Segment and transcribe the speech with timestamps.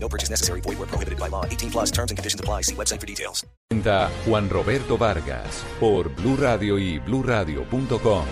[0.00, 0.60] No purchase necessary.
[0.62, 1.44] Void where prohibited by law.
[1.44, 2.62] 18 plus terms and conditions apply.
[2.62, 3.44] See website for details.
[4.26, 8.24] Juan Roberto Vargas por Blue Radio y BlueRadio.com.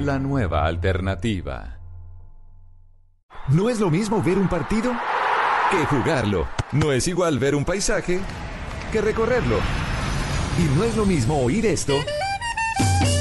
[0.00, 1.78] La nueva alternativa.
[3.48, 4.92] No es lo mismo ver un partido
[5.70, 6.46] que jugarlo.
[6.72, 8.20] No es igual ver un paisaje
[8.92, 9.58] que recorrerlo.
[10.58, 11.94] Y no es lo mismo oír esto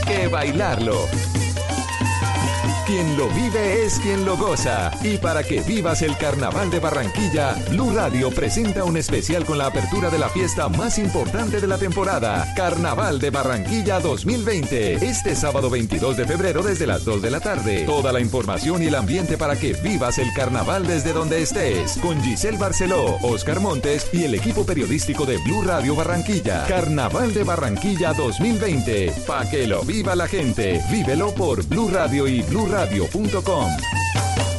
[0.05, 1.05] que bailarlo.
[2.89, 4.89] Quien lo vive es quien lo goza.
[5.03, 9.67] Y para que vivas el Carnaval de Barranquilla, Blue Radio presenta un especial con la
[9.67, 15.07] apertura de la fiesta más importante de la temporada, Carnaval de Barranquilla 2020.
[15.07, 17.83] Este sábado 22 de febrero desde las 2 de la tarde.
[17.85, 21.95] Toda la información y el ambiente para que vivas el carnaval desde donde estés.
[21.99, 26.65] Con Giselle Barceló, Oscar Montes y el equipo periodístico de Blue Radio Barranquilla.
[26.65, 29.13] Carnaval de Barranquilla 2020.
[29.27, 30.81] Pa' que lo viva la gente.
[30.89, 33.69] Vívelo por Blue Radio y Blue Radio radio.com.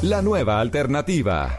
[0.03, 1.59] La nueva alternativa.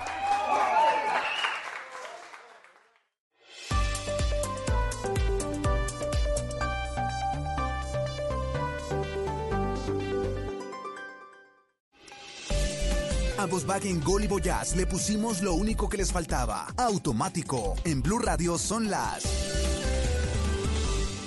[13.40, 16.68] A Volkswagen Gol y Voyage le pusimos lo único que les faltaba.
[16.78, 17.74] Automático.
[17.86, 19.24] En Blue Radio son las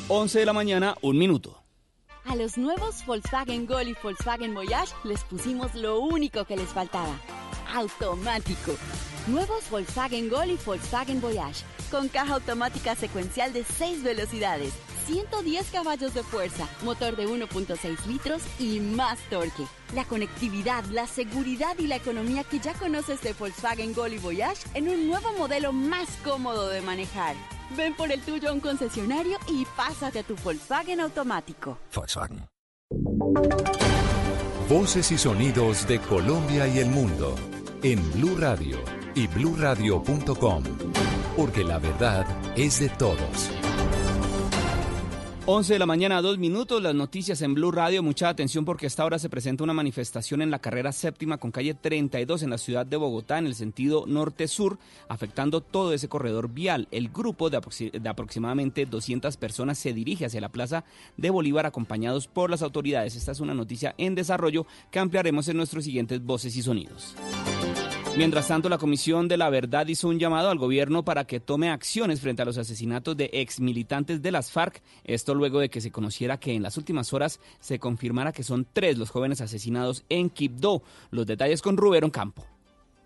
[0.06, 1.63] 11 de la mañana, un minuto.
[2.26, 7.20] A los nuevos Volkswagen Gol y Volkswagen Voyage les pusimos lo único que les faltaba.
[7.74, 8.72] Automático.
[9.26, 11.64] Nuevos Volkswagen Gol y Volkswagen Voyage.
[11.90, 14.72] Con caja automática secuencial de 6 velocidades,
[15.06, 19.66] 110 caballos de fuerza, motor de 1.6 litros y más torque.
[19.94, 24.66] La conectividad, la seguridad y la economía que ya conoces de Volkswagen Gol y Voyage
[24.72, 27.36] en un nuevo modelo más cómodo de manejar.
[27.76, 31.78] Ven por el tuyo a un concesionario y pásate a tu Volkswagen automático.
[31.94, 32.46] Volkswagen.
[34.68, 37.34] Voces y sonidos de Colombia y el mundo
[37.82, 38.78] en Blue Radio
[39.14, 40.64] y BlueRadio.com.
[41.36, 42.26] Porque la verdad
[42.56, 43.50] es de todos.
[45.46, 48.02] 11 de la mañana, dos minutos, las noticias en Blue Radio.
[48.02, 51.50] Mucha atención porque a esta hora se presenta una manifestación en la carrera séptima con
[51.50, 56.48] calle 32 en la ciudad de Bogotá en el sentido norte-sur, afectando todo ese corredor
[56.48, 56.88] vial.
[56.90, 57.60] El grupo de,
[58.08, 60.84] aproximadamente 200 personas se dirige hacia la plaza
[61.18, 63.14] de Bolívar acompañados por las autoridades.
[63.14, 67.16] Esta es una noticia en desarrollo que ampliaremos en nuestros siguientes voces y sonidos.
[68.16, 71.70] Mientras tanto, la Comisión de la Verdad hizo un llamado al gobierno para que tome
[71.70, 74.82] acciones frente a los asesinatos de ex militantes de las FARC.
[75.02, 78.68] Esto luego de que se conociera que en las últimas horas se confirmara que son
[78.72, 80.84] tres los jóvenes asesinados en Quibdó.
[81.10, 82.53] Los detalles con Rubén Campo.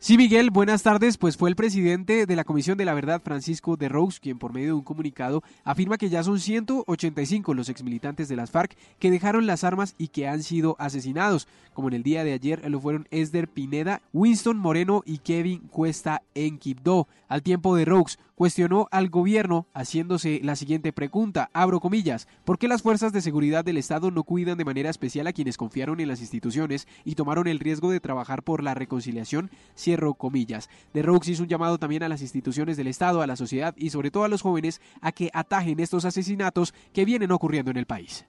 [0.00, 1.18] Sí, Miguel, buenas tardes.
[1.18, 4.52] Pues fue el presidente de la Comisión de la Verdad, Francisco de Rous, quien por
[4.52, 9.10] medio de un comunicado afirma que ya son 185 los exmilitantes de las FARC que
[9.10, 12.80] dejaron las armas y que han sido asesinados, como en el día de ayer lo
[12.80, 17.08] fueron Esder Pineda, Winston Moreno y Kevin Cuesta en Quibdó.
[17.26, 22.68] Al tiempo de Rous, cuestionó al gobierno haciéndose la siguiente pregunta, abro comillas, ¿por qué
[22.68, 26.06] las fuerzas de seguridad del Estado no cuidan de manera especial a quienes confiaron en
[26.06, 29.50] las instituciones y tomaron el riesgo de trabajar por la reconciliación?
[29.88, 30.68] Cierro comillas.
[30.92, 33.88] De Roux hizo un llamado también a las instituciones del Estado, a la sociedad y
[33.88, 37.86] sobre todo a los jóvenes a que atajen estos asesinatos que vienen ocurriendo en el
[37.86, 38.26] país.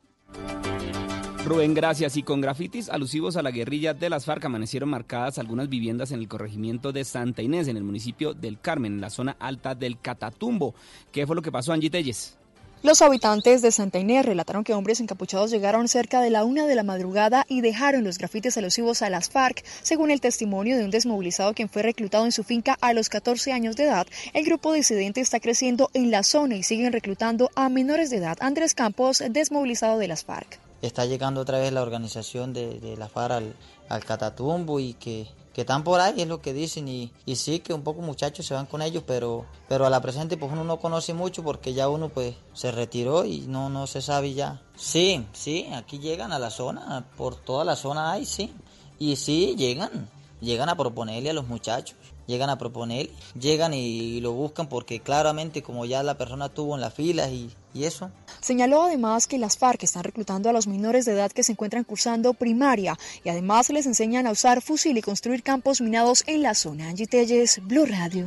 [1.44, 2.16] Rubén, gracias.
[2.16, 6.22] Y con grafitis alusivos a la guerrilla de las FARC amanecieron marcadas algunas viviendas en
[6.22, 10.00] el corregimiento de Santa Inés, en el municipio del Carmen, en la zona alta del
[10.00, 10.76] Catatumbo.
[11.12, 12.39] ¿Qué fue lo que pasó, Angie Telles?
[12.82, 16.76] Los habitantes de Santa Inés relataron que hombres encapuchados llegaron cerca de la una de
[16.76, 19.66] la madrugada y dejaron los grafitis alusivos a las FARC.
[19.82, 23.52] Según el testimonio de un desmovilizado quien fue reclutado en su finca a los 14
[23.52, 27.68] años de edad, el grupo disidente está creciendo en la zona y siguen reclutando a
[27.68, 28.38] menores de edad.
[28.40, 30.58] Andrés Campos, desmovilizado de las FARC.
[30.82, 33.56] Está llegando otra vez la organización de, de la FARC al,
[33.90, 35.28] al Catatumbo y que
[35.60, 38.46] que están por ahí, es lo que dicen, y, y sí que un poco muchachos
[38.46, 41.74] se van con ellos, pero, pero a la presente pues uno no conoce mucho porque
[41.74, 44.62] ya uno pues se retiró y no, no se sabe ya.
[44.78, 48.54] Sí, sí, aquí llegan a la zona, por toda la zona hay, sí,
[49.00, 50.10] y sí, llegan,
[50.40, 55.64] llegan a proponerle a los muchachos llegan a proponer, llegan y lo buscan porque claramente
[55.64, 58.12] como ya la persona tuvo en las filas y, y eso.
[58.42, 61.84] Señaló además que las FARC están reclutando a los menores de edad que se encuentran
[61.84, 66.56] cursando primaria y además les enseñan a usar fusil y construir campos minados en la
[66.56, 66.90] zona.
[66.90, 68.26] Angie Telles, Blue Radio.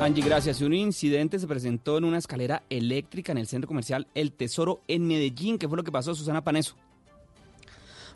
[0.00, 0.60] Angie, gracias.
[0.60, 5.06] Un incidente se presentó en una escalera eléctrica en el centro comercial El Tesoro en
[5.06, 5.58] Medellín.
[5.58, 6.74] ¿Qué fue lo que pasó, Susana Paneso?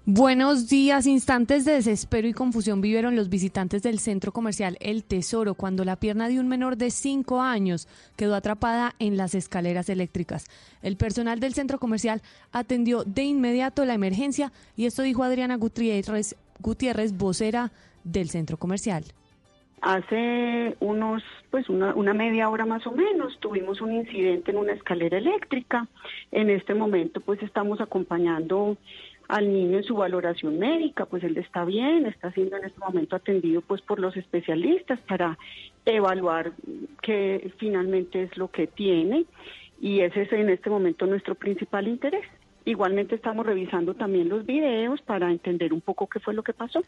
[0.09, 1.05] Buenos días.
[1.09, 5.97] Instantes de desespero y confusión vivieron los visitantes del centro comercial El Tesoro cuando la
[5.97, 10.47] pierna de un menor de 5 años quedó atrapada en las escaleras eléctricas.
[10.81, 12.23] El personal del centro comercial
[12.53, 17.73] atendió de inmediato la emergencia y esto dijo Adriana Gutiérrez, Gutiérrez vocera
[18.05, 19.03] del centro comercial.
[19.83, 24.73] Hace unos, pues una, una, media hora más o menos, tuvimos un incidente en una
[24.73, 25.87] escalera eléctrica.
[26.33, 28.79] En este momento, pues estamos acompañando
[29.29, 33.17] al niño en su valoración médica, pues él está bien, está siendo en este momento
[33.17, 35.39] atendido pues por los especialistas para
[35.85, 36.53] evaluar
[37.03, 39.25] qué finalmente es lo que tiene
[39.81, 42.25] y ese es en este momento nuestro principal interés.
[42.65, 46.83] Igualmente estamos revisando también los videos para entender un poco qué fue lo que pasó.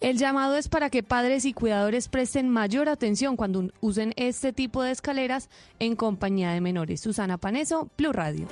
[0.00, 4.82] El llamado es para que padres y cuidadores presten mayor atención cuando usen este tipo
[4.82, 5.50] de escaleras
[5.80, 7.00] en compañía de menores.
[7.00, 8.46] Susana Paneso, Plus Radio.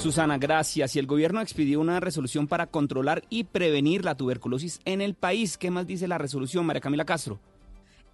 [0.00, 0.96] Susana, gracias.
[0.96, 5.58] Y el gobierno expidió una resolución para controlar y prevenir la tuberculosis en el país.
[5.58, 7.38] ¿Qué más dice la resolución, María Camila Castro?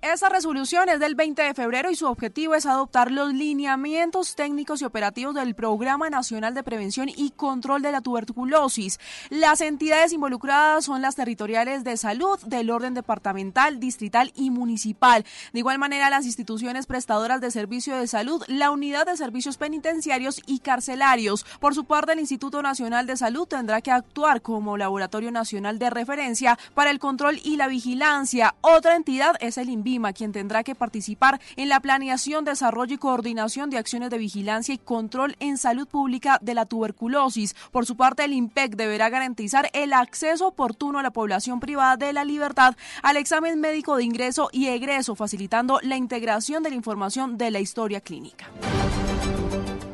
[0.03, 4.81] Esta resolución es del 20 de febrero y su objetivo es adoptar los lineamientos técnicos
[4.81, 9.01] y operativos del Programa Nacional de Prevención y Control de la Tuberculosis.
[9.31, 15.25] Las entidades involucradas son las territoriales de salud del orden departamental, distrital y municipal.
[15.53, 20.41] De igual manera, las instituciones prestadoras de servicio de salud, la unidad de servicios penitenciarios
[20.47, 21.45] y carcelarios.
[21.59, 25.91] Por su parte, el Instituto Nacional de Salud tendrá que actuar como laboratorio nacional de
[25.91, 28.55] referencia para el control y la vigilancia.
[28.61, 29.71] Otra entidad es el
[30.17, 34.79] Quien tendrá que participar en la planeación, desarrollo y coordinación de acciones de vigilancia y
[34.79, 37.55] control en salud pública de la tuberculosis.
[37.71, 42.13] Por su parte, el IMPEC deberá garantizar el acceso oportuno a la población privada de
[42.13, 47.39] la libertad al examen médico de ingreso y egreso, facilitando la integración de la información
[47.39, 48.51] de la historia clínica.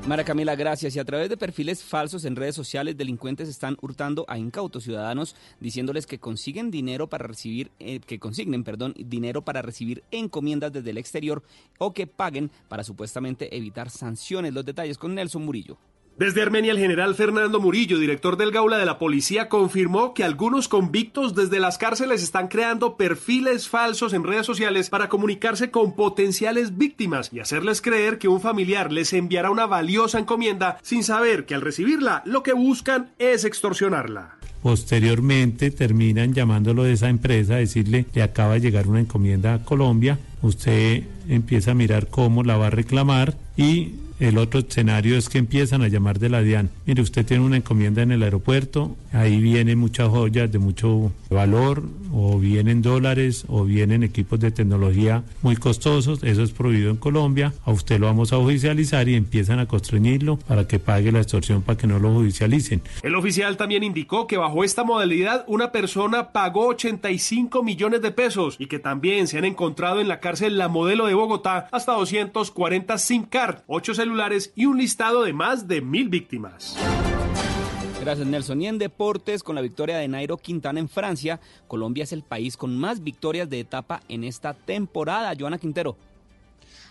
[0.07, 0.97] Mara Camila, gracias.
[0.97, 5.37] Y a través de perfiles falsos en redes sociales, delincuentes están hurtando a incautos ciudadanos
[5.61, 10.91] diciéndoles que consiguen dinero para recibir, eh, que consignen, perdón, dinero para recibir encomiendas desde
[10.91, 11.45] el exterior
[11.79, 14.53] o que paguen para supuestamente evitar sanciones.
[14.53, 15.79] Los detalles con Nelson Murillo.
[16.19, 20.69] Desde Armenia, el general Fernando Murillo, director del Gaula de la Policía, confirmó que algunos
[20.69, 26.77] convictos desde las cárceles están creando perfiles falsos en redes sociales para comunicarse con potenciales
[26.77, 31.55] víctimas y hacerles creer que un familiar les enviará una valiosa encomienda sin saber que
[31.55, 34.37] al recibirla lo que buscan es extorsionarla.
[34.63, 39.65] Posteriormente terminan llamándolo de esa empresa a decirle le acaba de llegar una encomienda a
[39.65, 45.29] Colombia, usted empieza a mirar cómo la va a reclamar y el otro escenario es
[45.29, 46.71] que empiezan a llamar de la DIAN.
[46.87, 51.83] Mire, usted tiene una encomienda en el aeropuerto, ahí vienen muchas joyas de mucho valor,
[52.13, 56.23] o vienen dólares, o vienen equipos de tecnología muy costosos.
[56.23, 57.55] Eso es prohibido en Colombia.
[57.65, 61.63] A usted lo vamos a judicializar y empiezan a constreñirlo para que pague la extorsión
[61.63, 62.83] para que no lo judicialicen.
[63.03, 68.57] El oficial también indicó que bajo esta modalidad una persona pagó 85 millones de pesos
[68.59, 72.97] y que también se han encontrado en la cárcel La Modelo de Bogotá hasta 240
[72.97, 76.75] SIM card, 8 celulares y un listado de más de mil víctimas.
[78.01, 78.63] Gracias Nelson.
[78.63, 81.39] Y en deportes, con la victoria de Nairo Quintana en Francia,
[81.69, 85.35] Colombia es el país con más victorias de etapa en esta temporada.
[85.39, 85.99] Joana Quintero.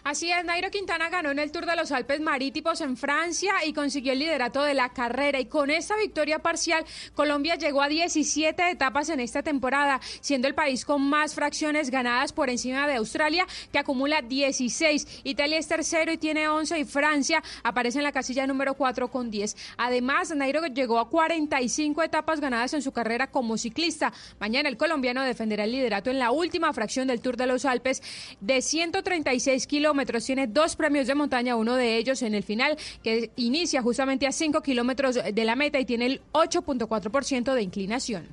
[0.03, 3.71] Así es, Nairo Quintana ganó en el Tour de los Alpes Marítimos en Francia y
[3.71, 5.39] consiguió el liderato de la carrera.
[5.39, 6.83] Y con esta victoria parcial,
[7.13, 12.33] Colombia llegó a 17 etapas en esta temporada, siendo el país con más fracciones ganadas
[12.33, 15.21] por encima de Australia, que acumula 16.
[15.23, 19.29] Italia es tercero y tiene 11 y Francia aparece en la casilla número 4 con
[19.29, 19.55] 10.
[19.77, 24.11] Además, Nairo llegó a 45 etapas ganadas en su carrera como ciclista.
[24.39, 28.01] Mañana el colombiano defenderá el liderato en la última fracción del Tour de los Alpes
[28.39, 29.90] de 136 kilómetros
[30.25, 34.31] tiene dos premios de montaña, uno de ellos en el final, que inicia justamente a
[34.31, 38.27] 5 kilómetros de la meta y tiene el 8.4% de inclinación.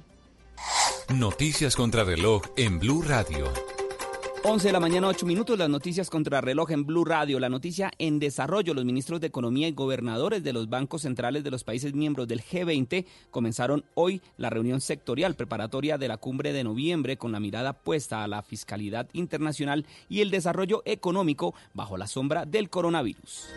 [1.09, 3.78] Noticias contra reloj en Blue Radio.
[4.45, 7.41] 11 de la mañana, 8 minutos, las noticias contra reloj en Blue Radio.
[7.41, 11.51] La noticia en desarrollo, los ministros de Economía y gobernadores de los bancos centrales de
[11.51, 16.65] los países miembros del G20 comenzaron hoy la reunión sectorial preparatoria de la cumbre de
[16.65, 22.07] noviembre con la mirada puesta a la fiscalidad internacional y el desarrollo económico bajo la
[22.07, 23.49] sombra del coronavirus.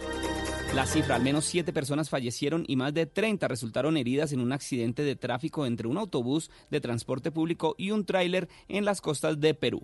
[0.75, 4.53] La cifra, al menos siete personas fallecieron y más de 30 resultaron heridas en un
[4.53, 9.41] accidente de tráfico entre un autobús de transporte público y un tráiler en las costas
[9.41, 9.81] de Perú.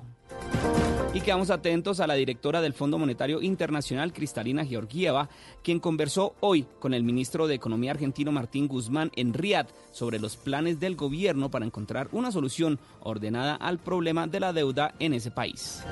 [1.17, 5.29] Y quedamos atentos a la directora del Fondo Monetario Internacional, Cristalina Georgieva,
[5.63, 10.37] quien conversó hoy con el ministro de Economía argentino Martín Guzmán en Riad sobre los
[10.37, 15.31] planes del gobierno para encontrar una solución ordenada al problema de la deuda en ese
[15.31, 15.83] país.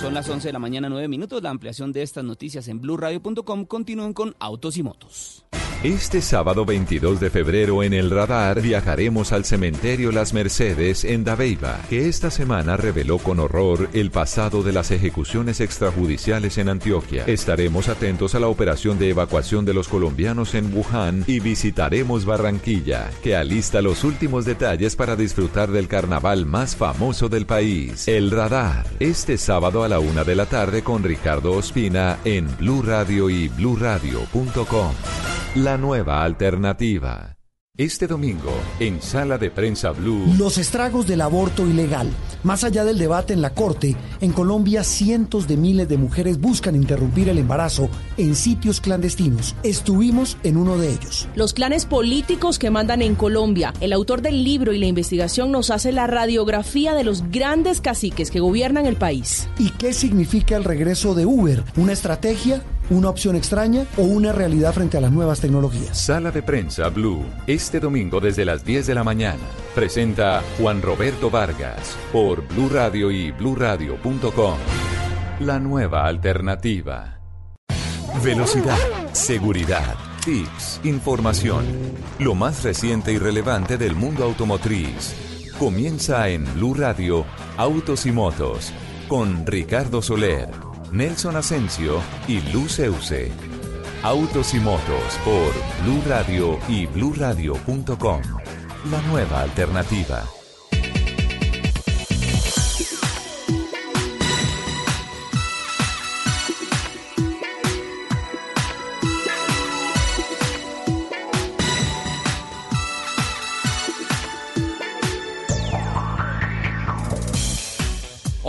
[0.00, 1.42] Son las 11 de la mañana, 9 minutos.
[1.42, 5.44] La ampliación de estas noticias en blueradio.com continúen con Autos y Motos.
[5.84, 11.78] Este sábado 22 de febrero en el radar viajaremos al cementerio Las Mercedes en Dabeiba,
[11.88, 17.22] que esta semana reveló con horror el pasado de las ejecuciones extrajudiciales en Antioquia.
[17.28, 23.08] Estaremos atentos a la operación de evacuación de los colombianos en Wuhan y visitaremos Barranquilla,
[23.22, 28.84] que alista los últimos detalles para disfrutar del carnaval más famoso del país, el radar.
[28.98, 33.46] Este sábado a la una de la tarde con Ricardo Ospina en Blue Radio y
[33.46, 34.94] bluradio.com.
[35.68, 37.36] La nueva alternativa.
[37.76, 40.24] Este domingo, en Sala de Prensa Blue.
[40.38, 42.08] Los estragos del aborto ilegal.
[42.42, 46.74] Más allá del debate en la Corte, en Colombia cientos de miles de mujeres buscan
[46.74, 49.54] interrumpir el embarazo en sitios clandestinos.
[49.62, 51.28] Estuvimos en uno de ellos.
[51.34, 53.74] Los clanes políticos que mandan en Colombia.
[53.82, 58.30] El autor del libro y la investigación nos hace la radiografía de los grandes caciques
[58.30, 59.50] que gobiernan el país.
[59.58, 61.62] ¿Y qué significa el regreso de Uber?
[61.76, 62.62] ¿Una estrategia?
[62.90, 65.96] Una opción extraña o una realidad frente a las nuevas tecnologías.
[65.98, 69.42] Sala de prensa Blue, este domingo desde las 10 de la mañana.
[69.74, 74.58] Presenta Juan Roberto Vargas por Blue Radio y bluradio.com.
[75.40, 77.20] La nueva alternativa.
[78.24, 78.78] Velocidad,
[79.12, 81.64] seguridad, tips, información.
[82.18, 85.14] Lo más reciente y relevante del mundo automotriz.
[85.58, 87.24] Comienza en Blue Radio
[87.56, 88.72] Autos y Motos
[89.08, 92.80] con Ricardo Soler Nelson Asensio y Luz.
[94.02, 95.52] Autos y motos por
[95.84, 98.22] Blue Radio y bluradio.com.
[98.90, 100.24] La nueva alternativa.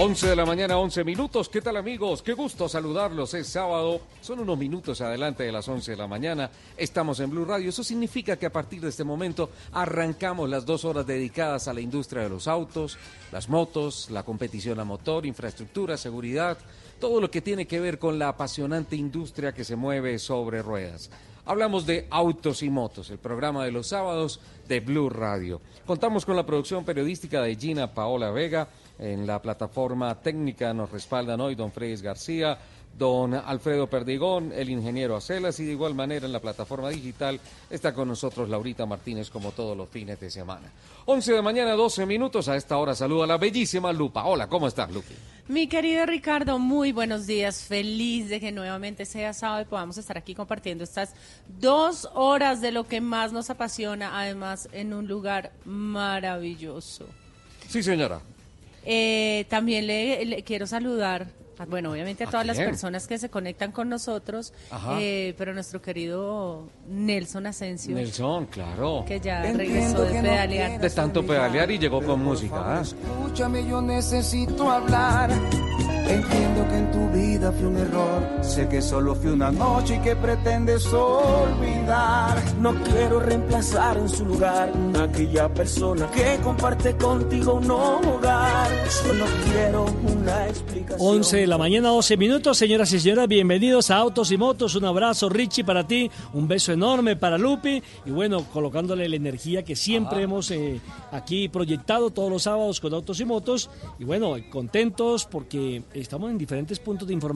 [0.02, 1.50] 11 de la mañana, 11 minutos.
[1.50, 2.22] ¿Qué tal amigos?
[2.22, 3.34] Qué gusto saludarlos.
[3.34, 6.50] Es sábado, son unos minutos adelante de las 11 de la mañana.
[6.78, 7.68] Estamos en Blue Radio.
[7.68, 11.82] Eso significa que a partir de este momento arrancamos las dos horas dedicadas a la
[11.82, 12.98] industria de los autos,
[13.34, 16.58] las motos, la competición a motor, infraestructura, seguridad,
[16.98, 21.10] todo lo que tiene que ver con la apasionante industria que se mueve sobre ruedas.
[21.46, 25.60] Hablamos de Autos y Motos, el programa de los sábados de Blue Radio.
[25.86, 31.42] Contamos con la producción periodística de Gina Paola Vega en la plataforma técnica nos respaldan
[31.42, 32.58] hoy don Freddy García,
[32.98, 37.40] don Alfredo Perdigón, el ingeniero Acelas y de igual manera en la plataforma digital
[37.70, 40.70] está con nosotros Laurita Martínez como todos los fines de semana.
[41.06, 42.50] 11 de mañana, 12 minutos.
[42.50, 44.26] A esta hora saluda a la bellísima Lupa.
[44.26, 45.14] Hola, ¿cómo estás, Lupi?
[45.48, 47.64] Mi querido Ricardo, muy buenos días.
[47.64, 51.14] Feliz de que nuevamente sea sábado y podamos estar aquí compartiendo estas
[51.48, 57.06] dos horas de lo que más nos apasiona, además en un lugar maravilloso.
[57.68, 58.20] Sí, señora.
[58.92, 61.28] Eh, también le, quiero saludar
[61.68, 64.54] bueno, obviamente a todas las personas que se conectan con nosotros,
[64.98, 67.94] eh, pero nuestro querido Nelson Asensio.
[67.94, 69.04] Nelson, claro.
[69.06, 70.80] Que ya regresó de pedalear.
[70.80, 72.78] de tanto pedalear y llegó con música.
[72.78, 72.82] ¿ah?
[72.82, 75.32] Escúchame, yo necesito hablar.
[75.32, 76.59] Entiendo
[77.40, 78.44] vida fue un error.
[78.44, 82.38] Sé que solo fue una noche y que pretendes olvidar.
[82.60, 88.70] No quiero reemplazar en su lugar a aquella persona que comparte contigo un hogar.
[88.90, 91.00] Solo quiero una explicación.
[91.00, 92.58] 11 de la mañana, 12 minutos.
[92.58, 94.76] Señoras y señores, bienvenidos a Autos y Motos.
[94.76, 96.12] Un abrazo, Richie, para ti.
[96.34, 97.82] Un beso enorme para Lupi.
[98.06, 100.82] Y bueno, colocándole la energía que siempre hemos eh,
[101.12, 103.70] aquí proyectado todos los sábados con Autos y Motos.
[103.98, 107.29] Y bueno, contentos porque estamos en diferentes puntos de información,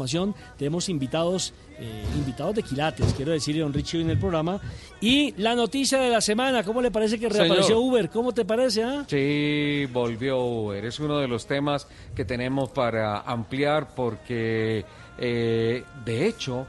[0.57, 4.59] tenemos invitados, eh, invitados de quilates, quiero decirle don Richie en el programa.
[5.01, 8.09] Y la noticia de la semana, ¿cómo le parece que reapareció Uber?
[8.09, 8.83] ¿Cómo te parece?
[8.83, 9.05] Ah?
[9.07, 10.83] Sí, volvió Uber.
[10.85, 14.85] Es uno de los temas que tenemos para ampliar porque,
[15.17, 16.65] eh, de hecho,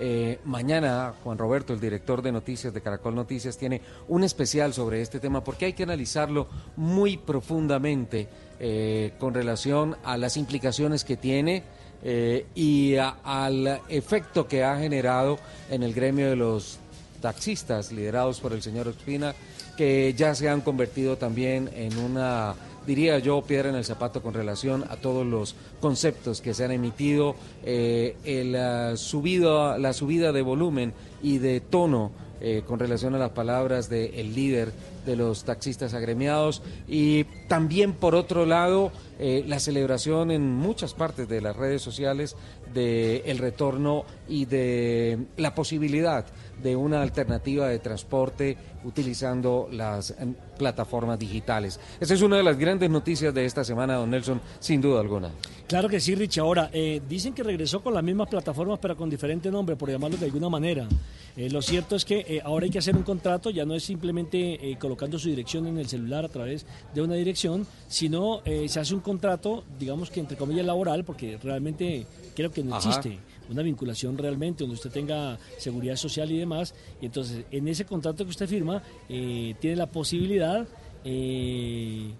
[0.00, 5.02] eh, mañana Juan Roberto, el director de noticias de Caracol Noticias, tiene un especial sobre
[5.02, 8.28] este tema porque hay que analizarlo muy profundamente
[8.60, 11.64] eh, con relación a las implicaciones que tiene
[12.02, 15.38] eh, y al efecto que ha generado
[15.70, 16.78] en el gremio de los
[17.20, 19.34] taxistas liderados por el señor Espina,
[19.76, 22.54] que ya se han convertido también en una
[22.88, 26.72] diría yo, piedra en el zapato con relación a todos los conceptos que se han
[26.72, 33.18] emitido, eh, la, subida, la subida de volumen y de tono eh, con relación a
[33.18, 34.72] las palabras del líder
[35.08, 41.28] de los taxistas agremiados y también por otro lado eh, la celebración en muchas partes
[41.28, 42.36] de las redes sociales
[42.74, 46.26] de el retorno y de la posibilidad
[46.62, 51.78] de una alternativa de transporte utilizando las em, plataformas digitales.
[52.00, 55.30] Esa es una de las grandes noticias de esta semana, don Nelson, sin duda alguna.
[55.66, 56.38] Claro que sí, Rich.
[56.38, 60.16] Ahora, eh, dicen que regresó con las mismas plataformas, pero con diferente nombre, por llamarlo
[60.16, 60.88] de alguna manera.
[61.36, 63.84] Eh, lo cierto es que eh, ahora hay que hacer un contrato, ya no es
[63.84, 68.94] simplemente colocando su dirección en el celular a través de una dirección, sino se hace
[68.94, 73.18] un contrato, digamos que entre comillas laboral, porque realmente creo que no existe
[73.50, 76.74] una vinculación realmente donde usted tenga seguridad social y demás.
[77.00, 80.66] Y entonces, en ese contrato que usted firma, tiene la posibilidad
[81.04, 82.14] de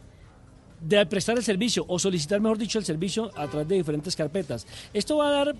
[1.11, 4.67] prestar el servicio o solicitar, mejor dicho, el servicio a través de diferentes carpetas.
[4.95, 5.55] Esto va a dar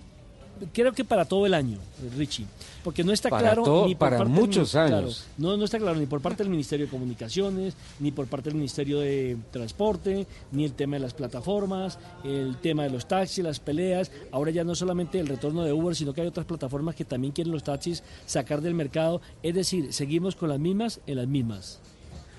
[0.73, 1.79] creo que para todo el año,
[2.17, 2.47] Richie,
[2.85, 5.27] porque no está claro ni por para parte muchos años.
[5.37, 8.57] no, no está claro ni por parte del Ministerio de Comunicaciones, ni por parte del
[8.57, 13.61] Ministerio de Transporte, ni el tema de las plataformas, el tema de los taxis, las
[13.61, 14.11] peleas.
[14.33, 17.33] Ahora ya no solamente el retorno de Uber, sino que hay otras plataformas que también
[17.33, 19.21] quieren los taxis sacar del mercado.
[19.43, 21.81] Es decir, seguimos con las mismas en las mismas.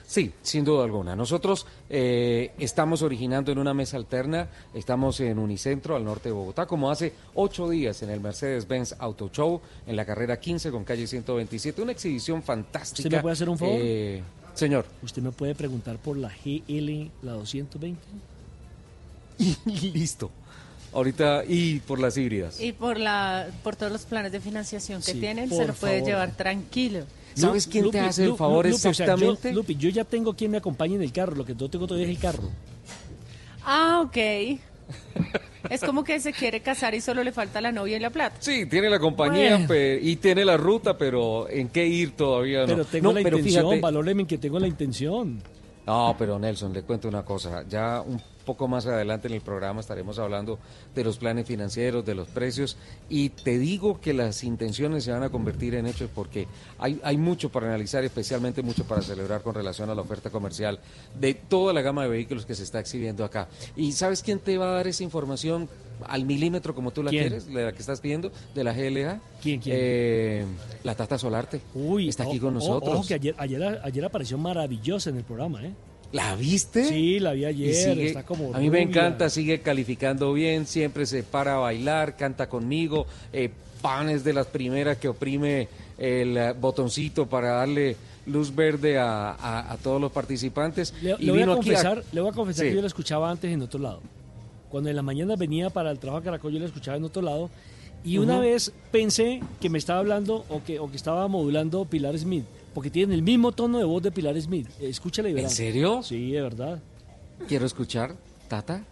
[0.10, 1.16] Sí, sin duda alguna.
[1.16, 6.66] Nosotros eh, estamos originando en una mesa alterna, estamos en Unicentro, al norte de Bogotá,
[6.66, 11.06] como hace ocho días en el Mercedes-Benz Auto Show, en la carrera 15 con calle
[11.06, 13.08] 127, una exhibición fantástica.
[13.08, 13.78] ¿Usted me puede hacer un favor?
[13.80, 14.24] Eh,
[14.56, 14.88] señor.
[15.04, 18.02] ¿Usted me puede preguntar por la GL, la 220?
[19.68, 20.32] Y listo.
[20.92, 22.60] Ahorita, y por las híbridas.
[22.60, 26.36] Y por la por todos los planes de financiación que tienen, se lo puede llevar
[26.36, 27.06] tranquilo.
[27.40, 29.54] ¿Sabes quién te hace el favor exactamente?
[29.54, 32.08] yo, yo ya tengo quien me acompañe en el carro, lo que no tengo todavía
[32.08, 32.50] es el carro.
[33.66, 34.18] Ah, ok.
[35.70, 38.38] Es como que se quiere casar y solo le falta la novia y la plata.
[38.40, 39.68] Sí, tiene la compañía
[40.02, 42.68] y tiene la ruta, pero ¿en qué ir todavía no?
[42.68, 45.42] Pero tengo la intención, valóreme que tengo la intención.
[45.86, 47.66] No, pero Nelson, le cuento una cosa.
[47.68, 50.58] Ya un poco más adelante en el programa estaremos hablando
[50.96, 52.78] de los planes financieros, de los precios
[53.08, 56.48] y te digo que las intenciones se van a convertir en hechos porque
[56.80, 60.80] hay, hay mucho para analizar, especialmente mucho para celebrar con relación a la oferta comercial
[61.20, 63.48] de toda la gama de vehículos que se está exhibiendo acá.
[63.76, 65.70] ¿Y sabes quién te va a dar esa información
[66.08, 69.22] al milímetro como tú la quieres, la que estás pidiendo, de la GLA?
[69.44, 69.76] ¿Quién, quién?
[69.80, 70.46] Eh,
[70.84, 71.62] la Tata Solarte.
[71.76, 73.08] Uy, está aquí con nosotros.
[73.08, 75.74] que ayer, ayer, ayer apareció maravillosa en el programa, ¿eh?
[76.12, 76.86] ¿La viste?
[76.86, 78.00] Sí, la vi ayer.
[78.00, 82.50] está como a mí me encanta, sigue calificando bien, siempre se para a bailar, canta
[82.50, 83.06] conmigo.
[83.32, 85.68] Eh, Pan es de las primeras que oprime
[85.98, 87.96] el eh, botoncito para darle
[88.26, 90.94] luz verde a, todos los participantes.
[91.02, 93.62] Le, y voy, a confesar, le voy a confesar que yo la escuchaba antes en
[93.62, 94.02] otro lado.
[94.70, 97.22] Cuando en la mañana venía para el trabajo a Caracol, yo la escuchaba en otro
[97.22, 97.50] lado.
[98.04, 102.18] Y una vez pensé que me estaba hablando o que, o que estaba modulando Pilar
[102.18, 102.46] Smith
[102.80, 104.70] porque tienen el mismo tono de voz de Pilar Smith.
[104.80, 105.50] Escúchale y verá.
[105.50, 106.02] ¿En serio?
[106.02, 106.82] Sí, de verdad.
[107.46, 108.16] Quiero escuchar.
[108.50, 108.84] Tata.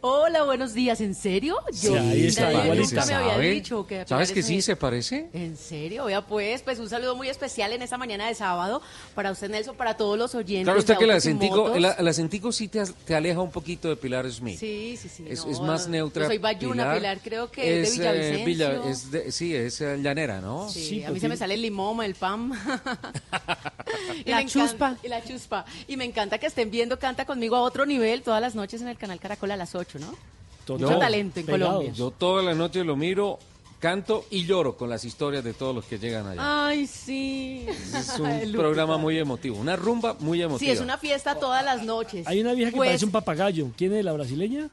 [0.00, 1.00] Hola, buenos días.
[1.00, 1.56] ¿En serio?
[1.72, 2.34] Yo sí,
[2.74, 5.28] nunca me había dicho que ¿Sabes que sí se parece?
[5.32, 6.06] ¿En serio?
[6.06, 8.80] Vea pues, pues un saludo muy especial en esta mañana de sábado
[9.14, 10.64] para usted Nelson, para todos los oyentes.
[10.64, 14.30] Claro, está que el acentico, el, acentico sí te, te, aleja un poquito de Pilar
[14.30, 14.58] Smith.
[14.58, 15.24] Sí, sí, sí.
[15.28, 16.26] Es, más neutra.
[16.26, 18.90] soy Bayuna, Pilar, creo que es, de eh, Villavicencio.
[18.90, 20.68] es de, sí, es eh, llanera, ¿no?
[20.68, 22.52] Sí, a mí se me sale el limón, el pam.
[24.24, 24.96] y la chuspa.
[25.02, 25.64] y la chuspa.
[25.88, 28.88] Y me encanta que estén viendo Canta conmigo a otro nivel todas las noches en
[28.88, 30.14] el canal Caracol a las 8, ¿no?
[30.68, 31.92] Mucho talento en Colombia.
[31.92, 33.38] Yo toda la noche lo miro,
[33.80, 36.66] canto y lloro con las historias de todos los que llegan allá.
[36.66, 37.66] Ay, sí.
[37.68, 40.58] Es un programa muy emotivo, una rumba muy emotiva.
[40.58, 42.26] Sí, es una fiesta todas las noches.
[42.26, 43.70] Hay una vieja que pues parece un papagayo.
[43.76, 44.70] ¿Quién es la brasileña?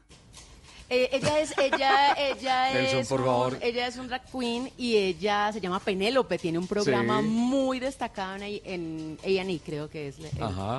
[0.92, 3.58] Eh, ella es, ella, ella es, por favor.
[3.62, 6.36] ella es un drag queen y ella se llama Penélope.
[6.36, 10.16] Tiene un programa muy destacado en, A&E, creo que es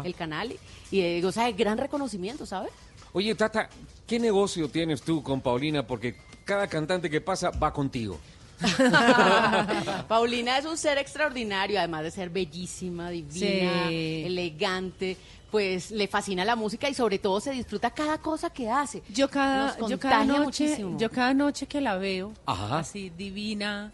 [0.04, 0.54] el, canal
[0.92, 2.72] y eh, goza de gran reconocimiento, ¿sabes?
[3.14, 3.70] Oye, Tata,
[4.08, 5.86] ¿qué negocio tienes tú con Paulina?
[5.86, 8.20] Porque cada cantante que pasa va contigo.
[10.08, 15.18] Paulina es un ser extraordinario, además de ser bellísima, divina, elegante
[15.52, 19.04] pues le fascina la música y sobre todo se disfruta cada cosa que hace.
[19.10, 23.92] Yo cada, yo cada noche, yo cada noche que la veo, así divina,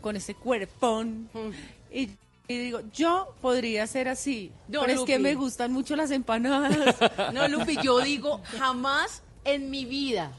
[0.00, 1.94] con ese cuerpón, mm.
[1.94, 2.08] y,
[2.48, 6.96] digo, yo podría ser así, pero es que me gustan mucho las empanadas.
[7.32, 10.32] no, Lupi, yo digo, jamás en mi vida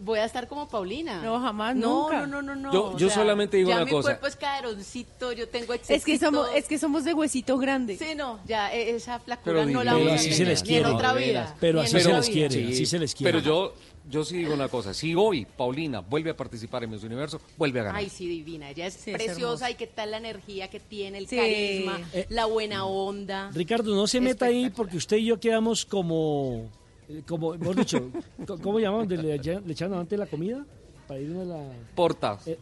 [0.00, 1.20] voy a estar como Paulina.
[1.22, 2.20] No, jamás, no, nunca.
[2.20, 2.72] No, no, no, no.
[2.72, 4.02] Yo- yo solamente digo ya una mi cosa.
[4.10, 6.26] cuerpo es caderoncito, yo tengo Es que excesito.
[6.26, 7.96] somos, es que somos de huesito grande.
[7.98, 10.62] Sí, no, ya e- esa flacura Pero no la voy a Así se tener, les
[10.62, 10.88] ni quiere.
[10.88, 11.56] en otra vida.
[11.58, 12.48] Pero ni así en se otra les vida.
[12.48, 13.32] quiere, así se les quiere.
[13.32, 13.74] Pero yo,
[14.08, 14.94] yo sí digo una cosa.
[14.94, 18.00] Si hoy Paulina vuelve a participar en Miss Universo, vuelve a ganar.
[18.00, 18.70] Ay, sí, divina.
[18.70, 21.36] Ella es Sí, preciosa y qué tal la energía que tiene, el Sí.
[21.36, 23.50] carisma, Eh, la buena onda.
[23.54, 26.70] Ricardo, no se meta ahí porque usted y yo quedamos como,
[27.08, 28.10] eh, como hemos dicho,
[28.62, 29.08] ¿cómo llamamos?
[29.08, 29.34] ¿Le, le,
[29.72, 30.64] echaron antes la comida?
[31.06, 31.72] Para irnos a la...
[31.94, 32.38] Porta.
[32.46, 32.58] Eh,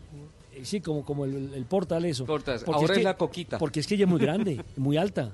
[0.63, 2.25] sí, como, como el, el portal eso.
[2.27, 2.63] Portas.
[2.65, 3.59] Porque Ahora es que- la coquita.
[3.59, 5.33] Porque es que ella es muy grande, muy alta.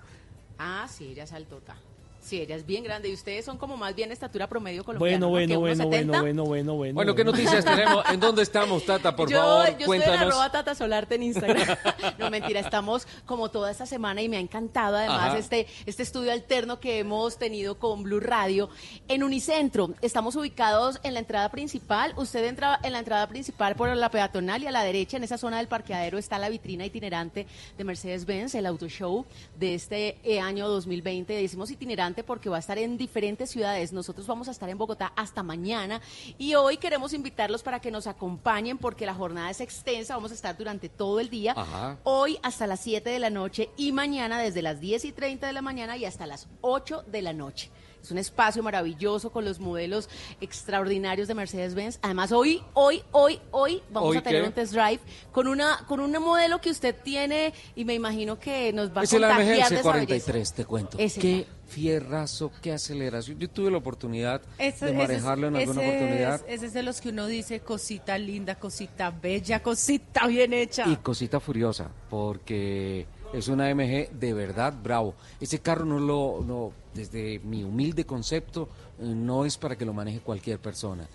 [0.59, 1.77] Ah, sí, ella es altota.
[2.23, 5.27] Sí, ella es bien grande y ustedes son como más bien estatura promedio colombiana.
[5.27, 5.31] Bueno, ¿no?
[5.31, 5.89] bueno, ¿Qué, bueno, 1.70?
[5.89, 6.95] bueno, bueno, bueno, bueno.
[6.95, 8.05] Bueno, ¿qué noticias tenemos?
[8.11, 9.17] ¿En dónde estamos, Tata?
[9.17, 10.21] Por yo, favor, yo estoy en cuéntanos.
[10.21, 11.77] arroba Tata Solarte en Instagram.
[12.19, 15.39] no, mentira, estamos como toda esta semana y me ha encantado además Ajá.
[15.39, 18.71] este, este estudio alterno que hemos tenido con Blue Radio
[19.09, 19.91] en Unicentro.
[20.01, 22.15] Estamos ubicados en la entrada principal.
[22.17, 25.39] Usted entra en la entrada principal por la peatonal y a la derecha, en esa
[25.39, 29.27] zona del parqueadero, está la vitrina itinerante de Mercedes-Benz, el auto show
[29.59, 31.33] de este eh, año 2020.
[31.33, 33.93] Decimos itinerante porque va a estar en diferentes ciudades.
[33.93, 36.03] Nosotros vamos a estar en Bogotá hasta mañana
[36.37, 40.15] y hoy queremos invitarlos para que nos acompañen porque la jornada es extensa.
[40.15, 41.55] Vamos a estar durante todo el día.
[41.57, 41.97] Ajá.
[42.05, 45.53] Hoy hasta las 7 de la noche y mañana desde las 10 y 30 de
[45.55, 47.71] la mañana y hasta las 8 de la noche.
[48.03, 50.09] Es un espacio maravilloso con los modelos
[50.41, 52.01] extraordinarios de Mercedes-Benz.
[52.03, 54.49] Además, hoy, hoy, hoy, hoy vamos ¿Hoy a tener qué?
[54.49, 54.99] un test drive
[55.31, 59.05] con una con un modelo que usted tiene y me imagino que nos va a
[59.05, 60.33] Es el AMG contagiar de esa belleza.
[60.33, 60.99] C43, te cuento.
[60.99, 61.21] Ese.
[61.21, 63.39] Qué fierrazo, qué aceleración.
[63.39, 66.35] Yo tuve la oportunidad Eso- de es- manejarlo en alguna ese oportunidad.
[66.47, 70.87] Es, ese es de los que uno dice cosita linda, cosita bella, cosita bien hecha.
[70.87, 75.15] Y cosita furiosa, porque es una AMG de verdad bravo.
[75.41, 78.69] Ese carro no lo, no, desde mi humilde concepto,
[79.01, 81.09] eh, no es para que lo maneje cualquier persona.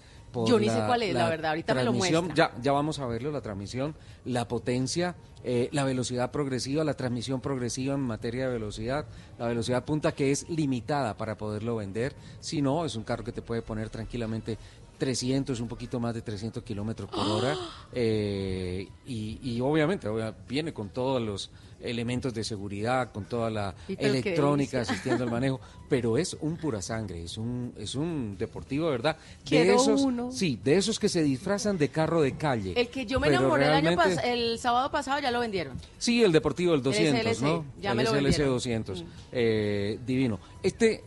[0.46, 2.52] Yo ni sé cuál es, la verdad, ahorita me lo transmisión, muestra.
[2.54, 5.16] Ya, ya vamos a verlo, la transmisión, la potencia,
[5.50, 9.06] eh, la velocidad progresiva, la transmisión progresiva en materia de velocidad,
[9.40, 12.14] la velocidad punta que es limitada para poderlo vender.
[12.42, 14.58] Si no, es un carro que te puede poner tranquilamente
[14.98, 17.56] 300, un poquito más de 300 kilómetros por hora.
[17.94, 21.50] eh, y, y obviamente obvia- viene con todos los
[21.82, 25.60] elementos de seguridad, con toda la electrónica asistiendo al manejo,
[25.90, 29.16] pero es un pura sangre, es un, es un deportivo de verdad.
[29.18, 30.32] De Quiero esos, uno.
[30.32, 32.74] sí, de esos que se disfrazan de carro de calle.
[32.76, 35.78] El que yo me enamoré el año pas- el sábado pasado ya lo vendieron.
[35.98, 37.66] Sí, el Deportivo del 200, SLC, ¿no?
[37.82, 38.54] ya el me lo SLC vendieron.
[38.54, 39.04] 200.
[39.04, 39.06] Mm.
[39.32, 40.40] Eh, divino.
[40.64, 41.04] Este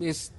[0.00, 0.32] es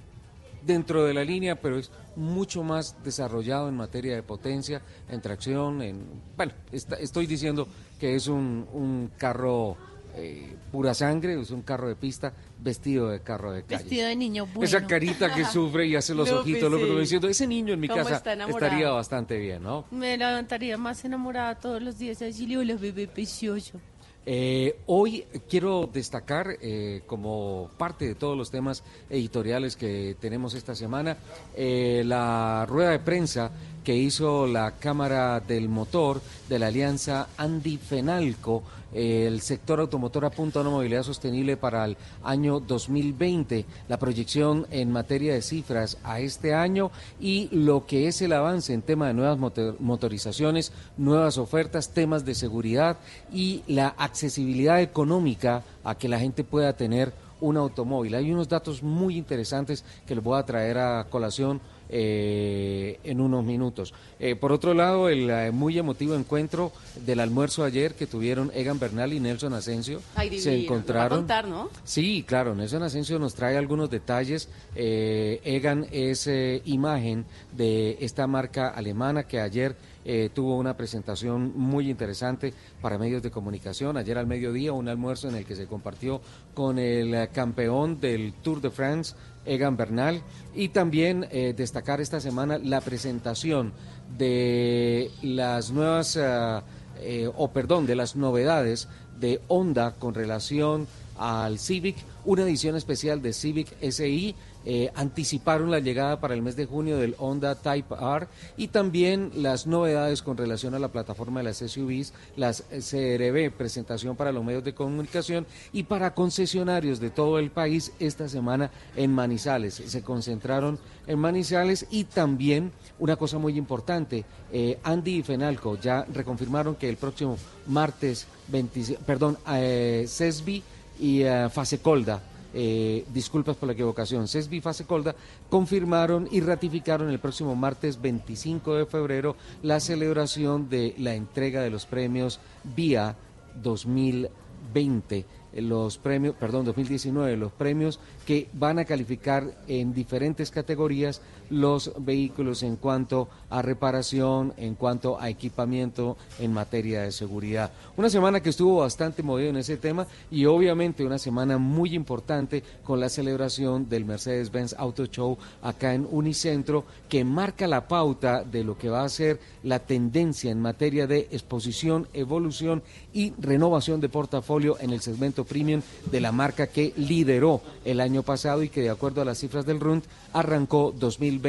[0.66, 5.80] dentro de la línea, pero es mucho más desarrollado en materia de potencia, en tracción,
[5.80, 6.04] en...
[6.36, 7.66] Bueno, está- estoy diciendo
[8.00, 9.76] que es un, un carro
[10.16, 13.82] eh, pura sangre, es un carro de pista vestido de carro de calle.
[13.82, 14.64] Vestido de niño bueno.
[14.64, 16.84] Esa carita que sufre y hace los Lupi, ojitos, lo sí.
[16.84, 18.16] que me diciendo, ese niño en mi ¿Cómo casa
[18.48, 19.84] estaría bastante bien, ¿no?
[19.90, 22.22] Me levantaría más enamorada todos los días.
[22.22, 23.78] Así, hola, bebé precioso.
[24.26, 30.74] Eh, hoy quiero destacar, eh, como parte de todos los temas editoriales que tenemos esta
[30.74, 31.16] semana,
[31.56, 33.50] eh, la rueda de prensa
[33.90, 38.62] que hizo la Cámara del Motor de la Alianza Andy Fenalco.
[38.94, 44.92] el sector automotor apunta a una movilidad sostenible para el año 2020, la proyección en
[44.92, 49.14] materia de cifras a este año y lo que es el avance en tema de
[49.14, 52.96] nuevas motor- motorizaciones, nuevas ofertas, temas de seguridad
[53.32, 58.14] y la accesibilidad económica a que la gente pueda tener un automóvil.
[58.14, 63.44] Hay unos datos muy interesantes que les voy a traer a colación eh, en unos
[63.44, 63.92] minutos.
[64.18, 66.72] Eh, por otro lado, el eh, muy emotivo encuentro
[67.04, 70.74] del almuerzo ayer que tuvieron Egan Bernal y Nelson Asensio Ay, se divino.
[70.74, 71.22] encontraron.
[71.22, 71.70] Nos va a contar, ¿no?
[71.84, 74.48] Sí, claro, Nelson Asensio nos trae algunos detalles.
[74.76, 76.28] Eh, Egan es
[76.64, 83.22] imagen de esta marca alemana que ayer eh, tuvo una presentación muy interesante para medios
[83.22, 83.96] de comunicación.
[83.98, 86.22] Ayer al mediodía un almuerzo en el que se compartió
[86.54, 90.22] con el campeón del Tour de France, Egan Bernal,
[90.54, 93.72] y también eh, destacar esta semana la presentación
[94.16, 96.62] de las nuevas, ah,
[97.00, 100.86] eh, o perdón, de las novedades de Honda con relación
[101.18, 104.34] al Civic, una edición especial de Civic SI.
[104.64, 109.30] Eh, anticiparon la llegada para el mes de junio del Honda Type R y también
[109.34, 114.44] las novedades con relación a la plataforma de las SUVs, las CRB, presentación para los
[114.44, 119.74] medios de comunicación y para concesionarios de todo el país esta semana en Manizales.
[119.74, 126.04] Se concentraron en Manizales y también una cosa muy importante, eh, Andy y Fenalco ya
[126.12, 130.62] reconfirmaron que el próximo martes 26, perdón, eh, CESBI
[130.98, 132.22] y eh, Fasecolda
[132.54, 135.14] eh, disculpas por la equivocación, CESBI y Fasecolda
[135.48, 141.70] confirmaron y ratificaron el próximo martes 25 de febrero la celebración de la entrega de
[141.70, 143.16] los premios VIA
[143.62, 151.92] 2020 los premios, perdón, 2019, los premios que van a calificar en diferentes categorías los
[151.98, 157.72] vehículos en cuanto a reparación, en cuanto a equipamiento en materia de seguridad.
[157.96, 162.62] Una semana que estuvo bastante movida en ese tema y obviamente una semana muy importante
[162.84, 168.64] con la celebración del Mercedes-Benz Auto Show acá en Unicentro que marca la pauta de
[168.64, 172.82] lo que va a ser la tendencia en materia de exposición, evolución
[173.12, 178.22] y renovación de portafolio en el segmento premium de la marca que lideró el año
[178.22, 181.39] pasado y que de acuerdo a las cifras del RUND arrancó 2020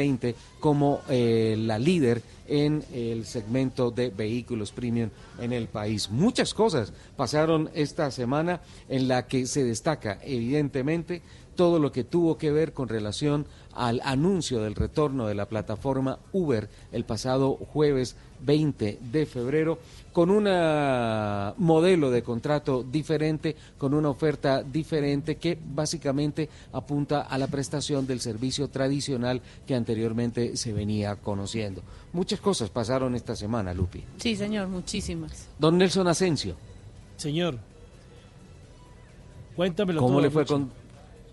[0.60, 6.10] como eh, la líder en el segmento de vehículos premium en el país.
[6.10, 11.22] Muchas cosas pasaron esta semana en la que se destaca evidentemente
[11.62, 16.18] todo lo que tuvo que ver con relación al anuncio del retorno de la plataforma
[16.32, 19.78] Uber el pasado jueves 20 de febrero
[20.12, 20.42] con un
[21.58, 28.18] modelo de contrato diferente, con una oferta diferente que básicamente apunta a la prestación del
[28.18, 31.80] servicio tradicional que anteriormente se venía conociendo.
[32.12, 34.02] Muchas cosas pasaron esta semana, Lupi.
[34.16, 35.46] Sí, señor, muchísimas.
[35.60, 36.56] Don Nelson Asensio.
[37.16, 37.56] Señor,
[39.54, 40.54] cuéntamelo ¿Cómo todo, le fue mucho.
[40.54, 40.81] con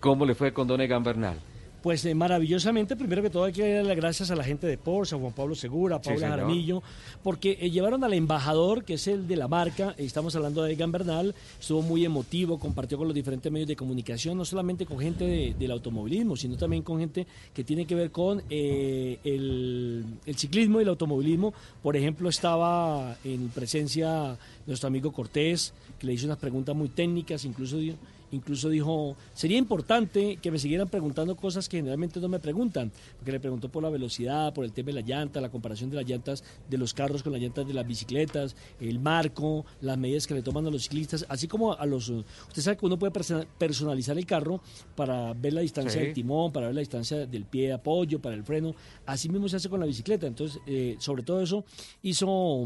[0.00, 1.36] cómo le fue con Don Egan Bernal?
[1.82, 4.76] Pues eh, maravillosamente, primero que todo hay que dar las gracias a la gente de
[4.76, 6.36] Porsche, a Juan Pablo Segura, a Sí, Paula señor.
[6.40, 6.82] Jaramillo,
[7.22, 10.74] porque eh, llevaron al embajador, que es el de la marca, eh, estamos hablando de
[10.74, 14.98] Egan Bernal, estuvo muy emotivo, compartió con los diferentes medios de comunicación, no solamente con
[14.98, 20.36] gente de- del automovilismo, sino también con gente que tiene que ver con el, el
[20.36, 21.54] ciclismo y el automovilismo.
[21.82, 24.36] Por ejemplo, estaba en presencia
[24.66, 27.96] nuestro amigo Cortés, que le hizo unas preguntas muy técnicas, incluso dio-
[28.32, 33.32] Incluso dijo, sería importante que me siguieran preguntando cosas que generalmente no me preguntan, porque
[33.32, 36.06] le preguntó por la velocidad, por el tema de la llanta, la comparación de las
[36.08, 40.34] llantas de los carros con las llantas de las bicicletas, el marco, las medidas que
[40.34, 42.08] le toman a los ciclistas, así como a los...
[42.08, 44.60] Usted sabe que uno puede persona- personalizar el carro
[44.94, 46.06] para ver la distancia Sí.
[46.06, 48.74] del timón, para ver la distancia del pie de apoyo, para el freno,
[49.06, 50.26] así mismo se hace con la bicicleta.
[50.26, 51.64] Entonces, eh, sobre todo eso
[52.02, 52.64] hizo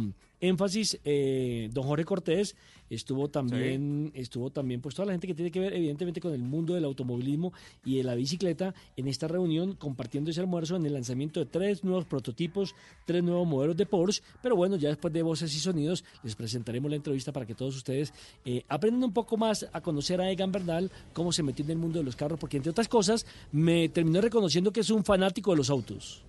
[0.48, 2.56] énfasis eh, don Jorge Cortés
[2.90, 6.42] estuvo también estuvo también pues toda la gente que tiene que ver evidentemente con el
[6.42, 7.52] mundo del automovilismo
[7.84, 11.82] y de la bicicleta en esta reunión compartiendo ese almuerzo en el lanzamiento de tres
[11.82, 12.74] nuevos prototipos
[13.06, 14.22] tres nuevos modelos de Porsche.
[14.42, 17.76] Pero bueno ya después de voces y sonidos les presentaremos la entrevista para que todos
[17.76, 18.12] ustedes
[18.44, 21.78] eh, aprendan un poco más a conocer a Egan Bernal cómo se metió en el
[21.78, 25.52] mundo de los carros porque entre otras cosas me terminó reconociendo que es un fanático
[25.52, 26.22] de los autos.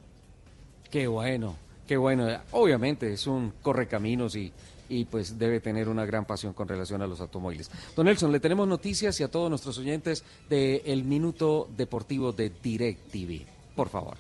[0.90, 2.28] Qué bueno, qué bueno.
[2.52, 4.52] Obviamente es un correcaminos y,
[4.90, 7.70] y pues debe tener una gran pasión con relación a los automóviles.
[7.96, 12.52] Don Nelson, le tenemos noticias y a todos nuestros oyentes de El Minuto Deportivo de
[12.62, 13.46] DirecTV.
[13.76, 14.18] Por favor.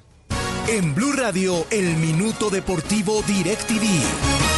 [0.67, 4.54] En Blue Radio, el Minuto Deportivo DirecTV.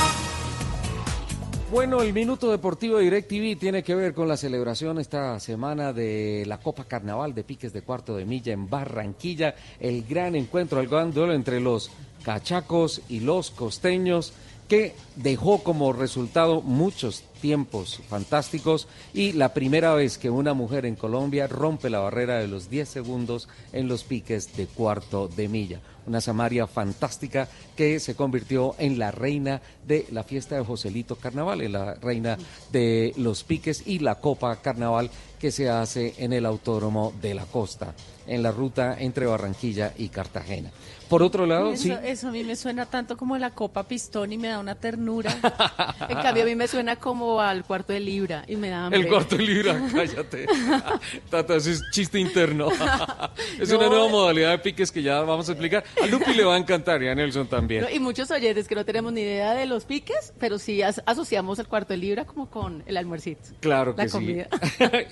[1.69, 6.45] Bueno, el Minuto Deportivo de DirecTV tiene que ver con la celebración esta semana de
[6.47, 10.88] la Copa Carnaval de Piques de Cuarto de Milla en Barranquilla, el gran encuentro, el
[10.88, 11.91] gran duelo entre los
[12.23, 14.32] cachacos y los costeños
[14.69, 20.95] que dejó como resultado muchos tiempos fantásticos y la primera vez que una mujer en
[20.95, 25.80] Colombia rompe la barrera de los 10 segundos en los piques de cuarto de milla.
[26.06, 31.62] Una Samaria fantástica que se convirtió en la reina de la fiesta de Joselito Carnaval,
[31.62, 32.38] en la reina
[32.71, 37.45] de los piques y la Copa Carnaval que se hace en el Autódromo de la
[37.45, 37.93] Costa,
[38.26, 40.71] en la ruta entre Barranquilla y Cartagena.
[41.10, 41.93] Por otro lado, eso, sí.
[42.04, 45.36] eso a mí me suena tanto como la copa pistón y me da una ternura.
[46.10, 49.02] En cambio, a mí me suena como al cuarto de libra y me da hambre.
[49.02, 50.46] El cuarto de libra, cállate.
[51.30, 52.70] Tata, ese es chiste interno.
[53.60, 53.78] es No.
[53.80, 55.84] una nueva modalidad de piques que ya vamos a explicar.
[56.02, 57.82] A Lupi le va a encantar y a Nelson también.
[57.84, 61.02] No, y muchos oyentes que no tenemos ni idea de los piques, pero sí as-
[61.06, 63.41] asociamos el cuarto de libra como con el almuercito.
[63.60, 64.13] Claro que La sí.
[64.13, 64.48] comida.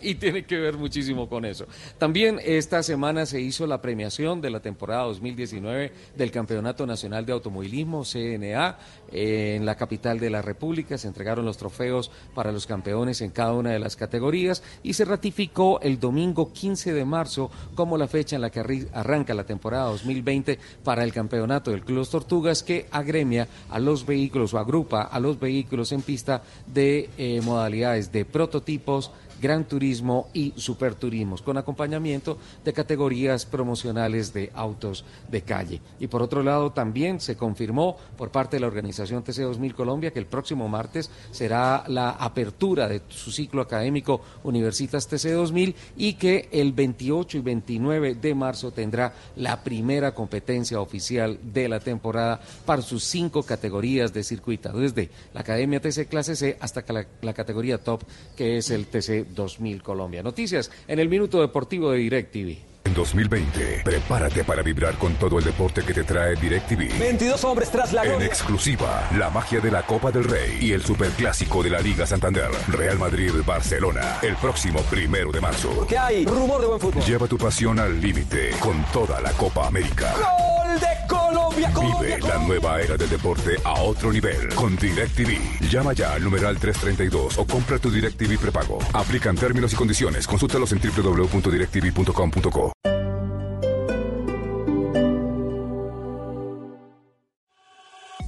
[0.01, 1.67] y tiene que ver muchísimo con eso.
[1.97, 5.84] También esta semana se hizo la premiación de la temporada 2019
[6.15, 8.77] del Campeonato Nacional de Automovilismo, CNA,
[9.11, 10.97] en la capital de la República.
[10.97, 15.05] Se entregaron los trofeos para los campeones en cada una de las categorías y se
[15.05, 19.85] ratificó el domingo 15 de marzo como la fecha en la que arranca la temporada
[19.85, 25.19] 2020 para el campeonato del Club Tortugas que agremia a los vehículos o agrupa a
[25.19, 32.37] los vehículos en pista de eh, modalidades de prototipos, Gran Turismo y Superturismos, con acompañamiento
[32.63, 35.81] de categorías promocionales de autos de calle.
[35.99, 40.19] Y por otro lado, también se confirmó por parte de la organización TC2000 Colombia que
[40.19, 46.73] el próximo martes será la apertura de su ciclo académico Universitas TC2000 y que el
[46.73, 53.03] 28 y 29 de marzo tendrá la primera competencia oficial de la temporada para sus
[53.03, 58.03] cinco categorías de circuito, desde la Academia TC Clase C hasta la, la categoría top,
[58.35, 60.23] que es el TC 2000 Colombia.
[60.23, 62.74] Noticias en el Minuto Deportivo de DirecTV.
[62.85, 66.99] En 2020, prepárate para vibrar con todo el deporte que te trae DirecTV.
[66.99, 70.83] 22 hombres tras la En exclusiva, la magia de la Copa del Rey y el
[70.83, 72.51] superclásico de la Liga Santander.
[72.67, 75.87] Real Madrid-Barcelona, el próximo primero de marzo.
[75.89, 76.25] ¿Qué hay?
[76.25, 77.03] Rumor de buen fútbol.
[77.03, 80.13] Lleva tu pasión al límite con toda la Copa América.
[80.13, 81.71] ¡Gol de Colombia!
[81.73, 85.69] Colombia Vive la nueva era del deporte a otro nivel con DirecTV.
[85.71, 88.77] Llama ya al numeral 332 o compra tu DirecTV prepago.
[88.93, 90.27] Aplican términos y condiciones.
[90.27, 92.74] Consúltalos en www.directv.com.co.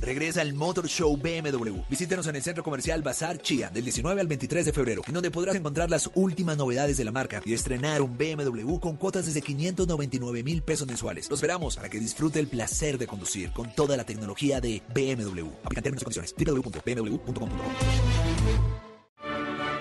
[0.08, 1.82] Regresa el Motor Show BMW.
[1.90, 5.30] Visítenos en el Centro Comercial Bazar Chía del 19 al 23 de febrero, en donde
[5.32, 9.42] podrás encontrar las últimas novedades de la marca y estrenar un BMW con cuotas desde
[9.42, 11.30] 599 mil pesos mensuales.
[11.30, 15.50] Los esperamos para que disfrute el placer de conducir con toda la tecnología de BMW.
[15.66, 16.34] Aplican términos y condiciones.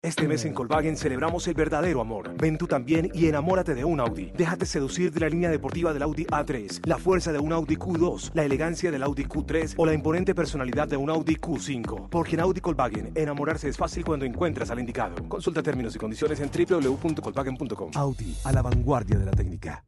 [0.00, 2.30] Este mes en Volkswagen celebramos el verdadero amor.
[2.36, 4.30] Ven tú también y enamórate de un Audi.
[4.36, 8.30] Déjate seducir de la línea deportiva del Audi A3, la fuerza de un Audi Q2,
[8.32, 12.10] la elegancia del Audi Q3 o la imponente personalidad de un Audi Q5.
[12.10, 15.16] Porque en Audi Volkswagen enamorarse es fácil cuando encuentras al indicado.
[15.28, 17.90] Consulta términos y condiciones en www.volkswagen.com.
[17.96, 19.84] Audi, a la vanguardia de la técnica.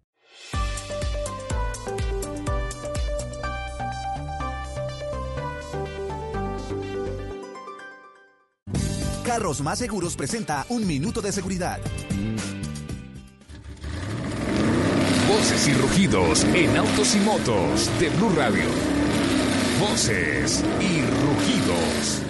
[9.30, 11.78] Carros Más Seguros presenta un minuto de seguridad.
[15.28, 18.64] Voces y rugidos en autos y motos de Blue Radio.
[19.78, 22.22] Voces y rugidos.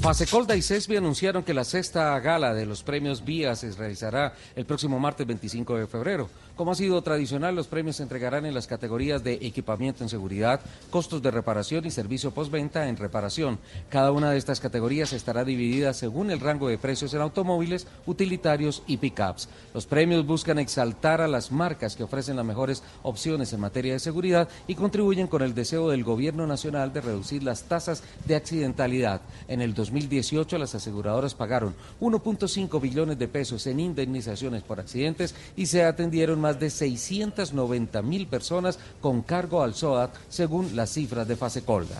[0.00, 4.64] Fasecolda y CESBI anunciaron que la sexta gala de los premios VIA se realizará el
[4.64, 6.30] próximo martes 25 de febrero.
[6.56, 10.58] Como ha sido tradicional, los premios se entregarán en las categorías de equipamiento en seguridad,
[10.88, 13.58] costos de reparación y servicio postventa en reparación.
[13.90, 18.82] Cada una de estas categorías estará dividida según el rango de precios en automóviles, utilitarios
[18.86, 19.50] y pickups.
[19.74, 23.98] Los premios buscan exaltar a las marcas que ofrecen las mejores opciones en materia de
[23.98, 29.20] seguridad y contribuyen con el deseo del Gobierno Nacional de reducir las tasas de accidentalidad.
[29.46, 35.66] En el 2018 las aseguradoras pagaron 1.5 billones de pesos en indemnizaciones por accidentes y
[35.66, 41.34] se atendieron más de 690 mil personas con cargo al SOAT, según las cifras de
[41.34, 41.96] Fasecolda.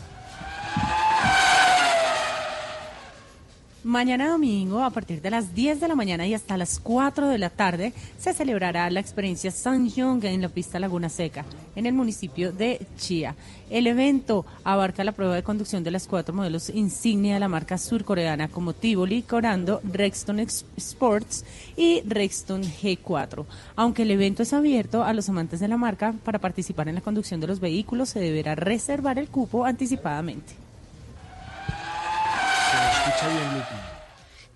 [3.87, 7.38] Mañana domingo, a partir de las 10 de la mañana y hasta las 4 de
[7.38, 11.44] la tarde, se celebrará la experiencia San Young en la pista Laguna Seca,
[11.77, 13.37] en el municipio de Chía.
[13.70, 17.79] El evento abarca la prueba de conducción de las cuatro modelos insignia de la marca
[17.79, 21.44] surcoreana como Tivoli, Corando, Rexton Sports
[21.77, 23.46] y Rexton G4.
[23.77, 27.03] Aunque el evento es abierto a los amantes de la marca, para participar en la
[27.03, 30.65] conducción de los vehículos se deberá reservar el cupo anticipadamente.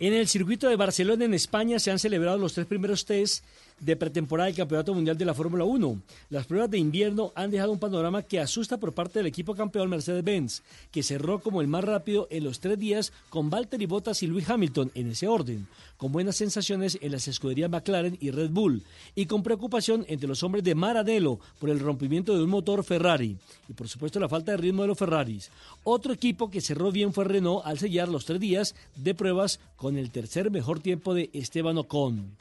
[0.00, 3.44] En el circuito de Barcelona, en España, se han celebrado los tres primeros test
[3.80, 6.00] de pretemporada del Campeonato Mundial de la Fórmula 1.
[6.30, 9.88] Las pruebas de invierno han dejado un panorama que asusta por parte del equipo campeón
[9.88, 14.26] Mercedes-Benz, que cerró como el más rápido en los tres días con Valtteri Bottas y
[14.26, 15.66] Lewis Hamilton en ese orden,
[15.96, 18.82] con buenas sensaciones en las escuderías McLaren y Red Bull,
[19.14, 23.36] y con preocupación entre los hombres de Maranello por el rompimiento de un motor Ferrari,
[23.68, 25.50] y por supuesto la falta de ritmo de los Ferraris.
[25.84, 29.96] Otro equipo que cerró bien fue Renault al sellar los tres días de pruebas con
[29.96, 32.36] el tercer mejor tiempo de Esteban Ocon.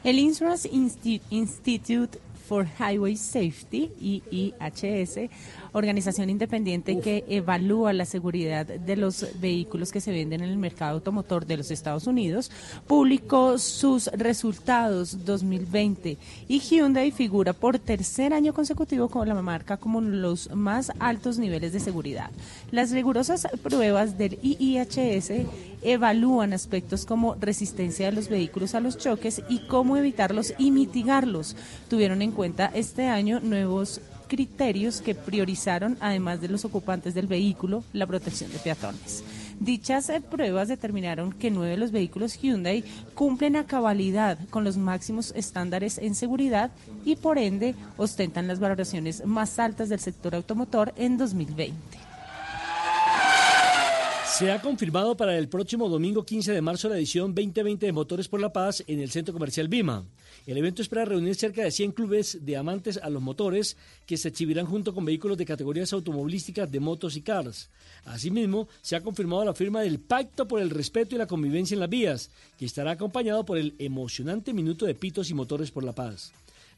[0.03, 2.17] El Insurance Institute
[2.47, 5.29] for Highway Safety, IIHS,
[5.77, 10.93] organización independiente que evalúa la seguridad de los vehículos que se venden en el mercado
[10.93, 12.51] automotor de los Estados Unidos,
[12.87, 16.17] publicó sus resultados 2020
[16.47, 21.73] y Hyundai figura por tercer año consecutivo con la marca como los más altos niveles
[21.73, 22.31] de seguridad.
[22.71, 25.31] Las rigurosas pruebas del IIHS
[25.81, 31.55] evalúan aspectos como resistencia de los vehículos a los choques y cómo evitarlos y mitigarlos.
[31.89, 37.83] Tuvieron en cuenta este año nuevos criterios que priorizaron, además de los ocupantes del vehículo,
[37.93, 39.23] la protección de peatones.
[39.59, 42.83] Dichas eh, pruebas determinaron que nueve de los vehículos Hyundai
[43.15, 46.71] cumplen a cabalidad con los máximos estándares en seguridad
[47.03, 51.75] y por ende ostentan las valoraciones más altas del sector automotor en 2020.
[54.37, 58.27] Se ha confirmado para el próximo domingo 15 de marzo la edición 2020 de Motores
[58.27, 60.05] por la Paz en el Centro Comercial Bima.
[60.45, 64.29] El evento espera reunir cerca de 100 clubes de amantes a los motores que se
[64.29, 67.69] exhibirán junto con vehículos de categorías automovilísticas de motos y cars.
[68.05, 71.81] Asimismo, se ha confirmado la firma del Pacto por el Respeto y la Convivencia en
[71.81, 75.93] las Vías, que estará acompañado por el emocionante Minuto de Pitos y Motores por la
[75.93, 76.31] Paz.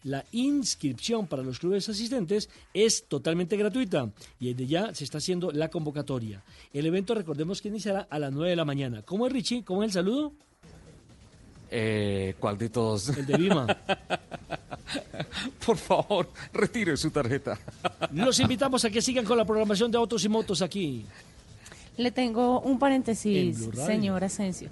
[0.04, 5.52] La inscripción para los clubes asistentes es totalmente gratuita y desde ya se está haciendo
[5.52, 6.42] la convocatoria.
[6.74, 9.02] El evento, recordemos que iniciará a las 9 de la mañana.
[9.02, 9.64] ¿Cómo es Richie?
[9.64, 10.34] ¿Cómo es el saludo?
[11.72, 13.10] Eh, ¿Cuál de todos?
[13.10, 13.68] El de Vima.
[15.66, 17.60] Por favor, retire su tarjeta.
[18.12, 21.06] Los invitamos a que sigan con la programación de Autos y Motos aquí.
[21.98, 24.70] Le tengo un paréntesis, señor Asensio.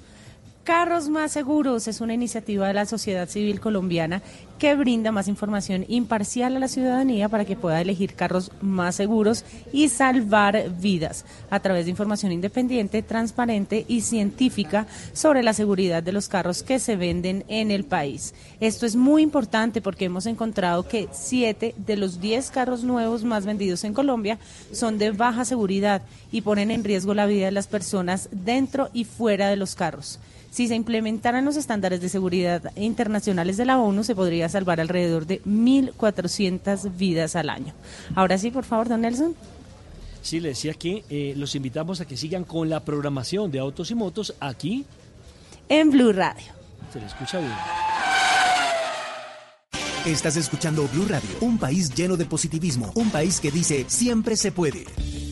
[0.68, 4.22] Carros Más Seguros es una iniciativa de la sociedad civil colombiana
[4.60, 9.46] que brinda más información imparcial a la ciudadanía para que pueda elegir carros más seguros
[9.72, 16.12] y salvar vidas a través de información independiente, transparente y científica sobre la seguridad de
[16.12, 18.34] los carros que se venden en el país.
[18.60, 23.46] Esto es muy importante porque hemos encontrado que siete de los diez carros nuevos más
[23.46, 24.38] vendidos en Colombia
[24.74, 29.06] son de baja seguridad y ponen en riesgo la vida de las personas dentro y
[29.06, 30.20] fuera de los carros.
[30.58, 35.28] Si se implementaran los estándares de seguridad internacionales de la ONU, se podría salvar alrededor
[35.28, 37.76] de 1.400 vidas al año.
[38.16, 39.36] Ahora sí, por favor, don Nelson.
[40.24, 43.92] Sí, le decía que eh, los invitamos a que sigan con la programación de Autos
[43.92, 44.84] y Motos aquí
[45.70, 46.48] en Blue Radio.
[46.92, 47.54] Se le escucha bien.
[50.08, 54.52] Estás escuchando Blue Radio, un país lleno de positivismo, un país que dice siempre se
[54.52, 54.86] puede.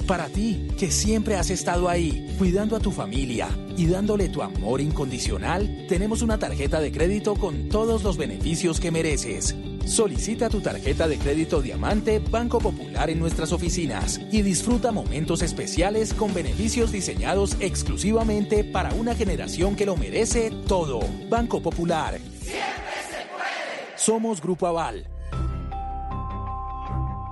[0.07, 4.79] Para ti, que siempre has estado ahí, cuidando a tu familia y dándole tu amor
[4.79, 9.55] incondicional, tenemos una tarjeta de crédito con todos los beneficios que mereces.
[9.87, 16.13] Solicita tu tarjeta de crédito Diamante Banco Popular en nuestras oficinas y disfruta momentos especiales
[16.13, 20.99] con beneficios diseñados exclusivamente para una generación que lo merece todo.
[21.29, 22.19] Banco Popular.
[22.41, 22.61] Siempre
[23.09, 23.97] se puede.
[23.97, 25.07] Somos Grupo Aval.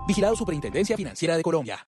[0.07, 1.88] Vigilado Superintendencia Financiera de Colombia.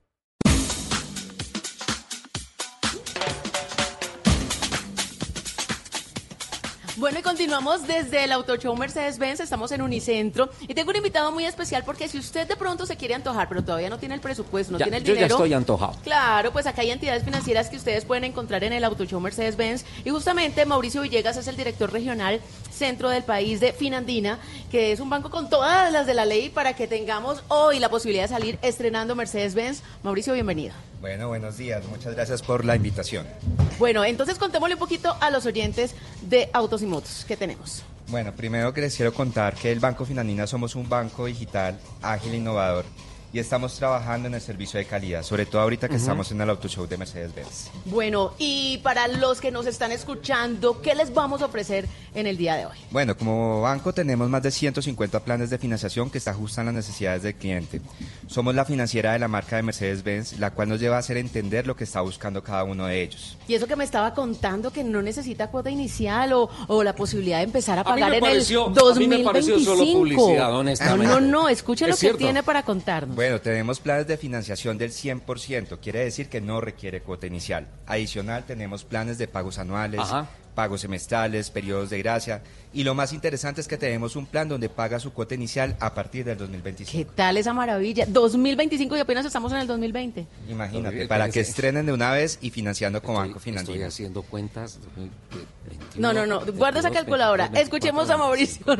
[7.11, 11.29] Bueno, y continuamos desde el Auto Show Mercedes-Benz, estamos en Unicentro y tengo un invitado
[11.33, 14.21] muy especial porque si usted de pronto se quiere antojar, pero todavía no tiene el
[14.21, 15.27] presupuesto, no tiene el yo dinero.
[15.27, 15.97] ya estoy antojado.
[16.05, 19.83] Claro, pues acá hay entidades financieras que ustedes pueden encontrar en el Auto Show Mercedes-Benz
[20.05, 22.39] y justamente Mauricio Villegas es el director regional
[22.71, 24.39] centro del país de Finandina,
[24.71, 27.89] que es un banco con todas las de la ley para que tengamos hoy la
[27.89, 29.81] posibilidad de salir estrenando Mercedes-Benz.
[30.01, 30.90] Mauricio, bienvenido.
[31.01, 31.83] Bueno, buenos días.
[31.87, 33.25] Muchas gracias por la invitación.
[33.79, 37.83] Bueno, entonces contémosle un poquito a los oyentes de Autos y Motos que tenemos.
[38.07, 42.33] Bueno, primero que les quiero contar que el Banco Finandina somos un banco digital ágil
[42.33, 42.85] e innovador
[43.33, 46.49] y estamos trabajando en el servicio de calidad, sobre todo ahorita que estamos en el
[46.49, 47.69] Auto Show de Mercedes-Benz.
[47.85, 52.37] Bueno, y para los que nos están escuchando, ¿qué les vamos a ofrecer en el
[52.37, 52.77] día de hoy?
[52.91, 56.85] Bueno, como banco tenemos más de 150 planes de financiación que se ajustan a las
[56.85, 57.81] necesidades del cliente.
[58.27, 61.67] Somos la financiera de la marca de Mercedes-Benz, la cual nos lleva a hacer entender
[61.67, 63.37] lo que está buscando cada uno de ellos.
[63.47, 67.37] Y eso que me estaba contando que no necesita cuota inicial o, o la posibilidad
[67.37, 69.17] de empezar a A mí pagar en el a mí 2025.
[69.17, 71.07] me pareció solo publicidad, honestamente.
[71.07, 73.20] No, no, no, escuche Es lo que tiene para contarnos.
[73.21, 77.67] Bueno, tenemos planes de financiación del 100%, quiere decir que no requiere cuota inicial.
[77.85, 80.01] Adicional, tenemos planes de pagos anuales.
[80.51, 82.41] Pagos semestrales, periodos de gracia.
[82.73, 85.93] Y lo más interesante es que tenemos un plan donde paga su cuota inicial a
[85.93, 86.91] partir del 2025.
[86.97, 88.05] ¿Qué tal esa maravilla?
[88.07, 90.25] 2025 y apenas estamos en el 2020.
[90.49, 93.87] Imagínate, para que estrenen de una vez y financiando con Banco Estoy Finandina.
[93.87, 94.79] haciendo cuentas.
[95.97, 97.43] No, no, no, guarda esa 22, calculadora.
[97.49, 98.65] 23, Escuchemos a Mauricio.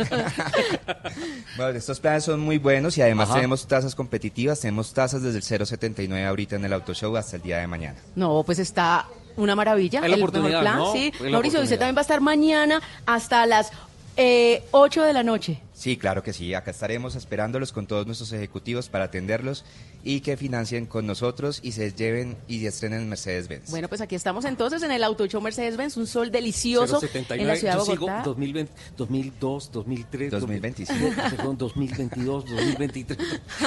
[1.57, 3.35] Bueno, estos planes son muy buenos y además Ajá.
[3.35, 4.59] tenemos tasas competitivas.
[4.61, 7.99] Tenemos tasas desde el 0.79 ahorita en el Auto Show hasta el día de mañana.
[8.15, 9.05] No, pues está
[9.37, 10.01] una maravilla.
[10.03, 10.93] El oportunidad, mejor plan, ¿no?
[10.93, 11.11] sí.
[11.29, 13.71] Mauricio, usted también va a estar mañana hasta las
[14.17, 15.61] eh, 8 de la noche.
[15.81, 16.53] Sí, claro que sí.
[16.53, 19.65] Acá estaremos esperándolos con todos nuestros ejecutivos para atenderlos
[20.03, 23.71] y que financien con nosotros y se lleven y estrenen Mercedes-Benz.
[23.71, 27.47] Bueno, pues aquí estamos entonces en el Auto Show Mercedes-Benz, un sol delicioso 079, en
[27.47, 28.21] la ciudad de yo sigo Bogotá.
[28.23, 30.99] 2020, 2002, 2003, 2025.
[30.99, 33.19] 2000, perdón, 2022, 2023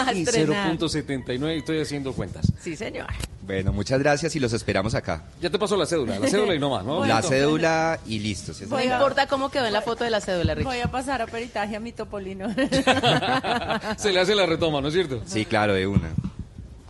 [0.07, 0.79] A y estrenar.
[0.79, 2.47] 0.79 estoy haciendo cuentas.
[2.61, 3.09] Sí, señor.
[3.43, 5.25] Bueno, muchas gracias y los esperamos acá.
[5.43, 7.05] Ya te pasó la cédula, la cédula y no más, ¿no?
[7.05, 8.53] La cédula y listo.
[8.69, 10.65] No importa cómo quedó en la foto de la cédula, Rich.
[10.65, 12.53] Voy a pasar a peritaje a mi topolino.
[13.97, 15.23] Se le hace la retoma, ¿no es cierto?
[15.27, 16.13] Sí, claro, de una.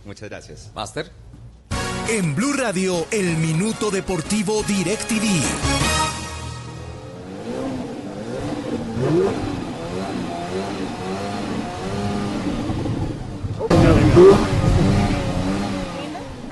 [0.05, 0.71] Muchas gracias.
[0.75, 1.11] Master.
[2.09, 5.25] En Blue Radio, el Minuto Deportivo DirecTV.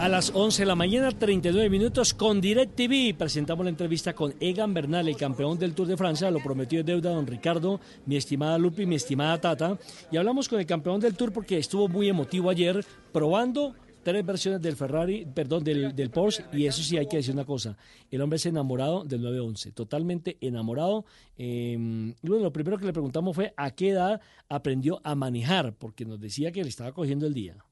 [0.04, 4.74] A las 11 de la mañana, 39 minutos, con DirecTV presentamos la entrevista con Egan
[4.74, 6.30] Bernal, el campeón del Tour de Francia.
[6.30, 9.80] Lo prometió es deuda don Ricardo, mi estimada Lupi, mi estimada Tata.
[10.12, 14.62] Y hablamos con el campeón del Tour porque estuvo muy emotivo ayer probando tres versiones
[14.62, 16.43] del Ferrari, perdón, del, del Porsche.
[16.51, 17.78] Y eso sí hay que decir una cosa:
[18.12, 21.06] el hombre es enamorado del 911, totalmente enamorado.
[21.38, 21.78] Eh,
[22.22, 26.04] y bueno, lo primero que le preguntamos fue a qué edad aprendió a manejar, porque
[26.04, 27.64] nos decía que le estaba cogiendo el día.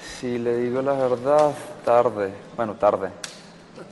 [0.00, 1.52] Si le digo la verdad,
[1.84, 3.10] tarde, bueno, tarde,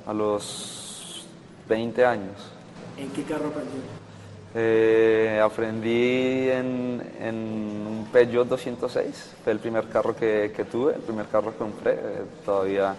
[0.06, 1.26] a los
[1.68, 2.50] 20 años.
[2.96, 3.80] ¿En qué carro aprendió?
[4.54, 11.00] Eh, aprendí en, en un Peugeot 206, fue el primer carro que, que tuve, el
[11.00, 11.98] primer carro que compré, eh,
[12.44, 12.94] todavía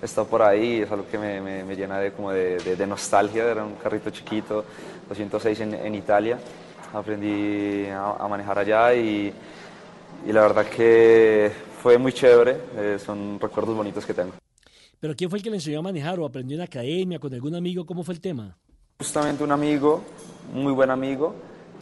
[0.00, 2.86] está por ahí, es algo que me, me- me llena de, como de, de- de
[2.86, 4.64] nostalgia, era un carrito chiquito,
[5.08, 6.38] 206 en, en Italia,
[6.92, 9.32] aprendí a, a manejar allá y,
[10.26, 11.50] y la verdad que
[11.84, 14.32] fue muy chévere, eh, son recuerdos bonitos que tengo.
[14.98, 17.34] ¿Pero quién fue el que le enseñó a manejar o aprendió en la academia con
[17.34, 17.84] algún amigo?
[17.84, 18.56] ¿Cómo fue el tema?
[18.98, 20.02] Justamente un amigo,
[20.50, 21.34] muy buen amigo,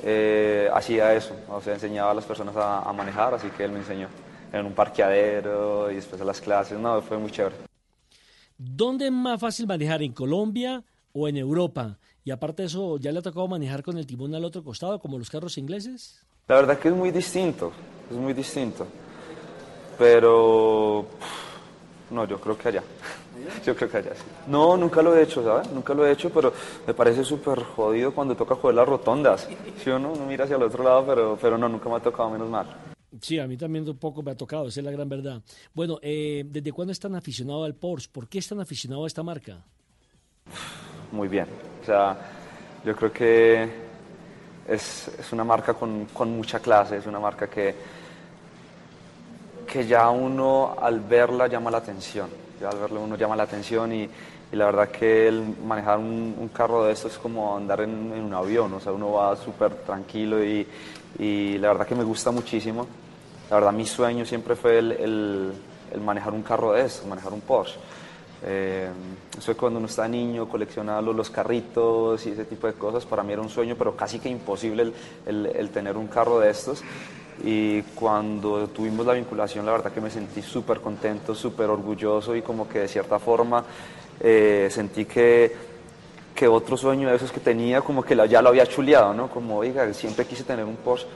[0.03, 3.70] eh, hacía eso, o sea, enseñaba a las personas a, a manejar, así que él
[3.70, 4.09] me enseñó
[4.53, 7.55] en un parqueadero y después de las clases, no, fue muy chévere.
[8.59, 10.82] ¿Dónde es más fácil manejar, en Colombia
[11.12, 11.96] o en Europa?
[12.24, 14.98] Y aparte de eso, ¿ya le ha tocado manejar con el timón al otro costado,
[14.98, 16.26] como los carros ingleses?
[16.48, 17.70] La verdad que es muy distinto,
[18.11, 18.84] es muy distinto,
[20.03, 21.07] pero
[22.11, 22.82] no, yo creo que allá,
[23.64, 24.24] yo creo que allá sí.
[24.48, 25.70] No, nunca lo he hecho, ¿sabes?
[25.70, 26.53] Nunca lo he hecho, pero
[26.84, 29.48] me parece súper jodido cuando toca coger las rotondas,
[29.78, 30.11] ¿sí o no?
[30.11, 32.66] Uno mira hacia el otro lado, pero, pero no, nunca me ha tocado menos mal.
[33.20, 35.40] Sí, a mí también un poco me ha tocado, esa es la gran verdad.
[35.72, 38.09] Bueno, eh, ¿desde cuándo es tan aficionado al Porsche?
[38.11, 39.62] ¿Por qué es tan aficionado a esta marca?
[41.12, 41.46] muy bien.
[41.80, 42.18] O sea,
[42.84, 43.70] yo creo que
[44.66, 48.01] es, es una marca con, con mucha clase, es una marca que,
[49.73, 52.29] que ya uno al verla llama la atención.
[52.61, 56.35] Ya al verla uno llama la atención y, y la verdad que el manejar un,
[56.39, 59.35] un carro de estos es como andar en, en un avión, o sea, uno va
[59.37, 60.66] súper tranquilo y,
[61.18, 62.87] y la verdad que me gusta muchísimo.
[63.49, 65.53] La verdad mi sueño siempre fue el, el-
[65.93, 67.77] el manejar un carro de estos, manejar un Porsche.
[68.45, 68.89] Eh,
[69.39, 73.05] eso es cuando uno está niño, colecciona los, los carritos y ese tipo de cosas.
[73.05, 74.95] Para mí era un sueño, pero casi que imposible el,
[75.27, 76.83] el- el tener un carro de estos.
[77.45, 82.43] Y cuando tuvimos la vinculación, la verdad que me sentí súper contento, súper orgulloso y
[82.43, 83.64] como que de cierta forma
[84.20, 85.53] eh, sentí que,
[86.34, 89.28] que otro sueño de esos que tenía, como que ya lo había chuleado, ¿no?
[89.28, 91.07] Como, oiga, siempre quise tener un Porsche.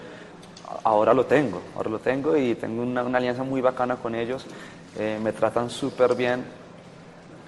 [0.83, 4.45] ahora lo tengo, ahora lo tengo y tengo una, una alianza muy bacana con ellos,
[4.99, 6.45] eh, me tratan súper bien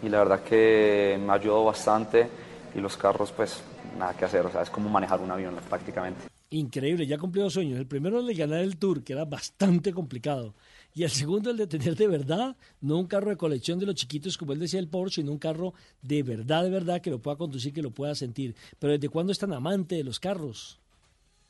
[0.03, 2.29] y la verdad que me ayudó bastante
[2.75, 3.61] y los carros pues
[3.99, 6.38] nada que hacer, o sea, es como manejar un avión prácticamente.
[6.51, 7.79] Increíble, ya cumplió dos sueños.
[7.79, 10.55] El primero el de ganar el Tour, que era bastante complicado.
[10.95, 13.95] Y el segundo el de tener de verdad, no un carro de colección de los
[13.95, 17.19] chiquitos, como él decía el Porsche, sino un carro de verdad, de verdad, que lo
[17.21, 18.55] pueda conducir, que lo pueda sentir.
[18.79, 20.81] Pero ¿desde cuándo es tan amante de los carros?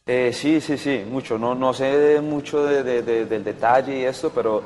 [0.07, 1.39] Eh, sí, sí, sí, mucho.
[1.39, 4.63] No, no sé mucho de, de, del detalle y esto, pero,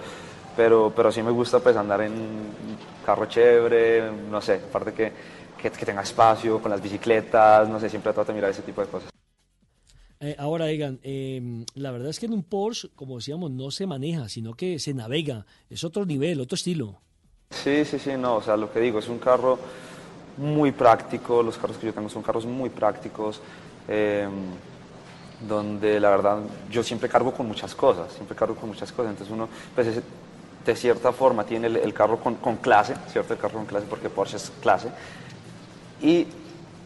[0.57, 2.13] pero, pero sí me gusta pues andar en
[3.05, 5.13] carro chévere, no sé, aparte que,
[5.61, 8.81] que, que tenga espacio, con las bicicletas, no sé, siempre trato de mirar ese tipo
[8.81, 9.12] de cosas.
[10.25, 13.89] Eh, ahora, digan, eh, la verdad es que en un Porsche, como decíamos, no se
[13.89, 15.45] maneja, sino que se navega.
[15.69, 17.01] Es otro nivel, otro estilo.
[17.51, 19.59] Sí, sí, sí, no, o sea, lo que digo, es un carro
[20.37, 23.41] muy práctico, los carros que yo tengo son carros muy prácticos,
[23.89, 24.29] eh,
[25.47, 26.39] donde la verdad
[26.71, 30.03] yo siempre cargo con muchas cosas, siempre cargo con muchas cosas, entonces uno, pues es,
[30.65, 33.35] de cierta forma tiene el, carro con, con, clase, ¿cierto?
[33.35, 34.89] El carro con clase porque Porsche es clase,
[36.01, 36.29] y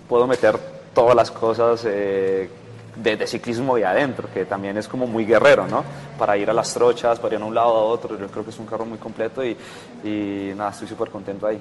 [0.08, 0.58] puedo meter
[0.94, 2.48] todas las cosas eh,
[2.96, 5.84] de, de, ciclismo ahí adentro, que también es como muy guerrero, ¿no?
[6.18, 8.50] Para ir a las trochas, para ir a un lado a otro, yo creo que
[8.50, 9.56] es un carro muy completo y,
[10.04, 11.60] y nada, estoy súper contento ahí.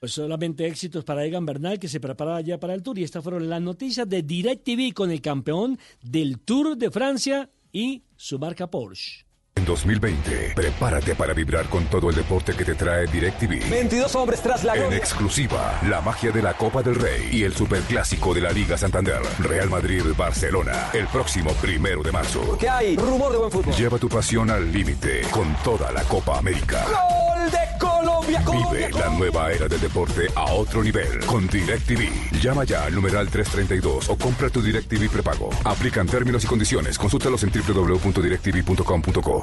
[0.00, 3.22] Pues solamente éxitos para Egan Bernal que se prepara ya para el Tour y estas
[3.22, 8.70] fueron las noticias de DirecTV con el campeón del Tour de Francia y su marca
[8.70, 9.29] Porsche.
[9.60, 13.68] En 2020, prepárate para vibrar con todo el deporte que te trae DirecTV.
[13.68, 17.54] 22 hombres tras la En exclusiva, la magia de la Copa del Rey y el
[17.54, 19.20] Superclásico de la Liga Santander.
[19.40, 22.56] Real Madrid-Barcelona, el próximo primero de marzo.
[22.58, 22.96] ¿Qué hay?
[22.96, 23.74] Rumor de buen fútbol.
[23.74, 26.82] Lleva tu pasión al límite con toda la Copa América.
[26.86, 28.00] ¡Gol de Colombia!
[28.44, 29.10] Colombia Vive Colombia.
[29.10, 32.40] la nueva era del deporte a otro nivel con DirecTV.
[32.40, 35.50] Llama ya al numeral 332 o compra tu DirecTV prepago.
[35.64, 36.98] Aplican términos y condiciones.
[36.98, 39.42] Consultalos en www.directv.com.co.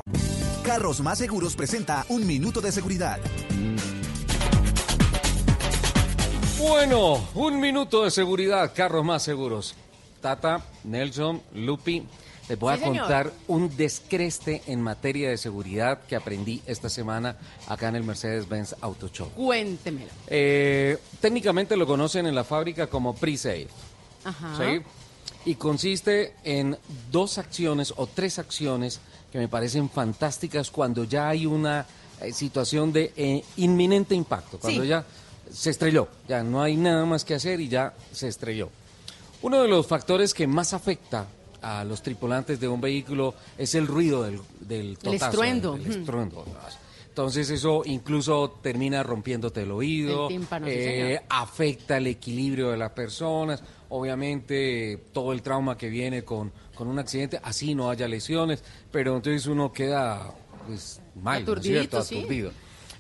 [0.64, 3.20] Carros Más Seguros presenta un minuto de seguridad.
[6.60, 9.76] Bueno, un minuto de seguridad, carros más seguros.
[10.22, 12.04] Tata, Nelson, Lupi,
[12.50, 13.04] les voy Sí, a señor.
[13.06, 17.38] contar un descreste en materia de seguridad que aprendí esta semana
[17.68, 19.30] acá en el Mercedes-Benz Auto Show.
[19.36, 20.10] Cuéntemelo.
[20.28, 23.68] Eh, técnicamente lo conocen en la fábrica como pre-save.
[24.26, 24.58] Ajá.
[24.58, 24.82] ¿sí?
[25.46, 26.78] Y consiste en
[27.12, 29.00] dos acciones o tres acciones
[29.38, 31.86] que me parecen fantásticas cuando ya hay una
[32.22, 34.88] eh, situación de eh, inminente impacto, cuando Sí.
[34.88, 35.06] ya
[35.52, 38.70] se estrelló, ya no hay nada más que hacer y ya se estrelló.
[39.44, 41.28] Uno de los factores que más afecta
[41.62, 46.46] a los tripulantes de un vehículo es el ruido del, del totazo, estruendo.
[47.10, 52.92] Entonces eso incluso termina rompiéndote el oído, El tímpano, eh, afecta el equilibrio de las
[52.92, 58.64] personas, obviamente todo el trauma que viene con, con un accidente, así no haya lesiones,
[58.92, 60.34] pero entonces uno queda
[60.66, 62.02] pues, mal, ¿no es cierto?
[62.04, 62.20] Sí.
[62.20, 62.52] Aturdido.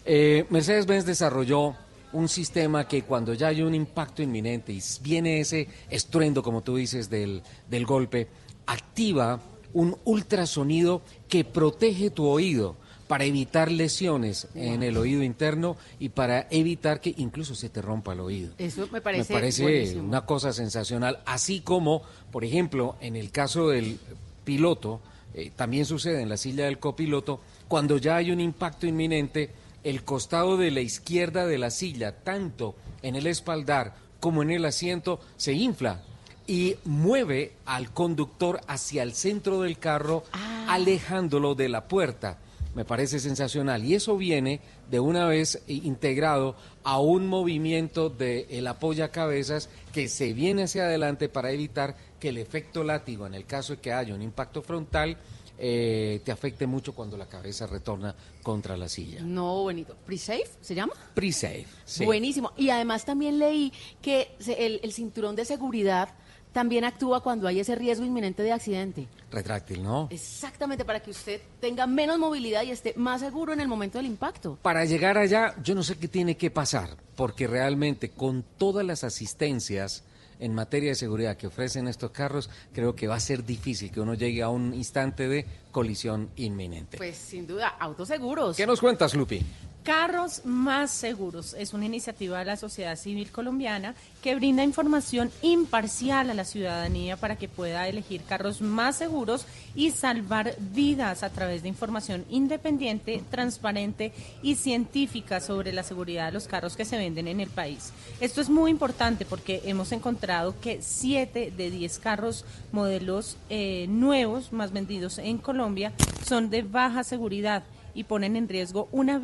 [0.06, 1.76] Eh, Mercedes-Benz desarrolló
[2.14, 6.78] un sistema que cuando ya hay un impacto inminente y viene ese estruendo, como tú
[6.78, 8.28] dices, del, del golpe,
[8.66, 9.42] activa
[9.74, 12.78] un ultrasonido que protege tu oído
[13.08, 18.14] para evitar lesiones en el oído interno y para evitar que incluso se te rompa
[18.14, 18.54] el oído.
[18.58, 20.04] Eso me parece, Me parece buenísimo.
[20.04, 22.02] una cosa sensacional, así como,
[22.32, 23.98] por ejemplo, en el caso del
[24.44, 25.02] piloto,
[25.34, 29.52] eh, también sucede en la silla del copiloto, cuando ya hay un impacto inminente,
[29.84, 34.66] el costado de la izquierda de la silla, tanto en el espaldar como en el
[34.66, 36.02] asiento, se infla
[36.48, 40.24] y mueve al conductor hacia el centro del carro,
[40.68, 42.40] alejándolo de la puerta.
[42.78, 43.84] Me parece sensacional.
[43.84, 50.32] Y eso viene de una vez integrado a un movimiento del el apoyacabezas que se
[50.34, 54.14] viene hacia adelante para evitar que el efecto látigo, en el caso de que haya
[54.14, 55.18] un impacto frontal,
[55.58, 58.14] eh, te afecte mucho cuando la cabeza retorna
[58.44, 59.22] contra la silla.
[59.24, 59.96] No, bonito.
[60.06, 60.94] ¿Pre-safe se llama?
[61.16, 61.66] Pre-save.
[61.84, 62.06] sí.
[62.06, 62.52] Buenísimo.
[62.58, 63.74] Y además también leí
[64.04, 66.10] que el cinturón de seguridad
[66.58, 69.08] también actúa cuando hay ese riesgo inminente de accidente.
[69.30, 70.08] Retráctil, ¿no?
[70.10, 74.08] Exactamente, para que usted tenga menos movilidad y esté más seguro en el momento del
[74.08, 74.58] impacto.
[74.64, 79.04] Para llegar allá, yo no sé qué tiene que pasar, porque realmente con todas las
[79.04, 80.04] asistencias
[80.40, 84.02] en materia de seguridad que ofrecen estos carros, creo que va a ser difícil que
[84.02, 86.98] uno llegue a un instante de colisión inminente.
[86.98, 88.58] Pues sin duda, autoseguros.
[88.58, 89.46] ¿Qué nos cuentas, Lupi?
[89.88, 96.30] Carros más seguros es una iniciativa de la sociedad civil colombiana que brinda información imparcial
[96.30, 101.62] a la ciudadanía para que pueda elegir carros más seguros y salvar vidas a través
[101.62, 104.12] de información independiente, transparente
[104.42, 107.94] y científica sobre la seguridad de los carros que se venden en el país.
[108.20, 114.52] Esto es muy importante porque hemos encontrado que 7 de 10 carros modelos eh, nuevos
[114.52, 115.94] más vendidos en Colombia
[116.26, 117.64] son de baja seguridad
[117.94, 119.22] y ponen en riesgo una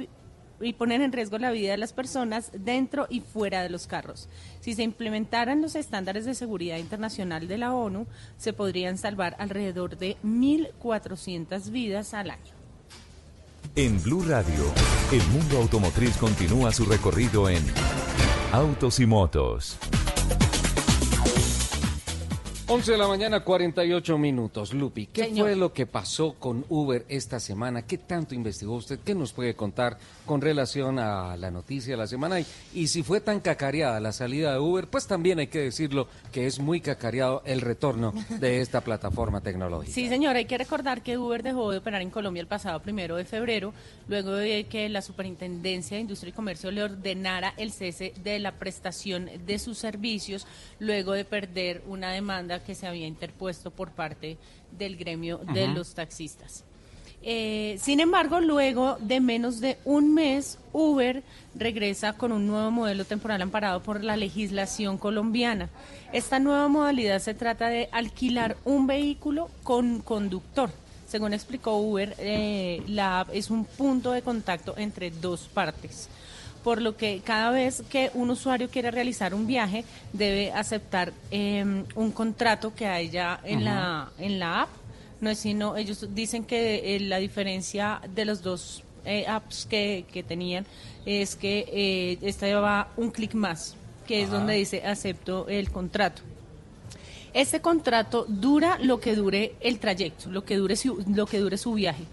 [0.63, 4.29] y poner en riesgo la vida de las personas dentro y fuera de los carros.
[4.59, 8.07] Si se implementaran los estándares de seguridad internacional de la ONU,
[8.37, 12.53] se podrían salvar alrededor de 1.400 vidas al año.
[13.75, 14.71] En Blue Radio,
[15.11, 17.63] el mundo automotriz continúa su recorrido en
[18.51, 19.79] Autos y Motos.
[22.65, 24.73] 11 de la mañana, 48 minutos.
[24.73, 25.47] Lupi, ¿qué Señor.
[25.47, 27.81] fue lo que pasó con Uber esta semana?
[27.81, 28.99] ¿Qué tanto investigó usted?
[29.03, 32.39] ¿Qué nos puede contar con relación a la noticia de la semana?
[32.39, 36.07] Y, y si fue tan cacareada la salida de Uber, pues también hay que decirlo
[36.31, 39.93] que es muy cacareado el retorno de esta plataforma tecnológica.
[39.93, 43.17] Sí, señor, hay que recordar que Uber dejó de operar en Colombia el pasado primero
[43.17, 43.73] de febrero,
[44.07, 48.53] luego de que la Superintendencia de Industria y Comercio le ordenara el cese de la
[48.53, 50.47] prestación de sus servicios,
[50.79, 54.37] luego de perder una demanda que se había interpuesto por parte
[54.77, 56.63] del gremio de los taxistas.
[57.25, 61.23] Eh, sin embargo, luego de menos de un mes, Uber
[61.55, 65.69] regresa con un nuevo modelo temporal amparado por la legislación colombiana.
[66.11, 70.69] Esta nueva modalidad se trata de alquilar un vehículo con conductor.
[71.07, 76.09] Según explicó Uber, eh, la app es un punto de contacto entre dos partes
[76.63, 79.83] por lo que cada vez que un usuario quiere realizar un viaje
[80.13, 84.69] debe aceptar eh, un contrato que hay ya en la en la app.
[85.21, 90.05] No es sino ellos dicen que eh, la diferencia de los dos eh, apps que,
[90.11, 90.65] que tenían
[91.05, 96.21] es que eh, esta lleva un clic más que es donde dice acepto el contrato.
[97.33, 101.57] Este contrato dura lo que dure el trayecto, lo que dure su, lo que dure
[101.57, 102.03] su viaje.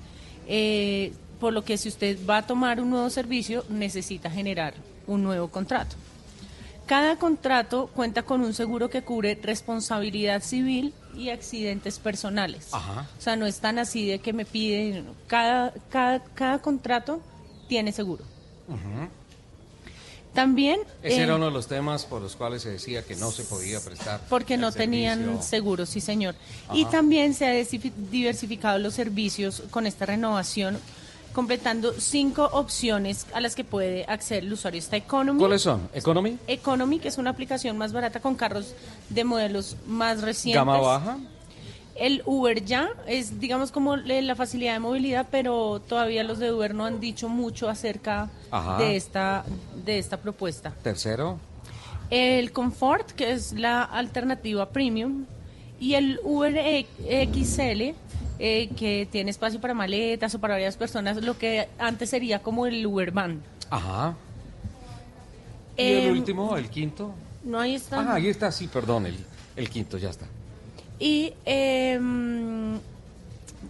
[0.46, 4.74] Eh, por lo que si usted va a tomar un nuevo servicio, necesita generar
[5.06, 5.96] un nuevo contrato.
[6.86, 12.68] Cada contrato cuenta con un seguro que cubre responsabilidad civil y accidentes personales.
[12.72, 13.08] Ajá.
[13.16, 17.20] O sea, no es tan así de que me piden, cada, cada, cada contrato
[17.68, 18.24] tiene seguro.
[20.34, 20.80] También...
[21.02, 23.44] Ese eh, era uno de los temas por los cuales se decía que no se
[23.44, 24.20] podía prestar.
[24.28, 26.34] Porque no tenían seguro, sí señor.
[26.72, 27.52] Y también se ha
[28.10, 30.78] diversificado los servicios con esta renovación,
[31.32, 34.78] completando cinco opciones a las que puede acceder el usuario.
[34.78, 35.38] Está Economy.
[35.38, 35.88] ¿Cuáles son?
[35.94, 36.38] ¿Economy?
[36.46, 38.74] Economy, que es una aplicación más barata con carros
[39.08, 40.60] de modelos más recientes.
[40.60, 41.18] ¿Gama baja?
[41.96, 46.74] El Uber ya es, digamos, como la facilidad de movilidad, pero todavía los de Uber
[46.74, 48.78] no han dicho mucho acerca Ajá.
[48.78, 49.44] de esta,
[49.84, 50.72] de esta propuesta.
[50.82, 51.38] ¿Tercero?
[52.08, 55.26] El Comfort, que es la alternativa premium,
[55.78, 56.86] y el Uber E-
[57.32, 57.94] XL,
[58.42, 62.66] eh, que tiene espacio para maletas o para varias personas, lo que antes sería como
[62.66, 63.42] el Uber Van.
[63.68, 64.16] Ajá.
[65.76, 67.12] ¿Y el Em, último, el quinto?
[67.44, 68.00] No, ahí está.
[68.00, 69.16] Ah, ahí está, sí, perdón, el,
[69.56, 70.26] el quinto, ya está.
[70.98, 72.78] Y em,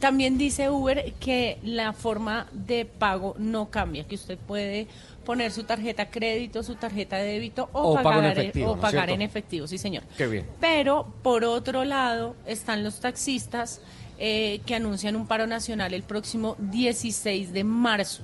[0.01, 4.87] también dice Uber que la forma de pago no cambia, que usted puede
[5.25, 8.71] poner su tarjeta crédito, su tarjeta de débito o, O pago en pagar, efectivo, o
[8.71, 10.03] ¿no es pagar en efectivo, sí señor.
[10.17, 10.47] Qué bien.
[10.61, 13.81] Pero por otro lado están los taxistas
[14.23, 18.23] eh, que anuncian un paro nacional el próximo 16 de marzo.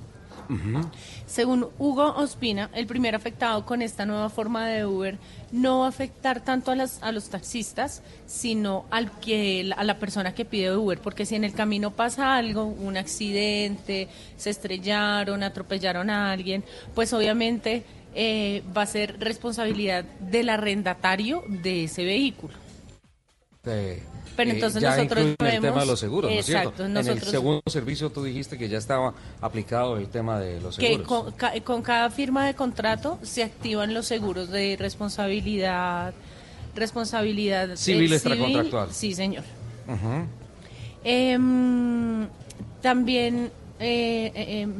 [1.25, 5.17] Según Hugo Ospina, el primer afectado con esta nueva forma de Uber
[5.51, 9.97] no va a afectar tanto a, las, a los taxistas, sino al que, a la
[9.97, 15.41] persona que pide Uber, porque si en el camino pasa algo, un accidente, se estrellaron,
[15.41, 17.83] atropellaron a alguien, pues obviamente
[18.15, 22.53] eh, va a ser responsabilidad del arrendatario de ese vehículo.
[23.65, 24.01] Eh,
[24.37, 26.69] Pero eh, entonces ya nosotros incluyen el tema de los seguros, ¿no es cierto?
[26.69, 30.77] Exacto, En el segundo servicio tú dijiste que ya estaba aplicado el tema de los
[30.77, 31.07] que seguros.
[31.07, 36.13] con, ca- con cada firma de contrato se activan los seguros de responsabilidad,
[36.75, 38.93] responsabilidad eh, Civil extracontractual.
[38.93, 39.43] Sí, señor.
[39.87, 40.25] Ujú.
[41.03, 42.27] Em,
[42.81, 44.73] también eh, eh, em,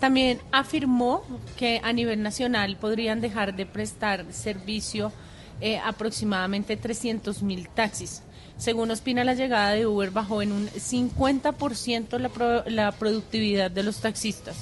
[0.00, 1.22] también afirmó
[1.56, 5.12] que a nivel nacional podrían dejar de prestar servicio
[5.60, 8.22] eh, aproximadamente 300 mil taxis.
[8.56, 13.82] Según Ospina, la llegada de Uber bajó en un 50% la, pro- la productividad de
[13.82, 14.56] los taxistas.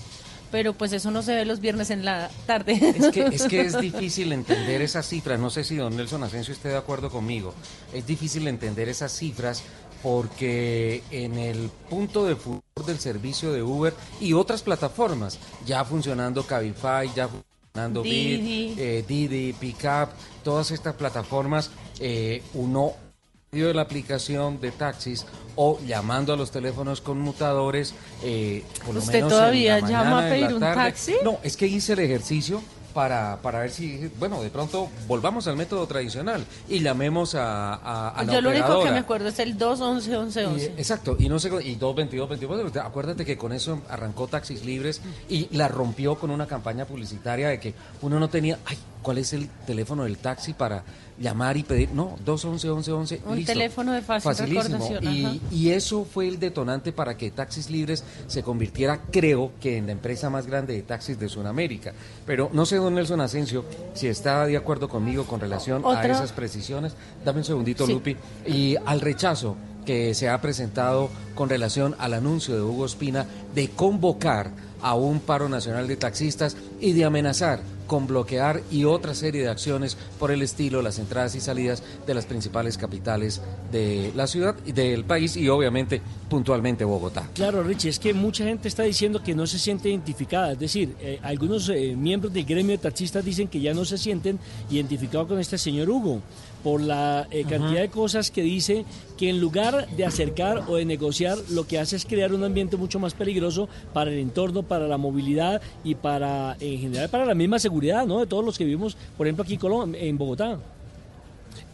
[0.51, 2.73] Pero pues eso no se ve los viernes en la tarde.
[2.97, 5.41] Es que, es que es difícil entender esas cifras.
[5.41, 7.55] No sé si don Nelson Asensio esté de acuerdo conmigo.
[7.95, 9.63] Es difícil entender esas cifras
[10.03, 16.43] porque en el punto de furor del servicio de Uber y otras plataformas, ya funcionando
[16.45, 18.75] Cabify, ya funcionando Bit, Didi.
[18.79, 20.11] eh, Didi, Pickup,
[20.45, 21.71] todas estas plataformas,
[22.01, 22.93] eh, uno
[23.51, 29.15] de la aplicación de taxis o llamando a los teléfonos conmutadores, eh, por lo ¿Usted
[29.15, 30.75] menos en todavía la llama a pedir un tarde.
[30.85, 31.15] taxi?
[31.25, 32.63] No, es que hice el ejercicio
[32.93, 38.09] para, para ver si, bueno, de pronto volvamos al método tradicional y llamemos a, a,
[38.11, 40.67] a la Yo lo único que me acuerdo es el 211 11 Y, 11.
[40.77, 45.49] exacto, y no sé, y 222, 24, acuérdate que con eso arrancó Taxis Libres y
[45.57, 49.49] la rompió con una campaña publicitaria de que uno no tenía, ay, ¿cuál es el
[49.67, 50.83] teléfono del taxi para
[51.19, 51.91] llamar y pedir?
[51.93, 53.53] No, 211, 11, 11, Un listo.
[53.53, 54.89] teléfono de fácil Facilísimo.
[55.03, 59.87] Y, y eso fue el detonante para que Taxis Libres se convirtiera, creo, que en
[59.87, 61.93] la empresa más grande de taxis de Sudamérica.
[62.27, 66.13] Pero no sé, don Nelson Asensio, si está de acuerdo conmigo con relación a Otra-
[66.13, 66.95] esas precisiones.
[67.25, 67.93] Dame un segundito, Sí.
[67.93, 68.17] Lupi.
[68.47, 73.69] Y al rechazo que se ha presentado con relación al anuncio de Hugo Espina de
[73.69, 74.51] convocar
[74.81, 77.61] a un paro nacional de taxistas y de amenazar
[77.93, 82.15] con bloquear y otra serie de acciones por el estilo las entradas y salidas de
[82.15, 87.29] las principales capitales de la ciudad y del país y obviamente puntualmente Bogotá.
[87.35, 90.53] Claro, Richie, es que mucha gente está diciendo que no se siente identificada.
[90.53, 93.99] Es decir, eh, algunos eh, miembros del gremio de taxistas dicen que ya no se
[93.99, 94.39] sienten
[94.71, 96.23] identificados con este señor Hugo
[96.63, 98.85] por la eh, cantidad de cosas que dice
[99.19, 102.77] que en lugar de acercar o de negociar, lo que hace es crear un ambiente
[102.77, 107.35] mucho más peligroso para el entorno, para la movilidad y para, en general, para la
[107.35, 108.21] misma seguridad, ¿no?
[108.21, 110.59] De todos los que vivimos, por ejemplo, aquí en Colom- en Bogotá.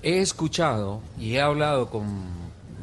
[0.02, 2.04] He escuchado y he hablado con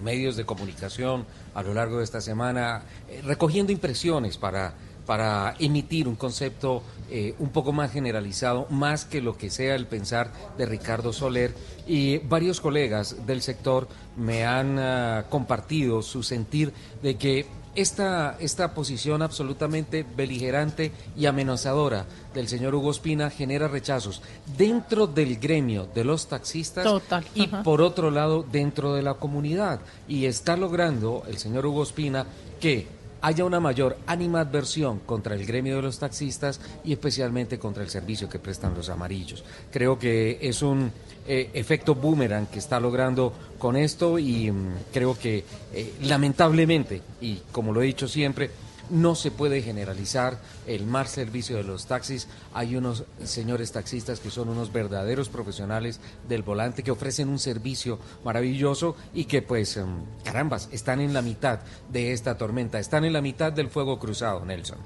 [0.04, 4.74] medios de comunicación a lo largo de esta semana, eh, recogiendo impresiones para,
[5.06, 9.88] para emitir un concepto eh, un poco más generalizado, más que lo que sea el
[9.88, 11.54] pensar de Ricardo Soler.
[11.88, 13.88] Y varios colegas del sector
[14.18, 17.46] me han ah, compartido su sentir de que
[17.76, 24.22] esta, esta posición absolutamente beligerante y amenazadora del señor Hugo Espina genera rechazos
[24.58, 27.64] dentro del gremio de los taxistas Total, y ajá.
[27.64, 29.82] por otro lado dentro de la comunidad.
[30.08, 32.26] Y está logrando el señor Hugo Espina
[32.60, 32.88] que
[33.22, 38.30] haya una mayor animadversión contra el gremio de los taxistas y especialmente contra el servicio
[38.30, 39.44] que prestan los amarillos.
[39.72, 40.92] Creo que es un
[41.28, 45.44] eh, efecto boomerang que está logrando con esto y mm, creo que
[45.74, 48.52] eh, lamentablemente, y como lo he dicho siempre,
[48.90, 52.28] no se puede generalizar el mal servicio de los taxis.
[52.54, 58.00] Hay unos señores taxistas que son unos verdaderos profesionales del volante que ofrecen un servicio
[58.24, 61.60] maravilloso y que pues, em, carambas, están en la mitad
[61.92, 64.78] de esta tormenta, están en la mitad del fuego cruzado, Nelson.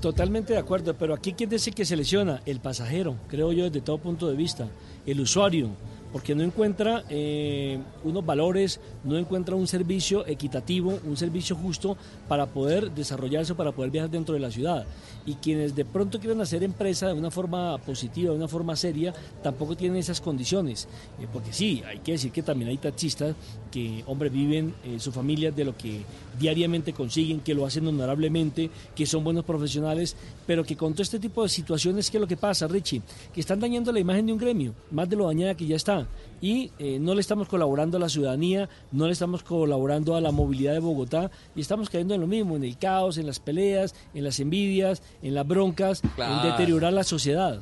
[0.00, 3.80] Totalmente de acuerdo, pero aquí quién dice que se lesiona el pasajero, creo yo desde
[3.80, 4.68] todo punto de vista,
[5.04, 5.70] el usuario,
[6.12, 11.96] porque no encuentra eh, unos valores, no encuentra un servicio equitativo, un servicio justo
[12.28, 14.86] para poder desarrollarse, para poder viajar dentro de la ciudad.
[15.26, 19.14] Y quienes de pronto quieren hacer empresa de una forma positiva, de una forma seria,
[19.42, 20.88] tampoco tienen esas condiciones.
[21.20, 23.34] Eh, porque sí, hay que decir que también hay taxistas
[23.70, 26.02] que, hombre, viven eh, su familia de lo que
[26.38, 30.16] diariamente consiguen, que lo hacen honorablemente, que son buenos profesionales,
[30.46, 33.02] pero que con todo este tipo de situaciones, ¿qué es lo que pasa, Richie?
[33.32, 36.06] Que están dañando la imagen de un gremio, más de lo dañada que ya está.
[36.40, 40.30] Y eh, no le estamos colaborando a la ciudadanía, no le estamos colaborando a la
[40.32, 43.94] movilidad de Bogotá, y estamos cayendo en lo mismo, en el caos, en las peleas,
[44.14, 46.36] en las envidias, en las broncas, Claro.
[46.46, 47.60] en deteriorar la sociedad.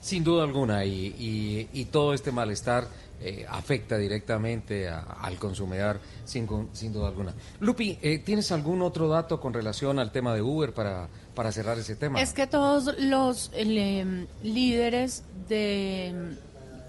[0.00, 2.86] Sin duda alguna, y, y- y todo este malestar
[3.20, 7.32] eh, afecta directamente a- al consumidor, sin, sin duda alguna.
[7.60, 11.78] Lupi, eh, ¿tienes algún otro dato con relación al tema de Uber para, para cerrar
[11.78, 12.20] ese tema?
[12.20, 16.36] Es que todos los em, líderes de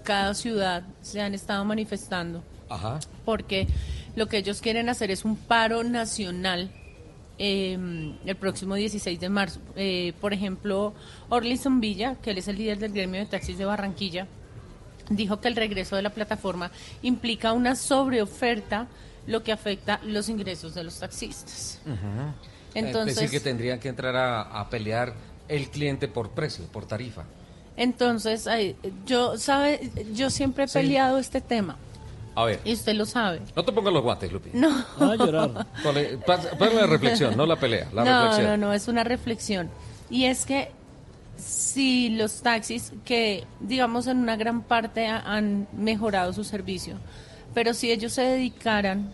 [0.06, 3.00] cada ciudad se han estado manifestando Ajá.
[3.24, 3.66] porque
[4.14, 6.70] lo que ellos quieren hacer es un paro nacional
[7.38, 9.60] em, el próximo 16 de marzo.
[9.76, 10.94] Eh, por ejemplo,
[11.28, 14.26] Orlison Villa, que él es el líder del gremio de taxis de Barranquilla,
[15.10, 16.70] dijo que el regreso de la plataforma
[17.02, 18.86] implica una sobreoferta,
[19.26, 21.80] lo que afecta los ingresos de los taxistas.
[21.84, 22.32] Ujú.
[22.74, 25.12] Entonces- Es decir, que tendrían que entrar a, a pelear
[25.48, 27.24] el cliente por precio, por tarifa.
[27.76, 30.78] Entonces, ay, yo sabe, yo siempre he Sí.
[30.78, 31.76] peleado este tema
[32.34, 33.40] A ver, y usted lo sabe.
[33.54, 34.50] no te pongas los guantes, Lupi.
[34.54, 34.68] No.
[34.98, 38.60] Ponle, pas- ponle la reflexión, no la pelea, la no, reflexión.
[38.60, 39.68] no, no, es una reflexión.
[40.08, 40.70] Y es que
[41.36, 46.96] si los taxis, que digamos en una gran parte ha- han mejorado su servicio,
[47.52, 49.12] pero si ellos se dedicaran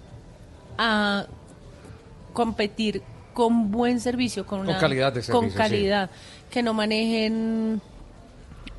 [0.78, 1.26] a
[2.32, 3.02] competir
[3.34, 5.56] con buen servicio, con, Con calidad de con servicio, sí.
[5.56, 6.10] calidad,
[6.50, 7.80] que no manejen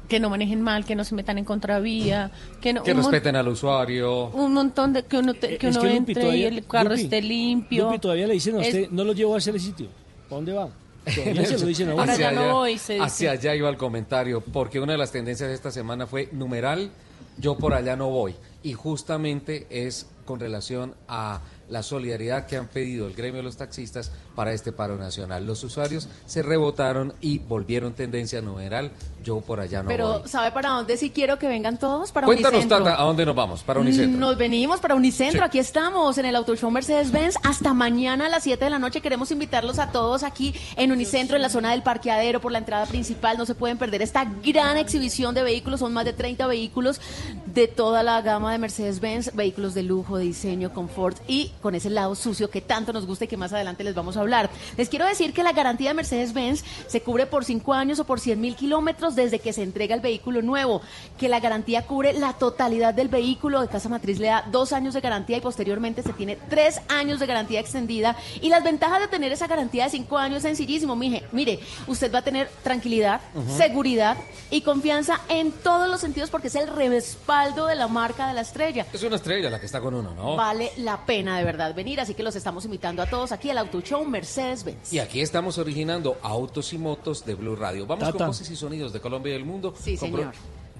[0.07, 2.29] que no manejen mal, que no se metan en contravía,
[2.61, 4.27] que no Que respeten al usuario.
[4.27, 7.01] un montón de que uno te- que Es uno que entre y el carro Lupi,
[7.03, 7.85] esté limpio.
[7.85, 9.87] Lupi, todavía le dicen a Es- usted, no lo llevo a ese sitio.
[10.29, 10.69] ¿Para dónde va?
[11.05, 12.01] Todavía se lo dicen a uno.
[12.01, 13.05] Ahora Hacia ya no allá- voy, se dice.
[13.05, 16.91] Hacia allá iba el comentario, porque una de las tendencias de esta semana fue numeral,
[17.37, 18.35] yo por allá no voy.
[18.61, 23.57] Y justamente es con relación a la solidaridad que han pedido el gremio de los
[23.57, 25.45] taxistas para este paro nacional.
[25.45, 28.91] Los usuarios se rebotaron y volvieron tendencia numeral,
[29.23, 30.27] yo por allá no Pero, voy.
[30.29, 32.11] ¿sabe para dónde si quiero que vengan todos?
[32.11, 32.83] Para Cuéntanos, Unicentro.
[32.83, 33.63] Tata, ¿a dónde nos vamos?
[33.63, 34.19] Para Unicentro.
[34.19, 35.45] Nos venimos para Unicentro, Sí.
[35.45, 39.01] aquí estamos en el Auto Show Mercedes-Benz hasta mañana a las 7 de la noche.
[39.01, 42.85] Queremos invitarlos a todos aquí en Unicentro, en la zona del parqueadero, por la entrada
[42.85, 43.37] principal.
[43.37, 46.99] No se pueden perder esta gran exhibición de vehículos, son más de 30 vehículos
[47.45, 51.89] de toda la gama de Mercedes-Benz, vehículos de lujo, de diseño, confort y con ese
[51.89, 54.49] lado sucio que tanto nos gusta y que más adelante les vamos a hablar.
[54.77, 58.19] Les quiero decir que la garantía de Mercedes-Benz se cubre por 5 años o por
[58.19, 60.81] 100 mil kilómetros desde que se entrega el vehículo nuevo,
[61.17, 64.93] que la garantía cubre la totalidad del vehículo, de Casa Matriz le da dos años
[64.93, 69.07] de garantía y posteriormente se tiene tres años de garantía extendida y las ventajas de
[69.07, 73.21] tener esa garantía de cinco años es sencillísimo, mije, mire, usted va a tener tranquilidad,
[73.57, 74.17] seguridad
[74.49, 78.41] y confianza en todos los sentidos porque es el respaldo de la marca de la
[78.41, 78.85] estrella.
[78.93, 80.35] Es una estrella la que está con uno, ¿no?
[80.35, 83.57] Vale la pena de verdad venir, así que los estamos invitando a todos aquí al
[83.57, 84.93] Auto Show Mercedes-Benz.
[84.93, 87.85] Y aquí estamos originando autos y motos de Blue Radio.
[87.85, 88.17] Vamos Tata.
[88.19, 89.73] con voces y sonidos de Colombia y del mundo.
[89.81, 90.33] Sí, Con señor.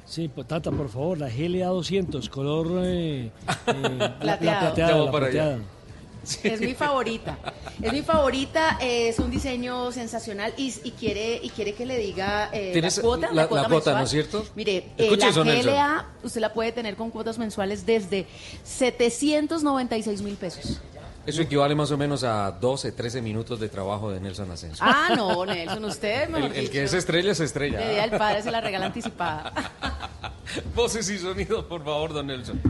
[0.05, 3.31] Sí, pues, Tata, por favor, la GLA 200, color eh, eh,
[3.67, 5.05] la- la, plateada.
[5.31, 5.59] La.
[6.43, 7.37] Es mi favorita.
[7.81, 8.77] Es mi favorita.
[8.79, 12.71] eh, es un diseño sensacional y, y quiere y quiere que le diga eh, la
[12.73, 13.27] ¿Tienes cuota.
[13.31, 13.97] la- la cuota, mensual.
[13.97, 14.45] ¿no es cierto?
[14.55, 15.43] Mire, eh, Escuche la eso.
[15.43, 18.25] GLA usted la puede tener con cuotas mensuales desde
[18.63, 20.79] 796 mil pesos.
[21.25, 24.85] Eso equivale más o menos a 12, 13 minutos de trabajo de Nelson Asensio.
[24.85, 27.79] Ah, no, Nelson, usted, mejor el, el que es estrella es estrella.
[27.79, 29.53] Día del Padre se la regala anticipada.
[30.75, 32.61] Voces y sonidos, por favor, don Nelson.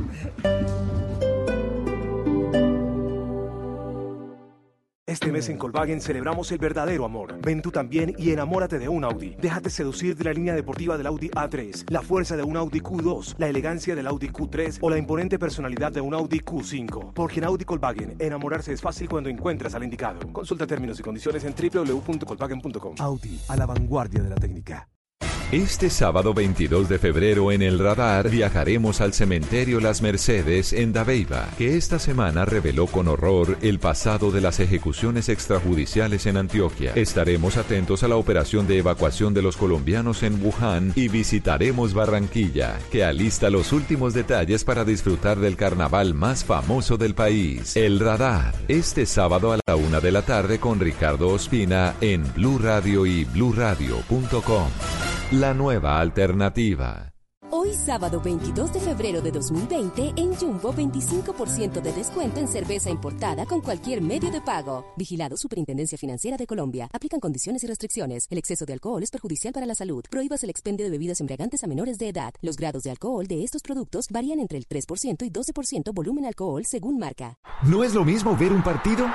[5.05, 7.37] Este mes en Volkswagen celebramos el verdadero amor.
[7.41, 9.35] Ven tú también y enamórate de un Audi.
[9.37, 13.35] Déjate seducir de la línea deportiva del Audi A3, la fuerza de un Audi Q2,
[13.37, 17.11] la elegancia del Audi Q3 o la imponente personalidad de un Audi Q5.
[17.13, 20.21] Porque en Audi Volkswagen enamorarse es fácil cuando encuentras al indicado.
[20.31, 22.95] Consulta términos y condiciones en www.volkswagen.com.
[22.99, 24.87] Audi, a la vanguardia de la técnica.
[25.53, 31.47] Este sábado 22 de febrero en el radar viajaremos al cementerio Las Mercedes en Dabeiba,
[31.59, 36.93] que esta semana reveló con horror el pasado de las ejecuciones extrajudiciales en Antioquia.
[36.95, 42.79] Estaremos atentos a la operación de evacuación de los colombianos en Wuhan y visitaremos Barranquilla,
[42.91, 48.55] que alista los últimos detalles para disfrutar del carnaval más famoso del país, el radar.
[48.67, 53.23] Este sábado a la una de la tarde con Ricardo Ospina en Blue Radio y
[53.25, 55.02] bluradio.com.
[55.39, 57.11] La nueva alternativa.
[57.49, 63.47] Hoy sábado 22 de febrero de 2020 en Jumbo 25% de descuento en cerveza importada
[63.47, 64.85] con cualquier medio de pago.
[64.95, 66.87] Vigilado Superintendencia Financiera de Colombia.
[66.93, 68.27] Aplican condiciones y restricciones.
[68.29, 70.03] El exceso de alcohol es perjudicial para la salud.
[70.07, 72.31] Prohíbas el expendio de bebidas embriagantes a menores de edad.
[72.43, 76.63] Los grados de alcohol de estos productos varían entre el 3% y 12% volumen alcohol
[76.63, 77.39] según marca.
[77.63, 79.07] No es lo mismo ver un partido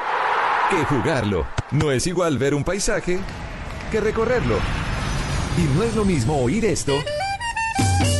[0.68, 1.46] que jugarlo.
[1.70, 3.20] No es igual ver un paisaje
[3.92, 4.56] que recorrerlo.
[5.58, 7.02] Y no es lo mismo oír esto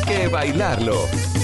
[0.08, 1.37] que bailarlo.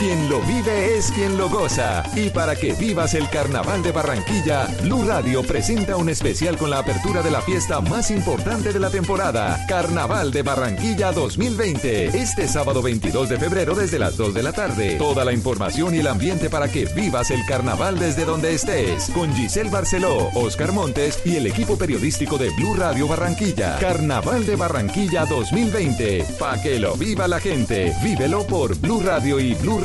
[0.00, 2.02] Quien lo vive es quien lo goza.
[2.16, 6.78] Y para que vivas el Carnaval de Barranquilla, Blue Radio presenta un especial con la
[6.78, 12.18] apertura de la fiesta más importante de la temporada, Carnaval de Barranquilla 2020.
[12.18, 14.96] Este sábado 22 de febrero desde las 2 de la tarde.
[14.96, 19.10] Toda la información y el ambiente para que vivas el carnaval desde donde estés.
[19.10, 23.76] Con Giselle Barceló, Oscar Montes y el equipo periodístico de Blue Radio Barranquilla.
[23.78, 26.24] Carnaval de Barranquilla 2020.
[26.38, 27.92] Pa' que lo viva la gente.
[28.02, 29.52] Vívelo por Blue Radio y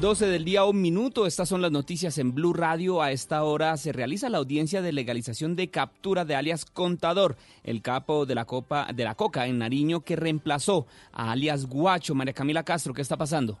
[0.00, 1.26] 12 del día, un minuto.
[1.26, 3.02] Estas son las noticias en Blue Radio.
[3.02, 7.82] A esta hora se realiza la audiencia de legalización de captura de alias Contador, el
[7.82, 12.14] capo de la, copa, de la Coca en Nariño que reemplazó a alias Guacho.
[12.14, 13.58] María Camila Castro, ¿qué está pasando?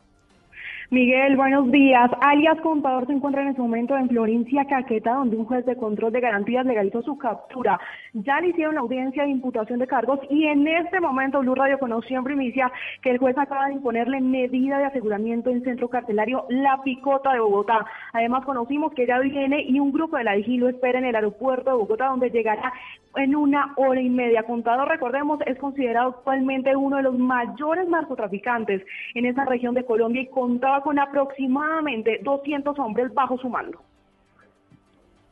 [0.90, 2.10] Miguel, buenos días.
[2.20, 6.10] Alias Contador se encuentra en este momento en Florencia, Caqueta, donde un juez de control
[6.10, 7.78] de garantías legalizó su captura.
[8.12, 11.78] Ya le hicieron la audiencia de imputación de cargos y en este momento Blue Radio
[11.78, 16.44] conoció en primicia que el juez acaba de imponerle medida de aseguramiento en centro carcelario
[16.48, 17.86] La Picota de Bogotá.
[18.12, 21.14] Además conocimos que ya viene y un grupo de la DIGI lo espera en el
[21.14, 22.72] aeropuerto de Bogotá, donde llegará
[23.14, 24.42] en una hora y media.
[24.42, 28.82] Contador, recordemos, es considerado actualmente uno de los mayores narcotraficantes
[29.14, 33.80] en esa región de Colombia y contaba con aproximadamente 200 hombres bajo su mando.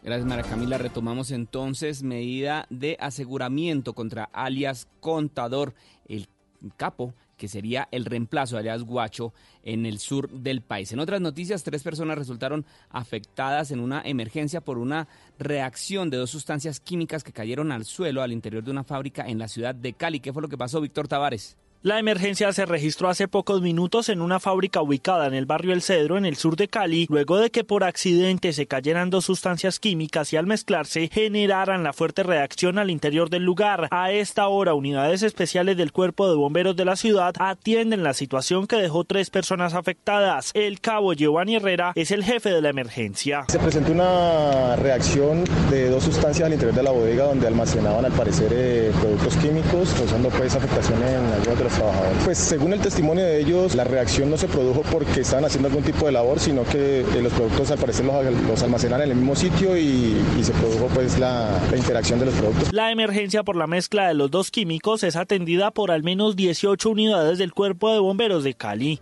[0.02, 0.78] Gracias, Mara Camila.
[0.78, 5.74] Retomamos entonces medida de aseguramiento contra alias Contador,
[6.06, 6.28] el
[6.76, 9.32] capo que sería el reemplazo de alias Guacho
[9.62, 10.92] en el sur del país.
[10.92, 16.30] En otras noticias, tres personas resultaron afectadas en una emergencia por una reacción de dos
[16.30, 19.92] sustancias químicas que cayeron al suelo al interior de una fábrica en la ciudad de
[19.92, 20.20] Cali.
[20.20, 21.56] ¿Qué fue lo que pasó, Víctor Tavares?
[21.82, 25.80] La emergencia se registró hace pocos minutos en una fábrica ubicada en el barrio El
[25.80, 29.78] Cedro, en el sur de Cali, luego de que por accidente se cayeran dos sustancias
[29.78, 33.86] químicas y al mezclarse generaran la fuerte reacción al interior del lugar.
[33.92, 38.66] A esta hora, unidades especiales del Cuerpo de Bomberos de la ciudad atienden la situación
[38.66, 40.50] que dejó tres personas afectadas.
[40.54, 43.44] El cabo Giovanni Herrera es el jefe de la emergencia.
[43.46, 48.12] Se presentó una reacción de dos sustancias al interior de la bodega donde almacenaban al
[48.12, 52.24] parecer eh, productos químicos, causando pues afectación en los trabajadores.
[52.24, 55.84] Pues según el testimonio de ellos, la reacción no se produjo porque estaban haciendo algún
[55.84, 59.16] tipo de labor, sino que eh, los productos al parecer los, los almacenan en el
[59.16, 62.72] mismo sitio y, y se produjo pues la, la interacción de los productos.
[62.72, 66.90] La emergencia por la mezcla de los dos químicos es atendida por al menos 18
[66.90, 69.00] unidades del Cuerpo de Bomberos de Cali.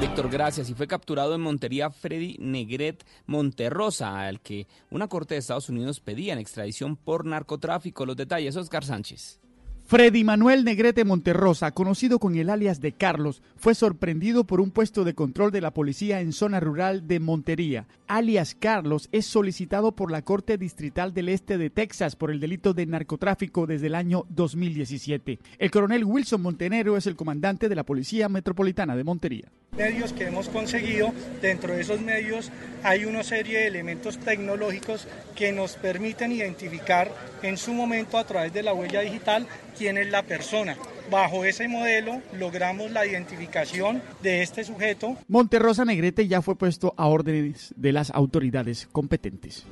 [0.00, 0.68] Víctor, gracias.
[0.68, 6.00] Y fue capturado en Montería Freddy Negret Monterrosa, al que una corte de Estados Unidos
[6.00, 8.04] pedía en extradición por narcotráfico.
[8.04, 9.40] Los detalles, Oscar Sánchez.
[9.86, 15.04] Freddy Manuel Negrete Monterrosa, conocido con el alias de Carlos, fue sorprendido por un puesto
[15.04, 17.86] de control de la policía en zona rural de Montería.
[18.06, 22.72] Alias Carlos es solicitado por la Corte Distrital del Este de Texas por el delito
[22.72, 25.38] de narcotráfico desde el año 2017.
[25.58, 29.52] El coronel Wilson Montenero es el comandante de la Policía Metropolitana de Montería.
[29.76, 31.12] Medios que hemos conseguido,
[31.42, 32.52] dentro de esos medios
[32.84, 37.10] hay una serie de elementos tecnológicos que nos permiten identificar
[37.42, 40.76] en su momento a través de la huella digital quién es la persona.
[41.10, 45.16] Bajo ese modelo logramos la identificación de este sujeto.
[45.28, 49.66] Monterrosa Negrete ya fue puesto a órdenes de las autoridades competentes.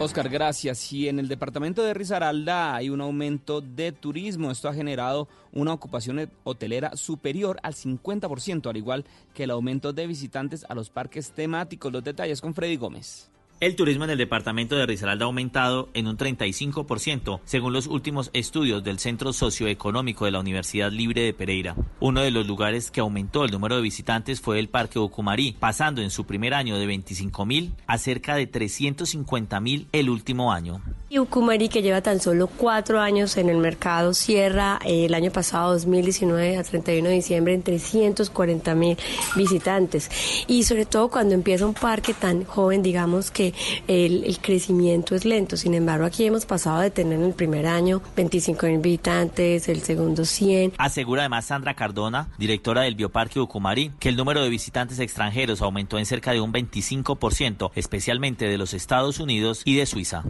[0.00, 0.92] Oscar, gracias.
[0.92, 4.52] Y en el departamento de Risaralda hay un aumento de turismo.
[4.52, 10.06] Esto ha generado una ocupación hotelera superior al 50%, al igual que el aumento de
[10.06, 11.92] visitantes a los parques temáticos.
[11.92, 13.28] Los detalles con Freddy Gómez.
[13.60, 18.30] El turismo en el departamento de Risaralda ha aumentado en un 35%, según los últimos
[18.32, 21.74] estudios del Centro Socioeconómico de la Universidad Libre de Pereira.
[21.98, 26.02] Uno de los lugares que aumentó el número de visitantes fue el Parque Ucumarí, pasando
[26.02, 30.80] en su primer año de 25 mil a cerca de 350 mil el último año.
[31.10, 35.32] Y Ucumarí, que lleva tan solo cuatro años en el mercado, cierra eh, el año
[35.32, 38.96] pasado, 2019, a 31 de diciembre, en 340 mil
[39.34, 40.10] visitantes.
[40.46, 43.47] Y sobre todo cuando empieza un parque tan joven, digamos que
[43.86, 45.56] el, el, crecimiento es lento.
[45.56, 49.82] Sin embargo, aquí hemos pasado de tener en el primer año 25 mil visitantes, el
[49.82, 50.74] segundo 100.
[50.78, 55.98] Asegura además Sandra Cardona, directora del Bioparque Ucumarí, que el número de visitantes extranjeros aumentó
[55.98, 60.24] en cerca de un 25%, especialmente de los Estados Unidos y de Suiza.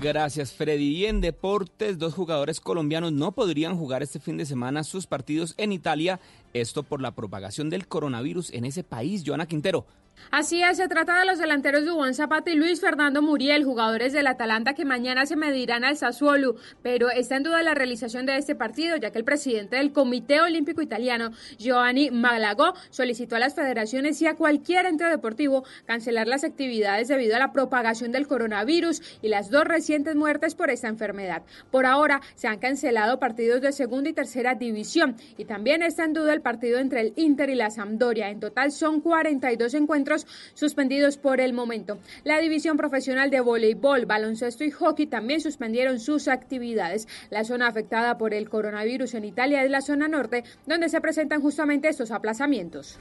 [0.00, 0.96] Gracias, Freddy.
[0.96, 5.54] Y en deportes, dos jugadores colombianos no podrían jugar este fin de semana sus partidos
[5.56, 6.20] en Italia,
[6.52, 9.24] esto por la propagación del coronavirus en ese país.
[9.26, 9.86] Joana Quintero,
[10.30, 14.26] Así es, se trata de los delanteros Dubón Zapata y Luis Fernando Muriel, jugadores del
[14.26, 18.54] Atalanta que mañana se medirán al Sassuolo, pero está en duda la realización de este
[18.54, 24.20] partido, ya que el presidente del Comité Olímpico Italiano, Giovanni Malagò, solicitó a las federaciones
[24.20, 29.28] y a cualquier ente deportivo cancelar las actividades debido a la propagación del coronavirus y
[29.28, 31.42] las dos recientes muertes por esta enfermedad.
[31.70, 36.12] Por ahora se han cancelado partidos de segunda y tercera división y también está en
[36.12, 38.28] duda el partido entre el Inter y la Sampdoria.
[38.28, 40.07] En total son 42 encuentros
[40.54, 41.98] suspendidos por el momento.
[42.24, 47.08] La división profesional de voleibol, baloncesto y hockey también suspendieron sus actividades.
[47.30, 51.42] La zona afectada por el coronavirus en Italia es la zona norte, donde se presentan
[51.42, 52.98] justamente estos aplazamientos.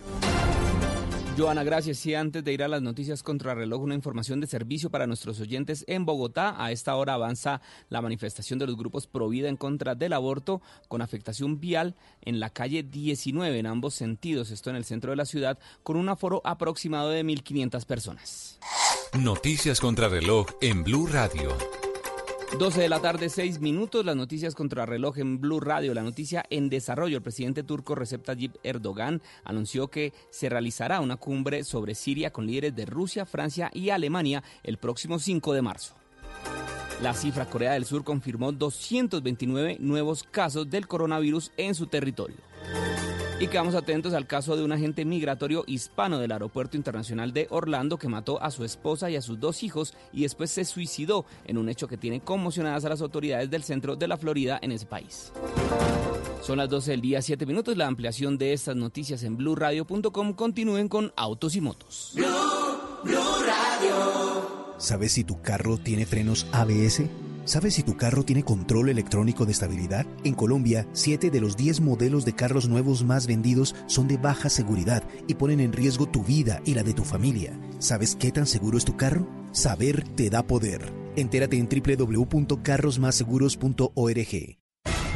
[1.37, 2.03] Joana, gracias.
[2.07, 5.39] Y antes de ir a las noticias contra reloj, una información de servicio para nuestros
[5.39, 6.55] oyentes en Bogotá.
[6.57, 11.03] A esta hora avanza la manifestación de los grupos Provida en contra del aborto con
[11.03, 15.25] afectación vial en la calle 19 en ambos sentidos, esto en el centro de la
[15.25, 18.59] ciudad, con un aforo aproximado de 1.500 personas.
[19.13, 21.55] Noticias contra reloj en Blue Radio.
[22.55, 24.03] 12 de la tarde, 6 minutos.
[24.03, 25.93] Las noticias contra reloj en Blue Radio.
[25.93, 27.17] La noticia en desarrollo.
[27.17, 32.47] El presidente turco Recep Tayyip Erdogan anunció que se realizará una cumbre sobre Siria con
[32.47, 35.95] líderes de Rusia, Francia y Alemania el próximo 5 de marzo.
[37.03, 42.37] La cifra Corea del Sur confirmó 229 nuevos casos del coronavirus en su territorio.
[43.39, 47.99] Y quedamos atentos al caso de un agente migratorio hispano del Aeropuerto Internacional de Orlando
[47.99, 51.59] que mató a su esposa y a sus dos hijos y después se suicidó en
[51.59, 54.87] un hecho que tiene conmocionadas a las autoridades del centro de la Florida en ese
[54.87, 55.31] país.
[56.41, 57.77] Son las 12 del día, 7 minutos.
[57.77, 60.33] La ampliación de estas noticias en blurradio.com.
[60.33, 62.15] Continúen con Autos y Motos.
[64.79, 67.03] ¿Sabes si tu carro tiene frenos ABS?
[67.47, 70.05] ¿Sabes si tu carro tiene control electrónico de estabilidad?
[70.25, 74.49] En Colombia, 7 de los 10 modelos de carros nuevos más vendidos son de baja
[74.49, 77.57] seguridad y ponen en riesgo tu vida y la de tu familia.
[77.79, 79.25] ¿Sabes qué tan seguro es tu carro?
[79.53, 80.93] Saber te da poder.
[81.15, 84.56] Entérate en www.carrosmásseguros.org.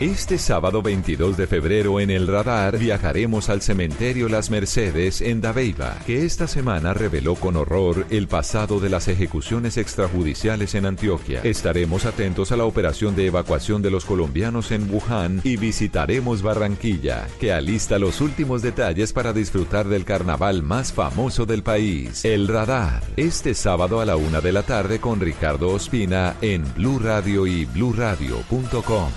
[0.02, 6.00] Este sábado 22 de febrero en el radar viajaremos al cementerio Las Mercedes en Dabeiba,
[6.08, 11.42] que esta semana reveló con horror el pasado de las ejecuciones extrajudiciales en Antioquia.
[11.44, 17.28] Estaremos atentos a la operación de evacuación de los colombianos en Wuhan y visitaremos Barranquilla,
[17.40, 23.04] que alista los últimos detalles para disfrutar del carnaval más famoso del país, el radar.
[23.18, 27.66] Este sábado a la una de la tarde con Ricardo Ospina en Blue Radio y
[27.66, 29.12] bluradio.com.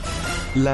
[0.55, 0.74] La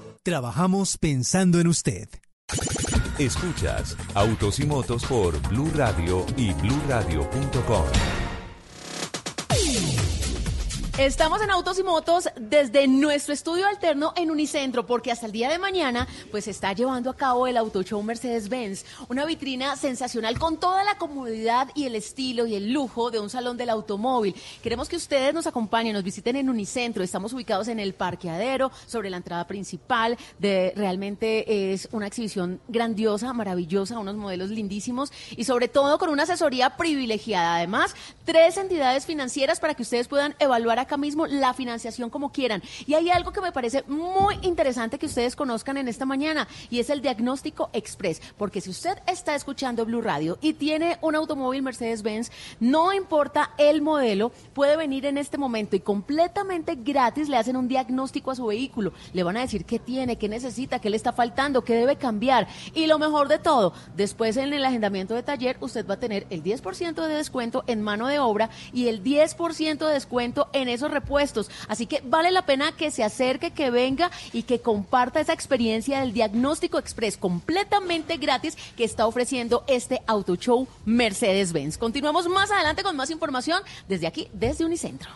[0.23, 2.07] Trabajamos pensando en usted.
[3.17, 8.20] Escuchas Autos y Motos por Blue Radio y bluradio.com.
[10.97, 15.49] Estamos en Autos y Motos desde nuestro estudio alterno en Unicentro, porque hasta el día
[15.49, 20.37] de mañana pues se está llevando a cabo el Auto Show Mercedes-Benz, una vitrina sensacional
[20.37, 24.35] con toda la comodidad y el estilo y el lujo de un salón del automóvil.
[24.61, 27.03] Queremos que ustedes nos acompañen, nos visiten en Unicentro.
[27.03, 30.17] Estamos ubicados en el parqueadero, sobre la entrada principal.
[30.39, 36.23] De realmente es una exhibición grandiosa, maravillosa, unos modelos lindísimos y sobre todo con una
[36.23, 37.55] asesoría privilegiada.
[37.55, 37.95] Además,
[38.25, 42.61] tres entidades financieras para que ustedes puedan evaluar acá mismo la financiación como quieran.
[42.85, 46.79] Y hay algo que me parece muy interesante que ustedes conozcan en esta mañana y
[46.79, 48.21] es el diagnóstico express.
[48.37, 53.81] Porque si usted está escuchando Blue Radio y tiene un automóvil Mercedes-Benz, no importa el
[53.81, 58.45] modelo, puede venir en este momento y completamente gratis le hacen un diagnóstico a su
[58.45, 58.93] vehículo.
[59.13, 62.47] Le van a decir qué tiene, qué necesita, qué le está faltando, qué debe cambiar.
[62.73, 66.27] Y lo mejor de todo, después en el agendamiento de taller, usted va a tener
[66.29, 70.91] el 10% de descuento en mano de obra y el 10% de descuento en esos
[70.91, 71.49] repuestos.
[71.67, 75.99] Así que vale la pena que se acerque, que venga y que comparta esa experiencia
[75.99, 81.77] del diagnóstico express completamente gratis que está ofreciendo este Auto Show Mercedes-Benz.
[81.77, 85.09] Continuamos más adelante con más información desde aquí, desde Unicentro.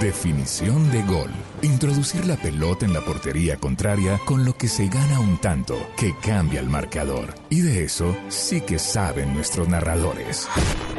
[0.00, 1.30] Definición de gol.
[1.62, 6.14] Introducir la pelota en la portería contraria con lo que se gana un tanto que
[6.16, 7.32] cambia el marcador.
[7.48, 10.48] Y de eso sí que saben nuestros narradores.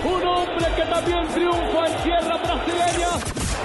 [0.04, 3.10] Un hombre que también triunfa en tierra brasileña.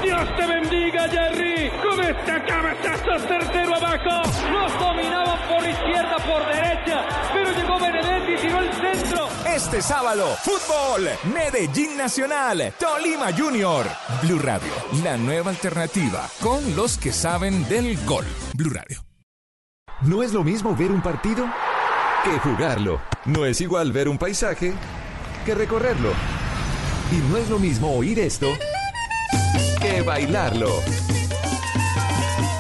[0.02, 1.70] Dios te bendiga, Jerry.
[1.82, 4.30] Con este cabezazo certero abajo.
[4.52, 7.06] Los dominaban por izquierda, por derecha.
[7.32, 9.28] Pero llegó Benedetti y tiró el centro.
[9.46, 13.86] Este sábado, fútbol, Medellín Nacional, Tolima Junior.
[14.22, 14.72] Blue Radio,
[15.02, 18.24] la nueva alternativa con los que saben del gol.
[18.54, 19.04] Blue Radio.
[20.02, 21.46] No es lo mismo ver un partido
[22.24, 23.00] que jugarlo.
[23.24, 24.74] No es igual ver un paisaje
[25.44, 26.12] que recorrerlo.
[27.12, 28.48] Y no es lo mismo oír esto
[29.80, 30.70] que bailarlo.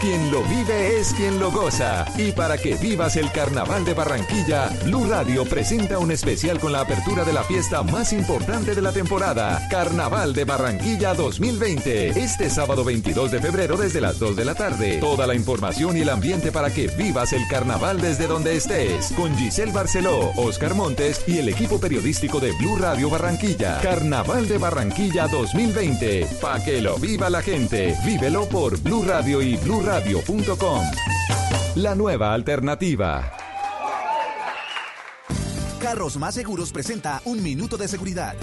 [0.02, 2.04] Quien lo vive es quien lo goza.
[2.18, 6.80] Y para que vivas el Carnaval de Barranquilla, Blue Radio presenta un especial con la
[6.80, 12.20] apertura de la fiesta más importante de la temporada, Carnaval de Barranquilla 2020.
[12.20, 14.98] Este sábado 22 de febrero desde las 2 de la tarde.
[14.98, 19.12] Toda la información y el ambiente para que vivas el carnaval desde donde estés.
[19.12, 23.78] Con Giselle Barceló, Oscar Montes y el equipo periodístico de Blue Radio Barranquilla.
[23.80, 26.26] Carnaval de Barranquilla 2020.
[26.40, 27.94] Pa' que lo viva la gente.
[28.04, 30.82] Vívelo por Blue Radio y Blue Radio radio.com.
[31.74, 33.30] La nueva alternativa.
[35.82, 38.34] Carros Más Seguros presenta un minuto de seguridad.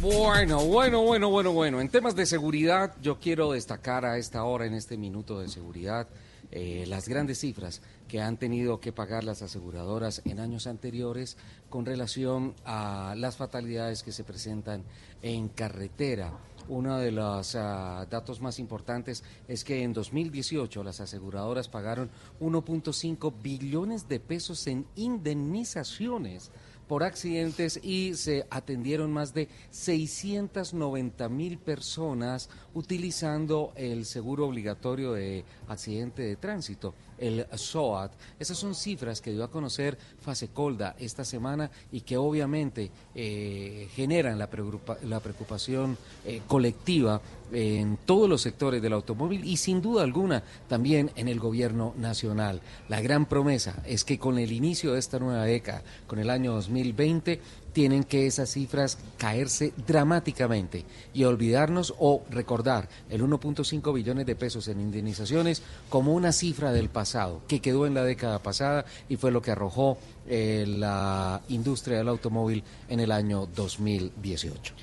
[0.00, 1.80] Bueno, bueno, bueno, bueno, bueno.
[1.80, 6.06] En temas de seguridad, yo quiero destacar a esta hora, en este minuto de seguridad,
[6.52, 11.38] eh, las grandes cifras que han tenido que pagar las aseguradoras en años anteriores
[11.70, 14.84] con relación a las fatalidades que se presentan
[15.22, 16.32] en carretera.
[16.68, 23.32] Uno de los ah, datos más importantes es que en 2018 las aseguradoras pagaron 1.5
[23.42, 26.50] billones de pesos en indemnizaciones
[26.86, 35.44] por accidentes y se atendieron más de 690 mil personas utilizando el seguro obligatorio de
[35.68, 38.12] accidente de tránsito, el SOAT.
[38.38, 44.38] Esas son cifras que dio a conocer Fasecolda esta semana y que obviamente eh, generan
[44.38, 47.20] la, preocupación eh, colectiva
[47.52, 52.60] en todos los sectores del automóvil y sin duda alguna también en el gobierno nacional.
[52.88, 56.52] La gran promesa es que con el inicio de esta nueva década, con el año
[56.54, 57.40] 2020,
[57.78, 60.84] tienen que esas cifras caerse dramáticamente
[61.14, 66.88] y olvidarnos o recordar el 1.5 billones de pesos en indemnizaciones como una cifra del
[66.88, 69.96] pasado que quedó en la década pasada y fue lo que arrojó
[70.26, 74.74] eh, la industria del automóvil en el año 2018.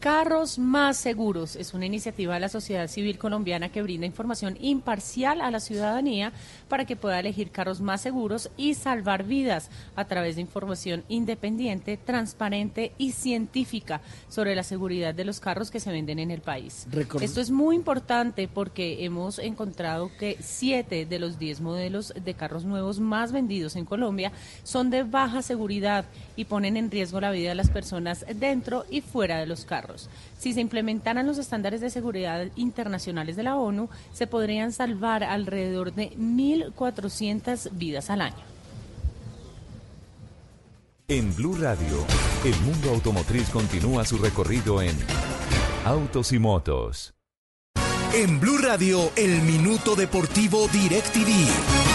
[0.00, 5.42] Carros Más Seguros es una iniciativa de la sociedad civil colombiana que brinda información imparcial
[5.42, 6.32] a la ciudadanía
[6.70, 11.98] para que pueda elegir carros más seguros y salvar vidas a través de información independiente,
[11.98, 16.86] transparente y científica sobre la seguridad de los carros que se venden en el país.
[17.20, 22.64] Esto es muy importante porque hemos encontrado que siete de los diez modelos de carros
[22.64, 24.32] nuevos más vendidos en Colombia
[24.62, 26.06] son de baja seguridad
[26.36, 30.08] y ponen en riesgo la vida de las personas dentro y fuera de los carros.
[30.40, 35.92] Si se implementaran los estándares de seguridad internacionales de la ONU, se podrían salvar alrededor
[35.92, 38.42] de 1.400 vidas al año.
[41.08, 42.06] En Blue Radio,
[42.46, 44.96] el mundo automotriz continúa su recorrido en
[45.84, 47.12] Autos y Motos.
[48.14, 51.89] En Blue Radio, el minuto deportivo DirecTV.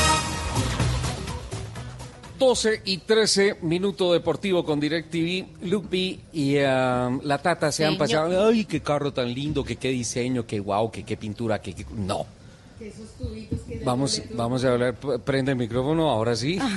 [2.38, 5.68] 12 y 13, minuto deportivo con DirecTV.
[5.68, 8.48] Lupi y um, la Tata se han pasado.
[8.48, 12.26] Ay, qué carro tan lindo, que qué diseño, qué guau, que qué pintura, que, no.
[13.84, 16.60] Vamos, vamos a hablar, prende el micrófono, ahora sí.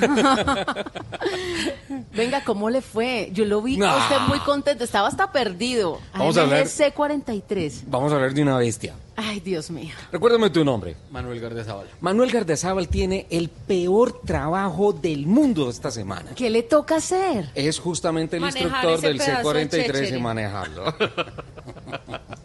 [2.15, 3.31] Venga, ¿cómo le fue?
[3.33, 5.99] Yo lo vi usted muy contento, estaba hasta perdido.
[6.13, 6.67] Vamos a hablar.
[6.67, 7.85] C43.
[7.87, 8.95] Vamos a hablar de una bestia.
[9.17, 9.95] Ay, Dios mío.
[10.13, 10.95] Recuérdame tu nombre.
[11.11, 11.89] Manuel Gardezábal.
[12.01, 16.33] Manuel Gardezábal tiene el peor trabajo del mundo esta semana.
[16.37, 17.51] ¿Qué le toca hacer?
[17.57, 20.95] Es justamente el instructor del C43 y manejarlo.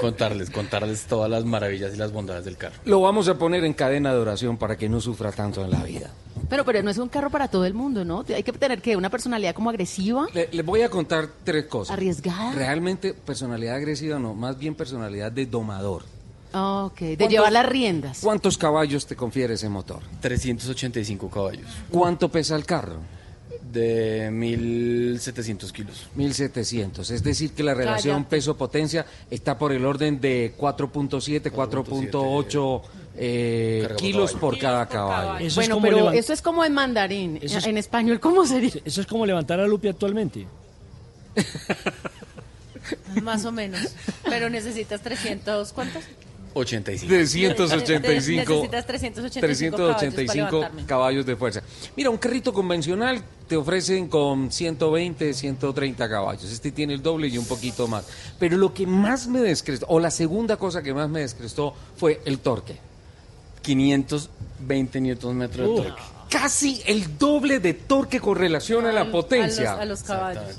[0.00, 2.76] contarles, contarles todas las maravillas y las bondades del carro.
[2.84, 5.82] Lo vamos a poner en cadena de oración para que no sufra tanto en la
[5.82, 6.10] vida.
[6.48, 8.24] Pero, pero no es un carro para todo el mundo, ¿no?
[8.34, 10.26] Hay que tener que una personalidad como agresiva.
[10.32, 11.94] Le, voy a contar tres cosas.
[11.94, 12.52] Arriesgada.
[12.52, 16.04] Realmente personalidad agresiva no, más bien personalidad de domador.
[16.52, 18.20] Ok, de llevar las riendas.
[18.22, 20.02] ¿Cuántos caballos te confiere ese motor?
[20.20, 21.68] 385 caballos.
[21.90, 22.96] ¿Cuánto pesa el carro?
[23.72, 26.08] De 1700 kilos.
[26.14, 32.82] 1700, es decir que la relación peso-potencia está por el orden de 4.7, 4.8
[33.16, 35.46] eh, kilos por cada caballo.
[35.54, 37.38] bueno, pero eso es como en mandarín.
[37.42, 38.72] en español, ¿cómo sería?
[38.84, 40.46] Eso es como levantar a Lupi actualmente.
[43.22, 43.94] Más o menos.
[44.24, 46.04] Pero necesitas 300, ¿cuántos?
[46.54, 47.08] 85.
[47.08, 48.52] 385.
[48.52, 51.62] Necesitas 385, 385 caballos, de fuerza.
[51.96, 56.44] Mira, un carrito convencional te ofrecen con 120, 130 caballos.
[56.44, 58.06] Este tiene el doble y un poquito más.
[58.38, 62.20] Pero lo que más me descrestó, o la segunda cosa que más me descrestó, fue
[62.24, 62.78] el torque.
[63.62, 66.02] 520 newton metros de torque.
[66.30, 69.74] Casi el doble de torque con relación a, la potencia.
[69.74, 70.56] A los, caballos.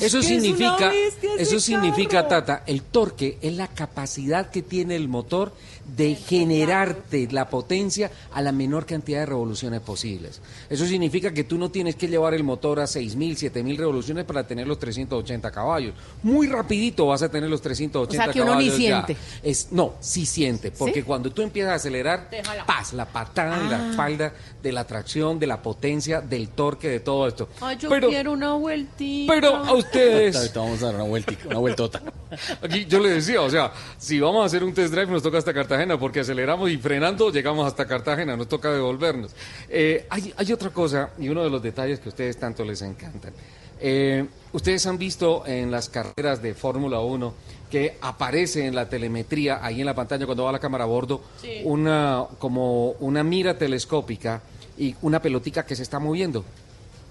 [0.00, 0.92] Eso significa,
[1.38, 5.52] eso significa, Tata, el torque es la capacidad que tiene el motor
[5.96, 10.40] de generarte la potencia a la menor cantidad de revoluciones posibles.
[10.68, 14.46] Eso significa que tú no tienes que llevar el motor a 6.000, 7.000 revoluciones para
[14.46, 15.94] tener los 380 caballos.
[16.22, 19.16] Muy rapidito vas a tener los 380 o sea, que uno ni siente.
[19.42, 22.28] Es, no, sí siente, porque cuando tú empiezas a acelerar,
[22.66, 23.90] paz, la patada en la ah.
[23.90, 27.48] espalda de la tracción, de la potencia, del torque, de todo esto.
[27.60, 29.32] Ay, yo quiero una vueltita.
[29.32, 30.52] Pero a ustedes...
[30.54, 32.02] vamos a dar una vueltita, una vueltota.
[32.62, 35.38] Aquí yo le decía, o sea, si vamos a hacer un test drive nos toca
[35.38, 39.32] hasta Cartagena, porque aceleramos y frenando llegamos hasta Cartagena, nos toca devolvernos.
[39.68, 42.82] Eh, hay, hay otra cosa, y uno de los detalles que a ustedes tanto les
[42.82, 43.32] encantan.
[43.80, 47.32] Eh, ustedes han visto en las carreras de Fórmula 1
[47.70, 51.22] que aparece en la telemetría, ahí en la pantalla cuando va la cámara a bordo,
[51.40, 51.62] Sí.
[51.64, 54.42] una como una mira telescópica
[54.76, 56.44] y una pelotica que se está moviendo.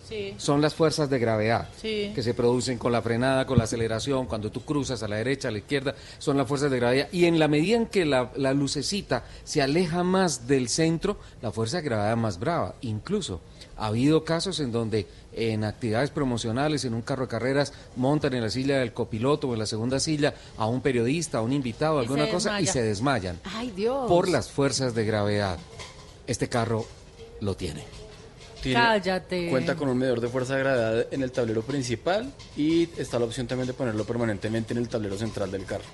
[0.10, 0.34] Sí.
[0.38, 2.12] Son las fuerzas de gravedad Sí.
[2.16, 5.50] que se producen con la frenada, con la aceleración, cuando tú cruzas a la derecha,
[5.50, 7.08] a la izquierda, son las fuerzas de gravedad.
[7.12, 11.52] Y en la medida en que la, la lucecita se aleja más del centro, la
[11.52, 12.74] fuerza de gravedad es más brava.
[12.82, 13.40] Incluso
[13.78, 18.42] ha habido casos en donde en actividades promocionales, en un carro de carreras, montan en
[18.42, 22.00] la silla del copiloto o en la segunda silla a un periodista, a un invitado,
[22.00, 24.08] alguna cosa, y se desmayan Ay, Dios.
[24.10, 25.60] por las fuerzas de gravedad.
[26.26, 26.86] Este carro
[27.42, 27.84] lo tiene.
[28.62, 29.50] Tiene- Cállate.
[29.50, 33.26] Cuenta con un medidor de fuerza de gravedad en el tablero principal y está la
[33.26, 35.86] opción también de ponerlo permanentemente en el tablero central del carro.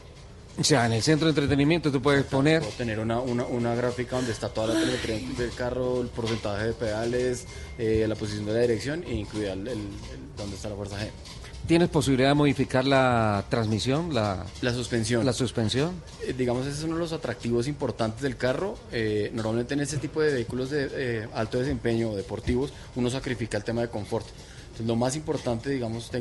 [0.58, 3.76] O sea, en el centro de entretenimiento tú puedes poner Puedo tener una, una, una
[3.76, 7.46] gráfica donde está toda la telemetría del carro, el porcentaje de pedales,
[7.78, 10.96] eh, la posición de la dirección e incluida el, el- el- dónde está la fuerza
[10.98, 11.10] G.
[11.68, 15.26] ¿Tienes posibilidad de modificar la transmisión, la, La suspensión.
[15.26, 15.96] la suspensión?
[16.22, 18.78] Eh, digamos, ese es uno de los atractivos importantes del carro.
[18.92, 23.58] Eh, normalmente en este tipo de vehículos de eh, alto desempeño o deportivos, uno sacrifica
[23.58, 24.28] el tema de confort.
[24.66, 26.12] Entonces, lo más importante, digamos,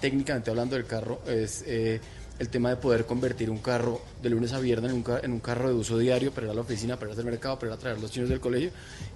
[0.00, 2.00] técnicamente, hablando del carro, es eh,
[2.42, 5.38] el tema de poder convertir un carro de lunes a viernes en un, en un
[5.38, 7.78] carro de uso diario para ir a la oficina, para ir al mercado, para ir
[7.78, 8.70] a traer los chinos del colegio,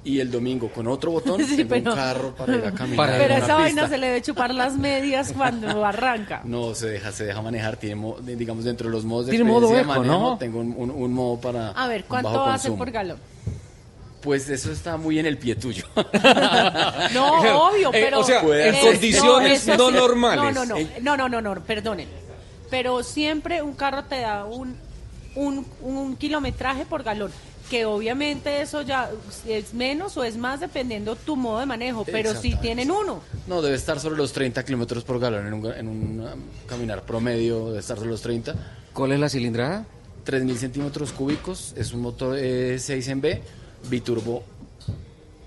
[0.05, 3.11] y el domingo con otro botón Sí, tengo pero- un carro para ir a caminar.
[3.19, 3.57] Pero esa pista.
[3.57, 6.43] vaina se le debe chupar las medias cuando arranca.
[6.45, 9.45] No, se deja, se deja manejar, tiene, mo- digamos, dentro de los modos de Tiene
[9.45, 10.39] modo de eco, manejo, ¿no?
[10.39, 12.79] tengo un, un- un modo para A ver, ¿cuánto bajo hace consumo.
[12.79, 13.19] por galón?
[14.23, 15.85] Pues eso está muy en el pie tuyo.
[17.15, 18.21] No, obvio, Eh, pero...
[18.21, 20.55] o sea, en condiciones no normales.
[20.55, 22.09] No, no, no, no, no, no, no, perdonen.
[22.71, 24.77] Pero siempre un carro te da un,
[25.35, 27.31] un, un kilometraje por galón.
[27.71, 29.11] Que obviamente eso ya
[29.49, 33.21] es menos o es más dependiendo tu modo de manejo, pero si tienen uno.
[33.49, 37.03] No, debe estar sobre los 30 kilómetros por galón en un, en un um, caminar
[37.03, 38.55] promedio, debe estar sobre los 30.
[38.93, 39.85] ¿Cuál es la cilindrada?
[40.25, 43.43] 3.000 centímetros cúbicos, es un motor eh, 6 en B,
[43.91, 44.45] biturbo.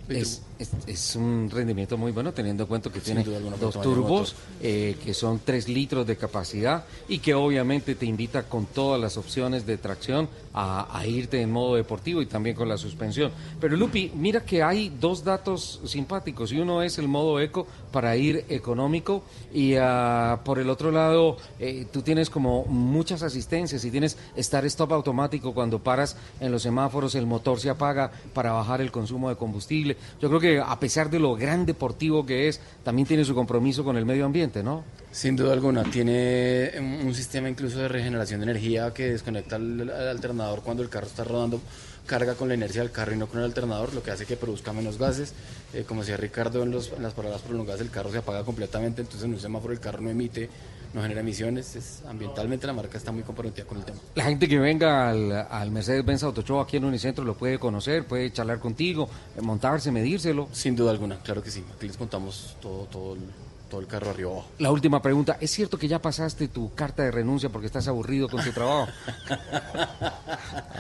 [0.10, 4.36] Es, es- es un rendimiento muy bueno teniendo en cuenta que Sin tiene dos turbos
[4.62, 9.18] eh, que son 3 litros de capacidad y que obviamente te invita con todas las
[9.18, 13.32] opciones de tracción a, a irte en modo deportivo y también con la suspensión.
[13.62, 18.16] Pero Lupi, mira que hay dos datos simpáticos y uno es el modo eco para
[18.18, 19.24] ir económico
[19.54, 24.66] y ah, por el otro lado eh, tú tienes como muchas asistencias y tienes estar
[24.66, 29.30] stop automático cuando paras en los semáforos, el motor se apaga para bajar el consumo
[29.30, 29.96] de combustible.
[30.22, 33.84] Yo creo que a pesar de lo gran deportivo que es, también tiene su compromiso
[33.84, 34.84] con el medio ambiente, ¿no?
[35.12, 40.62] Sin duda alguna, tiene un, sistema incluso de regeneración de energía que desconecta al alternador
[40.62, 41.60] cuando el carro está rodando,
[42.06, 44.38] carga con la inercia del carro y no con el alternador, lo que hace que
[44.38, 45.34] produzca menos gases.
[45.74, 49.02] Eh, como decía Ricardo, en, los- en las paradas prolongadas el carro se apaga completamente,
[49.02, 50.50] entonces en un semáforo el carro no emite,
[50.94, 51.76] no genera emisiones.
[51.76, 54.00] Es, ambientalmente la marca está muy comprometida con el tema.
[54.16, 58.32] La gente que venga al, al Mercedes-Benz Autoshow aquí en Unicentro lo puede conocer, puede
[58.32, 60.48] charlar contigo, eh, montarse, medírselo.
[60.52, 61.64] Sin duda alguna, claro que sí.
[61.76, 63.22] Aquí les contamos todo, todo, el,
[63.70, 64.48] todo el carro arriba abajo.
[64.58, 68.28] La última pregunta, ¿es cierto que ya pasaste tu carta de renuncia porque estás aburrido
[68.28, 68.88] con tu trabajo?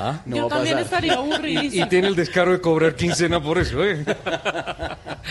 [0.02, 0.22] ¿Ah?
[0.26, 1.04] No Yo también pasar.
[1.06, 1.86] estaría Y, aburridísima.
[1.86, 4.04] y tiene el descaro de cobrar quincena por eso, ¿eh?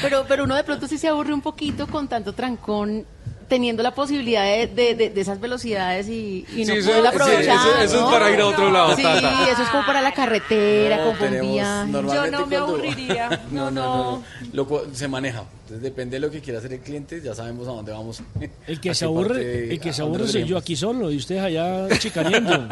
[0.02, 3.04] Pero, pero uno de pronto sí se aburre un poquito con tanto trancón,
[3.48, 7.02] teniendo la posibilidad de, de, de- de esas velocidades y, y no Sí, eso- poder
[7.02, 7.56] sí, aprovechar.
[7.56, 9.50] eso- eso es para ir a otro lado, Sí, Tata.
[9.50, 11.90] eso es como para la carretera, No, como un viaje.
[11.92, 13.44] Yo no me cuando- aburriría.
[13.50, 14.12] No, no, no.
[14.18, 14.24] no.
[14.52, 15.44] Lo se maneja.
[15.62, 18.22] Entonces depende de lo que quiera hacer el cliente, ya sabemos a dónde vamos.
[18.66, 21.42] El que ¿A se aburre, el que se aburre soy yo aquí solo y ustedes
[21.42, 22.68] allá chicaneando.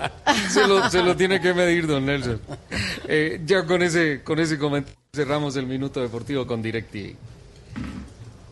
[0.50, 2.40] se, lo, se lo tiene que medir, don Nelson.
[3.06, 7.14] Eh, ya con ese, con ese comentario cerramos el minuto deportivo con DirecTV.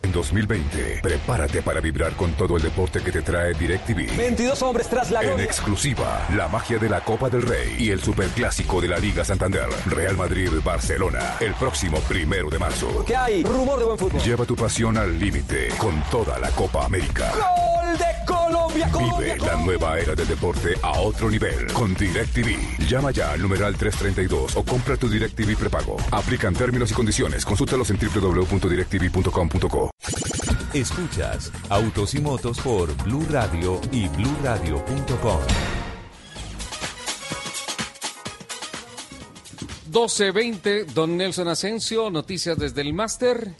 [0.09, 4.17] En 2020, prepárate para vibrar con todo el deporte que te trae DirecTV.
[4.17, 5.45] 22 hombres tras la En gloria.
[5.45, 9.67] exclusiva, la magia de la Copa del Rey y el superclásico de la Liga Santander,
[9.85, 13.05] Real Madrid-Barcelona, el próximo primero de marzo.
[13.05, 13.43] ¿Qué hay?
[13.43, 14.19] Rumor de buen fútbol.
[14.23, 17.31] Lleva tu pasión al límite con toda la Copa América.
[17.35, 19.35] Gol de Colombia, Colombia.
[19.35, 22.79] Vive la nueva era del deporte a otro nivel con DirecTV.
[22.87, 25.97] Llama ya al numeral 332 o compra tu DirecTV prepago.
[26.09, 27.45] Aplican términos y condiciones.
[27.45, 29.91] Consúltalos en www.directv.com.co.
[30.73, 35.39] Escuchas Autos y Motos por Blue Radio y bluradio.com.
[39.91, 43.55] 12.20, don Nelson Asensio, noticias desde el máster.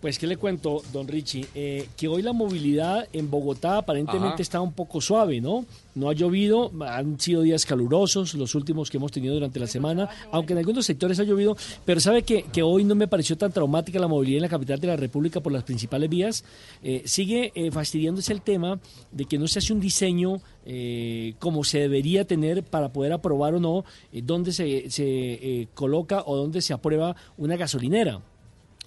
[0.00, 1.46] Pues, ¿qué le cuento, don Richie?
[1.54, 4.42] Eh, que hoy la movilidad en Bogotá aparentemente Ajá.
[4.42, 5.66] está un poco suave, ¿no?
[5.96, 10.08] No ha llovido, han sido días calurosos, los últimos que hemos tenido durante la semana,
[10.30, 13.50] aunque en algunos sectores ha llovido, pero sabe que, que hoy no me pareció tan
[13.50, 16.44] traumática la movilidad en la capital de la República por las principales vías.
[16.82, 18.78] Eh, sigue eh, fastidiándose el tema
[19.10, 23.54] de que no se hace un diseño eh, como se debería tener para poder aprobar
[23.54, 28.20] o no eh, dónde se, se eh, coloca o dónde se aprueba una gasolinera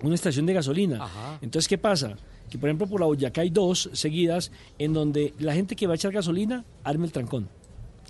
[0.04, 1.38] una estación de gasolina.
[1.42, 2.16] Entonces, ¿qué pasa?
[2.50, 5.94] Que, por ejemplo, por la Boyacá hay dos seguidas en donde la gente que va
[5.94, 7.48] a echar gasolina arma el trancón.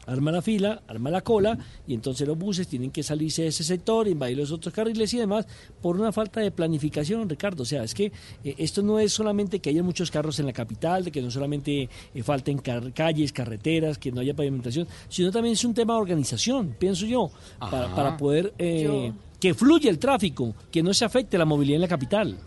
[0.08, 3.64] Arma la fila, arma la cola y entonces los buses tienen que salirse de ese
[3.64, 5.46] sector, invadir los otros carriles y demás
[5.80, 7.62] por una falta de planificación, Ricardo.
[7.62, 8.12] O sea, es que
[8.44, 11.30] eh, esto no es solamente que haya muchos carros en la capital, de que no
[11.30, 15.94] solamente eh, falten car- calles, carreteras, que no haya pavimentación, sino también es un tema
[15.94, 17.96] de organización, pienso yo, para, Ajá.
[17.96, 21.82] para poder eh, Yo- que fluya el tráfico, que no se afecte la movilidad en
[21.82, 22.38] la capital.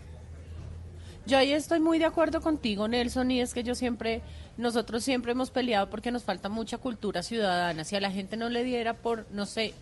[1.27, 4.21] Yo ahí estoy muy de acuerdo contigo, Nelson, y es que yo siempre,
[4.57, 7.83] nosotros siempre hemos peleado porque nos falta mucha cultura ciudadana.
[7.83, 9.73] Si a la gente no le diera por, no sé,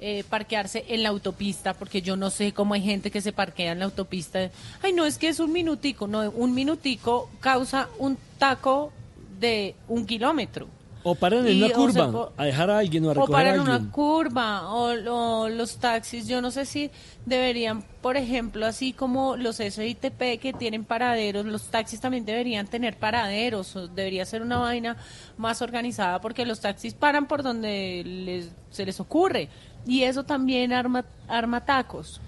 [0.00, 3.72] eh, parquearse en la autopista, porque yo no sé cómo hay gente que se parquea
[3.72, 4.50] en la autopista.
[4.82, 8.92] Ay, no, es que es un minutico, no, un minutico causa un taco
[9.40, 10.68] de un kilómetro.
[11.04, 13.14] O paran en Y, una o sea, curva a dejar a alguien o a o
[13.14, 13.76] recoger para a en alguien.
[13.76, 14.92] una curva o,
[15.44, 16.90] o los taxis yo no sé si
[17.26, 22.96] deberían por ejemplo así como los SITP que tienen paraderos los taxis también deberían tener
[22.96, 24.96] paraderos o debería ser una vaina
[25.36, 29.48] más organizada porque los taxis paran por donde les, se les ocurre
[29.86, 32.20] y eso también arma arma tacos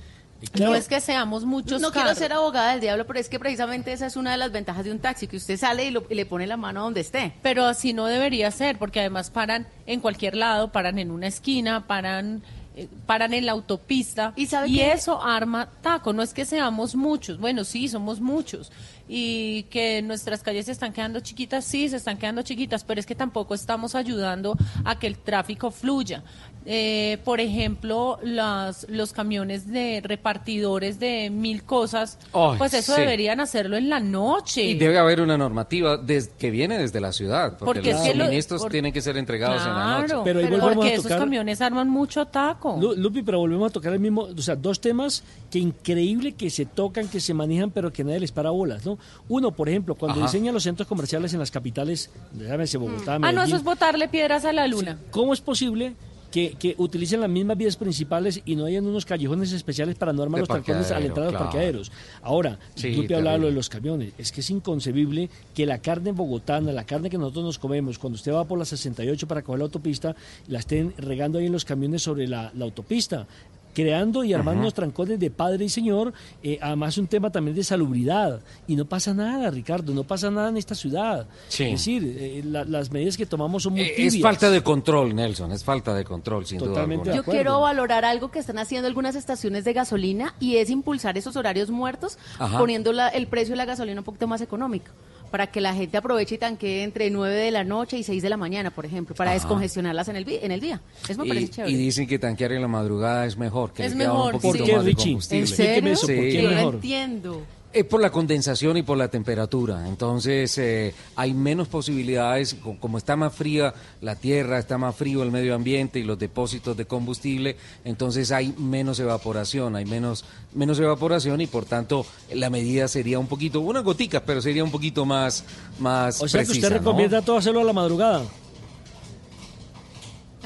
[0.52, 0.72] claro.
[0.72, 3.92] no es que seamos muchos no quiero ser abogada del diablo, pero es que precisamente
[3.92, 6.14] esa es una de las ventajas de un taxi, que usted sale y, lo- y
[6.14, 7.34] le pone la mano donde esté.
[7.42, 11.86] Pero así no debería ser, porque además paran en cualquier lado, paran en una esquina,
[11.86, 12.42] paran
[12.76, 16.96] eh, paran en la autopista ¿Y sabe y eso arma taco, no es que seamos
[16.96, 18.72] muchos, bueno, sí, somos muchos
[19.08, 23.06] y que nuestras calles se están quedando chiquitas, sí, se están quedando chiquitas, pero es
[23.06, 26.24] que tampoco estamos ayudando a que el tráfico fluya.
[26.66, 32.18] Eh, por ejemplo, las, los camiones de repartidores de mil cosas,
[32.56, 33.00] pues eso sí.
[33.02, 34.62] deberían hacerlo en la noche.
[34.64, 38.62] Y debe haber una normativa des- que viene desde la ciudad, porque, Porque los suministros
[38.62, 40.06] por- tienen que ser entregados en la noche.
[40.06, 42.78] Claro, Pero ahí pero volvemos porque a esos tocar- camiones arman mucho taco.
[42.80, 46.48] Lu- Lupi, pero volvemos a tocar el mismo, o sea, dos temas que increíble que
[46.48, 48.98] se tocan, que se manejan, pero que nadie les para bolas, ¿no?
[49.28, 50.26] Uno, por ejemplo, cuando Ajá.
[50.28, 54.44] diseñan los centros comerciales en las capitales, llámese Bogotá, ah, no, eso es botarle piedras
[54.46, 54.98] a la luna.
[55.10, 55.94] ¿cómo es posible
[56.34, 60.20] que, que utilicen las mismas vías principales y no hayan unos callejones especiales para no
[60.24, 61.92] armar los trancones a la entrada de los parqueaderos?
[62.22, 63.38] Ahora, Sí, Lupi hablaba terrible.
[63.38, 64.12] lo de los camiones.
[64.18, 68.16] Es que es inconcebible que la carne bogotana, la carne que nosotros nos comemos, cuando
[68.16, 70.16] usted va por la 68 para coger la autopista,
[70.48, 73.28] la estén regando ahí en los camiones sobre la, la autopista
[73.74, 77.64] creando y armando unos trancones de padre y señor, eh, además un tema también de
[77.64, 78.40] salubridad.
[78.66, 81.26] Y no pasa nada, Ricardo, no pasa nada en esta ciudad.
[81.48, 81.64] Sí.
[81.64, 84.22] Es decir, eh, la- las medidas que tomamos son muy Eh, es tibias.
[84.22, 88.30] falta de control, Nelson, es falta de control, sin Totalmente duda Yo quiero valorar algo
[88.30, 92.58] que están haciendo algunas estaciones de gasolina y es impulsar esos horarios muertos Ajá.
[92.58, 94.90] poniendo la- el precio de la gasolina un poquito más económico
[95.34, 98.28] para que la gente aproveche y tanquee entre 9 de la noche y 6 de
[98.28, 99.40] la mañana, por ejemplo, para Ajá.
[99.40, 100.80] descongestionarlas en el, vi- en el día.
[101.08, 101.72] Eso me parece Y, chévere.
[101.72, 104.52] y dicen que tanquear en la madrugada es mejor, que Es queda un mejor, poquito
[104.52, 104.58] sí.
[104.60, 105.04] ¿Por qué, más de Richie?
[105.10, 105.40] combustible.
[105.40, 105.92] ¿En serio?
[105.92, 106.74] eso, ¿por qué Yo no mejor?
[106.76, 107.42] entiendo.
[107.74, 109.88] Es por la condensación y por la temperatura.
[109.88, 115.24] Entonces eh, hay menos posibilidades, co- como está más fría la tierra, está más frío
[115.24, 120.24] el medio ambiente y los depósitos de combustible, entonces hay menos evaporación, hay menos,
[120.54, 124.70] menos evaporación y por tanto la medida sería un poquito, unas goticas, pero sería un
[124.70, 125.44] poquito más,
[125.80, 126.78] más O sea que usted ¿no?
[126.78, 128.22] recomienda todo hacerlo a la madrugada.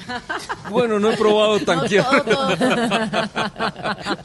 [0.70, 2.06] Bueno, no he probado tanquear.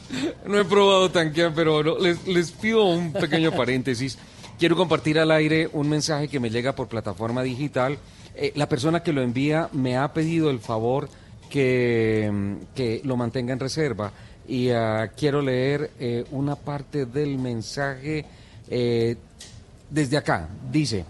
[0.46, 4.18] No he probado tanquear, pero no, les, les pido un pequeño paréntesis.
[4.58, 7.98] Quiero compartir al aire un mensaje que me llega por plataforma digital.
[8.36, 11.08] Eh, la persona que lo envía me ha pedido el favor
[11.50, 14.12] que, mm, que lo mantenga en reserva.
[14.46, 18.24] Y ah, quiero leer eh, una parte del mensaje
[18.68, 19.16] eh,
[19.90, 20.48] desde acá.
[20.70, 21.04] Dice,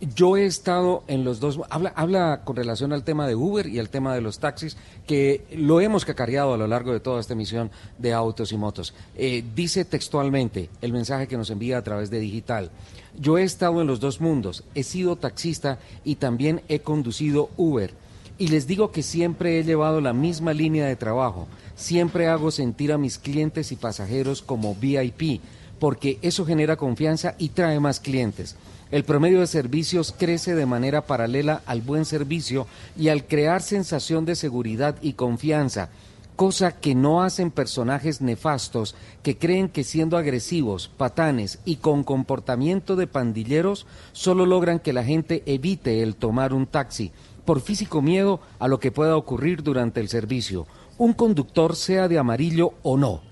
[0.00, 3.78] yo he estado en los dos, habla, habla con relación al tema de Uber y
[3.78, 7.32] al tema de los taxis, que lo hemos cacareado a lo largo de toda esta
[7.32, 8.94] emisión de autos y motos.
[9.16, 12.70] Eh, dice textualmente el mensaje que nos envía a través de digital.
[13.18, 17.94] Yo he estado en los dos mundos, he sido taxista y también he conducido Uber.
[18.38, 21.46] Y les digo que siempre he llevado la misma línea de trabajo.
[21.74, 25.40] Siempre hago sentir a mis clientes y pasajeros como VIP,
[25.78, 28.56] porque eso genera confianza y trae más clientes.
[28.92, 34.24] El promedio de servicios crece de manera paralela al buen servicio y al crear sensación
[34.24, 35.90] de seguridad y confianza.
[36.36, 42.94] cosa que no hacen personajes nefastos que creen que siendo agresivos, patanes y con comportamiento
[42.94, 47.10] de pandilleros solo logran que la gente evite el tomar un taxi
[47.46, 50.66] por físico miedo a lo que pueda ocurrir durante el servicio.
[50.98, 53.22] Un conductor sea de amarillo o no.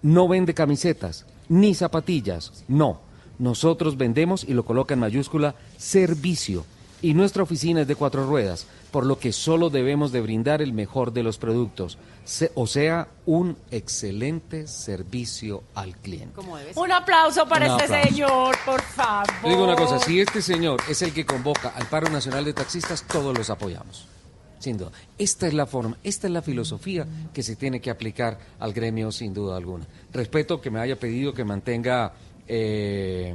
[0.00, 3.05] No vende camisetas, ni zapatillas, no.
[3.38, 6.64] Nosotros vendemos, y lo coloca en mayúscula, servicio.
[7.02, 10.72] Y nuestra oficina es de cuatro ruedas, por lo que solo debemos de brindar el
[10.72, 16.40] mejor de los productos, se- o sea, un excelente servicio al cliente.
[16.74, 18.08] Un aplauso para Un este aplauso.
[18.08, 19.26] señor, por favor.
[19.42, 22.54] Le digo una cosa, si este señor es el que convoca al paro nacional de
[22.54, 24.06] taxistas, todos los apoyamos.
[24.58, 24.90] Sin duda.
[25.18, 29.12] Esta es la forma, esta es la filosofía que se tiene que aplicar al gremio,
[29.12, 29.86] sin duda alguna.
[30.14, 32.14] Respeto que me haya pedido que mantenga
[32.48, 33.34] eh,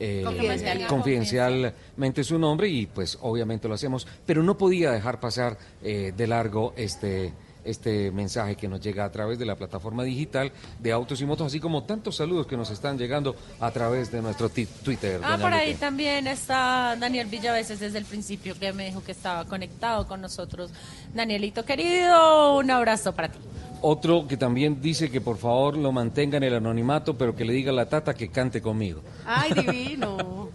[0.00, 0.86] eh, Confidencial.
[0.86, 6.26] confidencialmente su nombre y pues obviamente lo hacemos, pero no podía dejar pasar eh, de
[6.26, 7.32] largo este
[7.64, 11.48] este mensaje que nos llega a través de la plataforma digital de Autos y Motos,
[11.48, 15.20] así como tantos saludos que nos están llegando a través de nuestro Twitter.
[15.22, 19.44] Ah, por ahí también está Daniel Villaveses desde el principio que me dijo que estaba
[19.44, 20.70] conectado con nosotros.
[21.12, 23.38] Danielito querido, un abrazo para ti.
[23.80, 27.52] Otro que también dice que por favor lo mantenga en el anonimato, pero que le
[27.52, 29.02] diga a la tata que cante conmigo.
[29.26, 30.48] Ay, divino.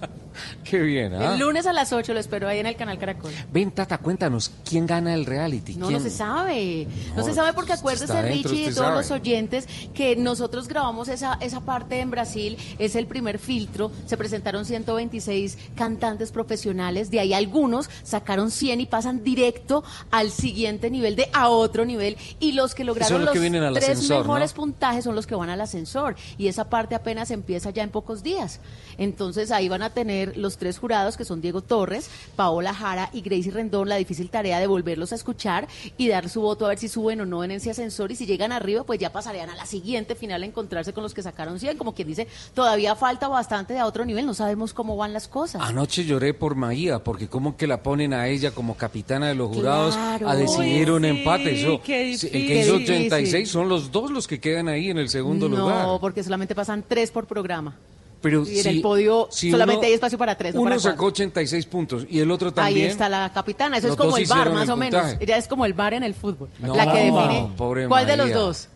[0.64, 1.34] Qué bien, ¿ah?
[1.34, 3.32] El lunes a las 8 lo espero ahí en el canal Caracol.
[3.52, 5.76] Ven, tata, cuéntanos, ¿quién gana el reality?
[5.76, 6.00] No, ¿Quién?
[6.00, 6.88] no se sabe.
[7.10, 8.96] No, No, se sabe porque acuérdese, Richie, y usted todos sabe.
[8.98, 14.18] los oyentes, que nosotros grabamos esa, esa parte en Brasil, es el primer filtro, se
[14.18, 21.16] presentaron 126 cantantes profesionales, de ahí algunos sacaron 100 y pasan directo al siguiente nivel,
[21.16, 24.24] de a otro nivel, y los que lograron los que vienen al tres ascensor, ¿no?
[24.34, 27.90] mejores puntajes son los que van al ascensor, y esa parte apenas empieza ya en
[27.90, 28.60] pocos días.
[28.98, 33.22] Entonces ahí van a tener los tres jurados, que son Diego Torres, Paola Jara y
[33.22, 35.68] Gracie Rendón, la difícil tarea de volverlos a escuchar
[35.98, 38.26] y dar su voto a ver si suben o no en ese ascensor, y si
[38.26, 41.60] llegan arriba, pues ya pasarían a la siguiente final a encontrarse con los que sacaron
[41.60, 45.14] 100, como quien dice, todavía falta bastante de a otro nivel, no sabemos cómo van
[45.14, 45.62] las cosas.
[45.62, 49.50] Anoche lloré por Maía, porque como que la ponen a ella como capitana de los
[49.50, 50.30] jurados Claro.
[50.30, 51.60] a decidir Uy, un sí, empate.
[51.62, 53.36] Eso, qué sí, el que hizo Qué difícil.
[53.36, 55.88] 86 son los dos los que quedan ahí en el segundo no, lugar.
[56.00, 57.76] porque solamente pasan tres por programa.
[58.22, 60.56] Pero y en el podio si solamente uno- hay espacio para tres.
[60.56, 62.86] no Uno para sacó 86 puntos y el otro también.
[62.86, 65.18] Ahí está la capitana, eso es como el bar más el o menos.
[65.20, 66.48] Ella es como el bar en el fútbol.
[66.60, 68.70] No, la que define pobre cuál de los dos.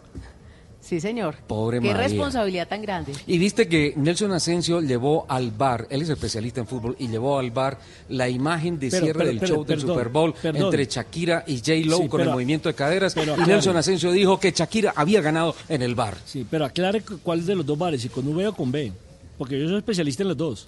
[0.87, 1.35] Sí, señor.
[1.47, 2.03] Pobre Qué María.
[2.07, 3.11] responsabilidad tan grande.
[3.27, 7.37] Y viste que Nelson Asensio llevó al bar, él es especialista en fútbol, y llevó
[7.39, 7.77] al bar
[8.07, 10.63] la imagen de Pero, cierre pero, del pero, show del Super Bowl perdón.
[10.63, 11.71] entre Shakira y J.
[11.85, 13.13] Lo Sí, con pero- el movimiento de caderas.
[13.13, 13.51] pero y aclare.
[13.51, 16.15] Nelson Asensio dijo que Shakira había ganado en el bar.
[16.25, 18.93] Sí, pero aclare cu- cuál de los dos bares, si con V o con B.
[19.37, 20.67] Porque yo soy especialista en los dos.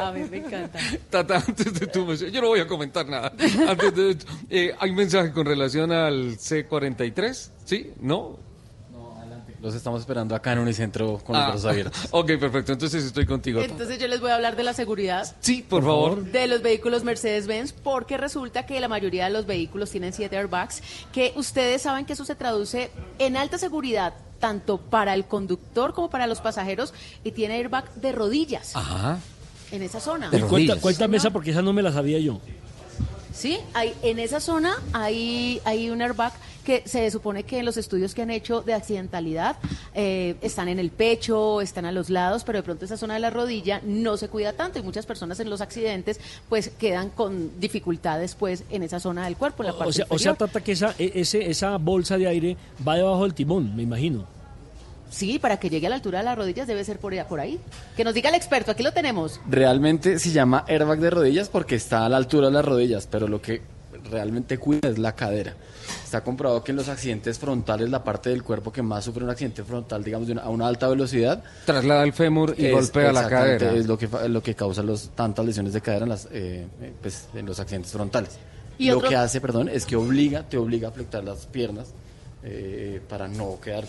[0.00, 0.78] A mí me encanta.
[1.10, 3.32] Tata, antes de tu yo no voy a comentar nada.
[3.68, 4.16] Antes de-
[4.50, 7.50] eh, ¿Hay mensaje con relación al C43?
[7.64, 7.92] ¿Sí?
[8.00, 8.38] ¿No?
[9.64, 11.98] Los estamos esperando acá en Unicentro con los Ah, brazos abiertos.
[12.10, 12.72] Ok, perfecto.
[12.72, 13.62] Entonces estoy contigo.
[13.62, 15.34] Entonces yo les voy a hablar de la seguridad.
[15.40, 16.22] Sí, por, favor.
[16.22, 20.82] de los vehículos Mercedes-Benz porque resulta que la mayoría de los vehículos tienen siete airbags
[21.14, 26.10] que ustedes saben que eso se traduce en alta seguridad tanto para el conductor como
[26.10, 26.92] para los pasajeros
[27.24, 29.18] y tiene airbag de rodillas Ajá.
[29.70, 30.28] en esa zona.
[30.30, 32.38] Y cuenta, cuéntame esa porque esa no me la sabía yo.
[33.32, 36.34] Sí, hay, en esa zona hay, hay un airbag
[36.64, 39.56] que se supone que en los estudios que han hecho de accidentalidad
[39.94, 43.20] eh, están en el pecho, están a los lados, pero de pronto esa zona de
[43.20, 46.18] la rodilla no se cuida tanto y muchas personas en los accidentes
[46.48, 50.06] pues quedan con dificultades pues en esa zona del cuerpo, en la parte O sea,
[50.08, 50.34] o sea.
[50.34, 54.26] Tata, que esa, e- ese, esa bolsa de aire va debajo del timón, me imagino.
[55.10, 57.38] Sí, para que llegue a la altura de las rodillas debe ser por, allá- por
[57.38, 57.60] ahí.
[57.96, 59.40] Que nos diga el experto, aquí lo tenemos.
[59.48, 63.28] Realmente se llama airbag de rodillas porque está a la altura de las rodillas, pero
[63.28, 63.62] lo que
[64.10, 65.54] realmente cuida es la cadera.
[66.04, 69.30] Está comprobado que en los accidentes frontales, la parte del cuerpo que más sufre un
[69.30, 73.12] accidente frontal, digamos, de una- a una alta velocidad, Traslada el fémur y es- golpea
[73.12, 73.72] la cadera.
[73.72, 76.66] Es lo que, fa- lo que causa los, tantas lesiones de cadera en, las, eh,
[76.80, 78.30] eh, pues, en los accidentes frontales.
[78.78, 81.88] Y lo otro- que hace, perdón, es que obliga, te obliga a flectar las piernas
[82.46, 83.84] eh, para no quedar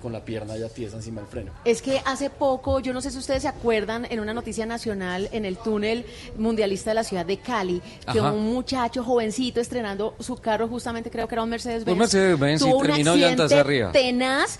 [0.00, 1.52] con la pierna ya tiesa encima del freno.
[1.64, 5.28] Es que hace poco, yo no sé si ustedes se acuerdan, en una noticia nacional,
[5.32, 6.04] en el túnel
[6.38, 7.80] mundialista de la ciudad de Cali,
[8.12, 8.32] que Ajá.
[8.32, 12.64] un muchacho jovencito estrenando su carro, justamente creo que era un Mercedes-Benz, Un Mercedes-Benz, y
[12.64, 13.92] tuvo un terminó llantas accidente arriba.
[13.92, 14.58] tenaz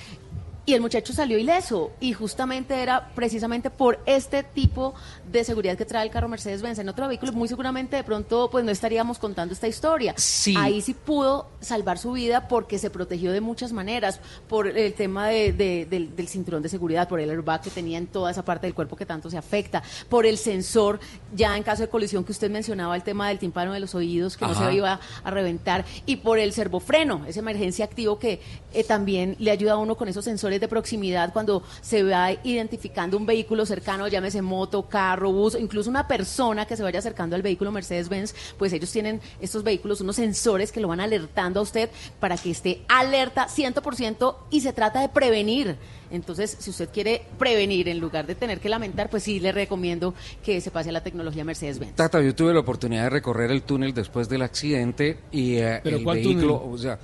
[0.67, 4.95] y el muchacho salió ileso y justamente era precisamente por este tipo
[5.31, 6.81] de seguridad que trae el carro Mercedes-Benz.
[6.81, 10.15] En otro vehículo muy seguramente de pronto pues no estaríamos contando esta historia.
[10.57, 15.29] Ahí sí pudo salvar su vida porque se protegió de muchas maneras, por el tema
[15.29, 18.45] de, de- del, del cinturón de seguridad, por el airbag que tenía en toda esa
[18.45, 20.99] parte del cuerpo que tanto se afecta, por el sensor
[21.35, 24.37] ya en caso de colisión que usted mencionaba, el tema del tímpano de los oídos
[24.37, 28.41] que no se iba a reventar y por el servofreno, ese emergencia activo que
[28.75, 33.17] eh, también le ayuda a uno con esos sensores de proximidad cuando se va identificando
[33.17, 37.43] un vehículo cercano, llámese moto, carro, bus, incluso una persona que se vaya acercando al
[37.43, 41.91] vehículo Mercedes-Benz, pues ellos tienen estos vehículos, unos sensores que lo van alertando a usted
[42.21, 45.77] para que esté alerta 100% y se trata de prevenir.
[46.11, 50.15] Entonces, si usted quiere prevenir en lugar de tener que lamentar, pues sí le recomiendo
[50.45, 51.97] que se pase a la tecnología Mercedes-Benz.
[51.97, 55.97] Tata, yo tuve la oportunidad de recorrer el túnel después del accidente y eh, ¿Pero
[55.97, 56.75] el cuál vehículo, túnel?
[56.75, 56.99] o sea...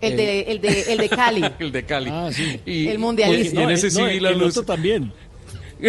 [0.00, 1.44] El de, el de, el de Cali.
[1.58, 2.10] el de Cali.
[2.12, 2.60] Ah, sí.
[2.64, 3.60] Y, El mundialista.
[3.60, 4.56] y en ese sí no, vi la el luz.
[4.56, 5.12] otro también.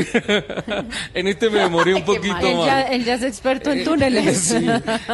[1.14, 2.46] en este me demoré un poquito mal.
[2.46, 2.66] Él más.
[2.68, 4.38] ya, él ya es experto en Eh, túneles.
[4.38, 4.56] sí.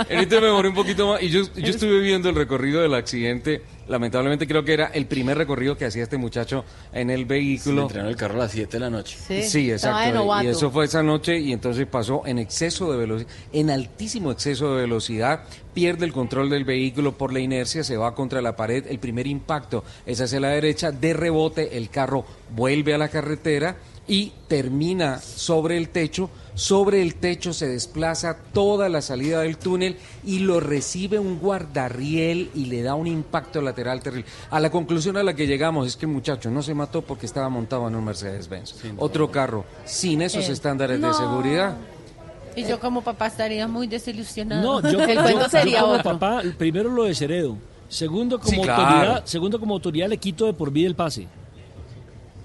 [0.09, 2.93] En este me demoré un poquito más y yo, yo estuve viendo el recorrido del
[2.93, 3.61] accidente.
[3.87, 7.83] Lamentablemente creo que era el primer recorrido que hacía este muchacho en el vehículo.
[7.83, 9.17] entrenaron el carro a las 7 de la noche.
[9.17, 10.43] Sí, de exacto.
[10.43, 14.75] Y eso fue esa noche y entonces pasó en exceso de velocidad, en altísimo exceso
[14.75, 15.43] de velocidad,
[15.73, 19.27] pierde el control del vehículo por la inercia, se va contra la pared, el primer
[19.27, 22.25] impacto es hacia la derecha, de rebote el carro
[22.55, 26.29] vuelve a la carretera y termina sobre el techo.
[26.55, 32.49] Sobre el techo se desplaza toda la salida del túnel y lo recibe un guardarriel
[32.55, 34.25] y le da un impacto lateral terrible.
[34.49, 37.25] A la conclusión a la que llegamos es que el muchacho no se mató porque
[37.25, 38.73] estaba montado en un Mercedes-Benz.
[38.97, 41.75] Otro carro sin esos Eh, estándares de seguridad.
[42.55, 44.81] Y yo como papá estaría muy desilusionado.
[44.81, 46.17] No, yo, El yo- cuento yo sería como otro.
[46.17, 47.57] papá, primero lo desheredo.
[47.89, 48.81] Segundo, como Sí, claro.
[48.83, 51.27] autoridad, segundo como autoridad le quito de por vida el pase.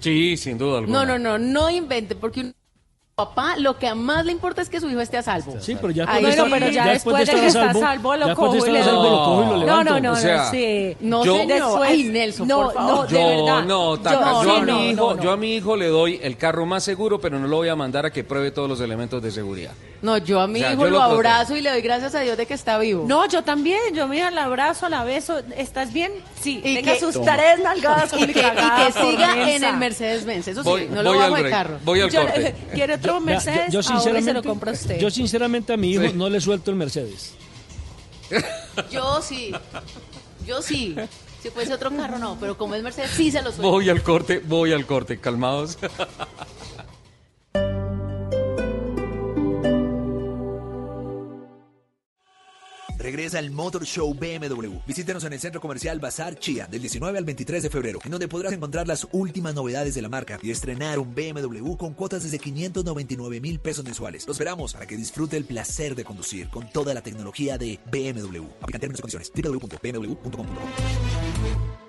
[0.01, 1.05] Sí, sin duda alguna.
[1.05, 2.53] No, no, no, no invente, porque un
[3.25, 5.55] papá lo que más le importa es que su hijo esté a salvo.
[5.59, 8.15] Sí, pero ya Bueno, estar- pero ya después después de que estar a está salvo,
[8.15, 9.09] lo cojo y le a salvo, doy.
[9.11, 9.93] lo cojo y lo No, levanto.
[9.93, 10.97] no, no, O sea, no, sí.
[10.99, 11.37] No, Yo-.
[11.47, 13.11] Después- Ay, Nelson, no, por favor.
[13.11, 13.63] no, de verdad.
[13.65, 15.23] no, Tata, Yo- yo, sí, a mi no, hijo, no, no.
[15.23, 17.75] yo a mi hijo le doy el carro más seguro, pero no lo voy a
[17.75, 19.71] mandar a que pruebe todos los elementos de seguridad.
[20.01, 22.21] No, yo a mi O sea, hijo yo lo, abrazo y le doy gracias a
[22.21, 23.05] Dios de que está vivo.
[23.07, 26.11] No, yo también, yo mira, la abrazo, la beso, ¿estás bien?
[26.41, 27.35] Sí, Y tenga que- sus Toma.
[27.37, 30.47] tres nalgadas y que, y que siga en el Mercedes-Benz.
[30.47, 31.79] Eso Voy- sí, no lo voy bajo al de carro.
[31.85, 32.55] voy al Yo- corte.
[32.73, 33.71] ¿Quiere otro Mercedes?
[33.71, 34.99] yo, yo Ahora se lo sinceramente, compra usted.
[34.99, 36.11] yo sinceramente a mi hijo Sí.
[36.15, 37.33] no le suelto el Mercedes.
[38.89, 39.51] Yo sí.
[40.47, 40.95] Yo sí.
[41.43, 42.37] Si fuese otro carro, no.
[42.39, 43.69] Pero como es Mercedes, sí se lo suelto.
[43.69, 45.77] Voy al corte, voy al corte, calmados.
[53.01, 54.77] Regresa el Motor Show BMW.
[54.85, 58.27] Visítenos en el Centro Comercial Bazar Chía del 19 al 23 de febrero, en donde
[58.27, 62.37] podrás encontrar las últimas novedades de la marca y estrenar un BMW con cuotas desde
[62.37, 64.27] 599 mil pesos mensuales.
[64.27, 68.45] Los esperamos para que disfrute el placer de conducir con toda la tecnología de BMW.
[68.61, 69.31] Aplican términos y condiciones.
[69.33, 71.80] www.bmw.com.co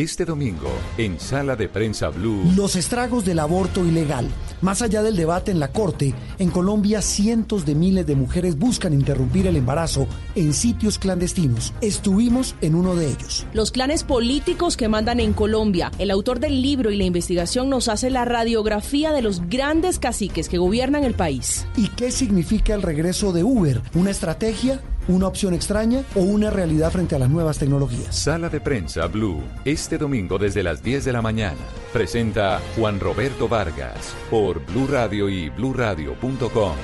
[0.00, 4.26] Este domingo, en Sala de Prensa Blue, Los estragos del aborto ilegal.
[4.62, 8.94] Más allá del debate en la Corte, en Colombia cientos de miles de mujeres buscan
[8.94, 10.06] interrumpir el embarazo
[10.36, 11.74] en sitios clandestinos.
[11.82, 13.46] Estuvimos en uno de ellos.
[13.52, 15.92] Los clanes políticos que mandan en Colombia.
[15.98, 20.48] El autor del libro y la investigación nos hace la radiografía de los grandes caciques
[20.48, 21.66] que gobiernan el país.
[21.76, 23.82] ¿Y qué significa el regreso de Uber?
[23.92, 24.80] ¿Una estrategia?
[25.08, 26.04] ¿Una opción extraña?
[26.14, 28.14] ¿O una realidad frente a las nuevas tecnologías?
[28.14, 31.58] Sala de Prensa Blue, este domingo desde las 10 de la mañana.
[31.92, 36.76] Presenta Juan Roberto Vargas por Blue Radio y bluradio.com.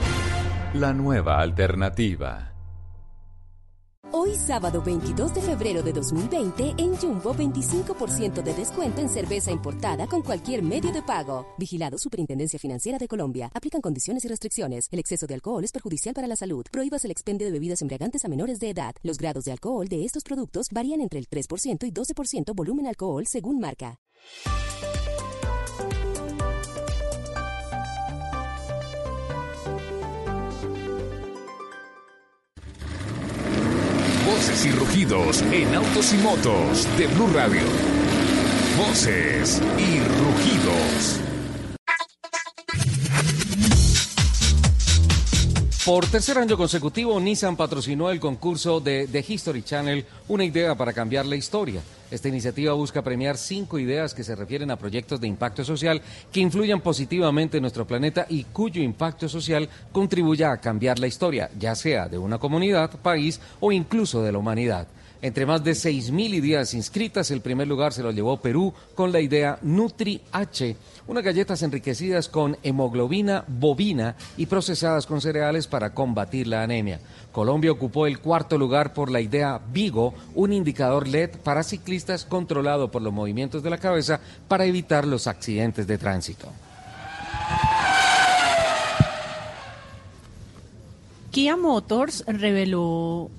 [0.75, 2.56] La nueva alternativa.
[4.19, 10.07] Hoy sábado 22 de febrero de 2020 en Jumbo 25% de descuento en cerveza importada
[10.07, 11.47] con cualquier medio de pago.
[11.59, 13.51] Vigilado Superintendencia Financiera de Colombia.
[13.53, 14.89] Aplican condiciones y restricciones.
[14.91, 16.65] El exceso de alcohol es perjudicial para la salud.
[16.73, 18.95] Prohíbas el expendio de bebidas embriagantes a menores de edad.
[19.03, 23.27] Los grados de alcohol de estos productos varían entre el 3% y 12% volumen alcohol
[23.27, 24.01] según marca.
[34.27, 37.63] Voces y rugidos en autos y motos de Blue Radio.
[38.77, 41.21] Voces y rugidos.
[45.85, 50.93] Por tercer año consecutivo, Nissan patrocinó el concurso de The History Channel, una idea para
[50.93, 51.81] cambiar la historia.
[52.11, 56.01] Esta iniciativa busca premiar cinco ideas que se refieren a proyectos de impacto social
[56.31, 61.51] que influyan positivamente en nuestro planeta y cuyo impacto social contribuya a cambiar la historia,
[61.59, 64.87] ya sea de una comunidad, país o incluso de la humanidad.
[65.23, 69.21] Entre más de 6.000 ideas inscritas, el primer lugar se lo llevó Perú con la
[69.21, 70.77] idea Nutri H,
[71.07, 77.01] unas galletas enriquecidas con hemoglobina bovina y procesadas con cereales para combatir la anemia.
[77.33, 82.91] Colombia ocupó el cuarto lugar por la idea Vigo, un indicador LED para ciclistas controlado
[82.91, 86.49] por los movimientos de la cabeza para evitar los accidentes de tránsito.
[91.31, 93.31] Kia Motors reveló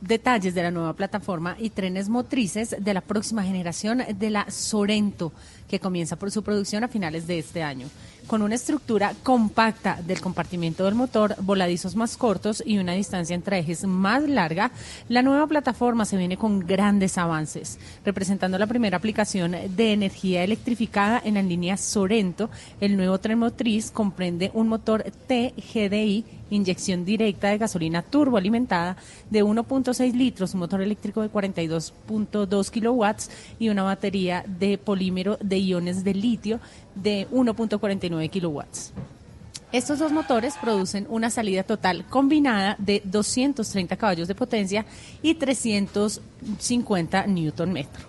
[0.00, 5.32] detalles de la nueva plataforma y trenes motrices de la próxima generación de la Sorento,
[5.68, 7.88] que comienza por su producción a finales de este año.
[8.26, 13.58] Con una estructura compacta del compartimiento del motor, voladizos más cortos y una distancia entre
[13.58, 14.70] ejes más larga,
[15.08, 21.22] la nueva plataforma se viene con grandes avances, representando la primera aplicación de energía electrificada
[21.24, 22.50] en la línea Sorento.
[22.80, 28.96] El nuevo tren motriz comprende un motor TGDI inyección directa de gasolina turboalimentada
[29.30, 35.57] de 1.6 litros, un motor eléctrico de 42.2 kilowatts y una batería de polímero de
[35.58, 36.60] iones de litio
[36.94, 38.92] de 1.49 kilowatts.
[39.70, 44.86] Estos dos motores producen una salida total combinada de 230 caballos de potencia
[45.20, 48.06] y 350 newton metro.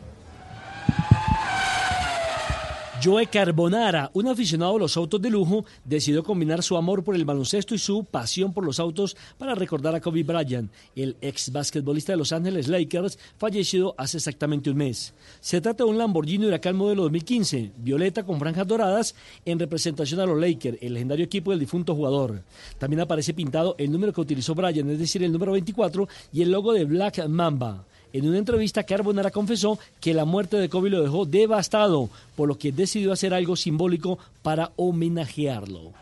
[3.02, 7.24] Joe Carbonara, un aficionado a los autos de lujo, decidió combinar su amor por el
[7.24, 12.12] baloncesto y su pasión por los autos para recordar a Kobe Bryant, el ex basquetbolista
[12.12, 15.14] de Los Ángeles Lakers, fallecido hace exactamente un mes.
[15.40, 19.16] Se trata de un Lamborghini Huracán modelo 2015, violeta con franjas doradas,
[19.46, 22.44] en representación a los Lakers, el legendario equipo del difunto jugador.
[22.80, 26.52] También aparece pintado el número que utilizó Bryant, es decir, el número 24, y el
[26.52, 27.86] logo de Black Mamba.
[28.11, 32.57] En una entrevista, Carbonara confesó que la muerte de Kobe lo dejó devastado, por lo
[32.57, 35.94] que decidió hacer algo simbólico para homenajearlo.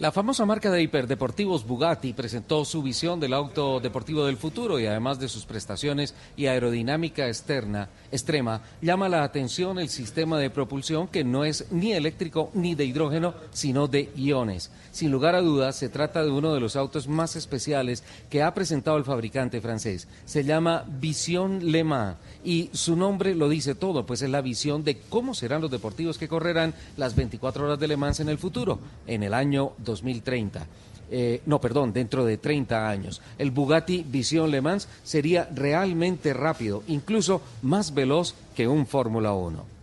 [0.00, 4.86] La famosa marca de hiperdeportivos Bugatti presentó su visión del auto deportivo del futuro y
[4.86, 11.06] además de sus prestaciones y aerodinámica externa extrema, llama la atención el sistema de propulsión
[11.06, 14.72] que no es ni eléctrico ni de hidrógeno, sino de iones.
[14.90, 18.52] Sin lugar a dudas, se trata de uno de los autos más especiales que ha
[18.52, 20.08] presentado el fabricante francés.
[20.24, 24.82] Se llama Vision Le Mans y su nombre lo dice todo, pues es la visión
[24.82, 28.38] de cómo serán los deportivos que correrán las 24 horas de Le Mans en el
[28.38, 30.66] futuro, en el año 2030.
[31.10, 33.20] Eh, no, perdón, dentro de 30 años.
[33.38, 39.74] El Bugatti Vision Le Mans sería realmente rápido, incluso más veloz que un Fórmula 1.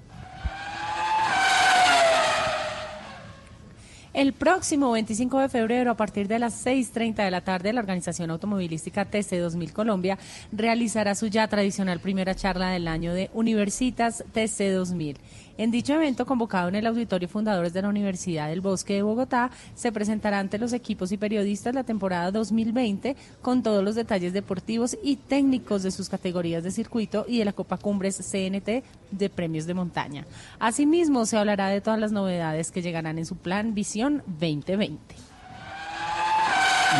[4.13, 8.29] El próximo 25 de febrero, a partir de las 6.30 de la tarde, la Organización
[8.29, 10.17] Automovilística TC 2000 Colombia
[10.51, 15.17] realizará su ya tradicional primera charla del año de Universitas TC 2000.
[15.61, 19.51] En dicho evento, convocado en el Auditorio Fundadores de la Universidad del Bosque de Bogotá,
[19.75, 24.97] se presentará ante los equipos y periodistas la temporada 2020 con todos los detalles deportivos
[25.03, 29.67] y técnicos de sus categorías de circuito y de la Copa Cumbres CNT de premios
[29.67, 30.25] de montaña.
[30.57, 34.97] Asimismo, se hablará de todas las novedades que llegarán en su plan Visión 2020.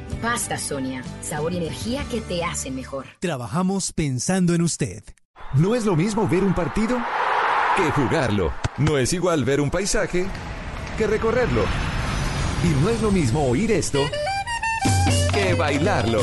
[0.21, 1.03] Pasta Sonia.
[1.21, 3.05] Sabor y energía que te hacen mejor.
[3.19, 5.03] Trabajamos pensando en usted.
[5.55, 6.99] No es lo mismo ver un partido
[7.75, 8.53] que jugarlo.
[8.77, 10.27] No es igual ver un paisaje
[10.97, 11.63] que recorrerlo.
[12.63, 13.99] Y no es lo mismo oír esto
[15.33, 16.21] que bailarlo.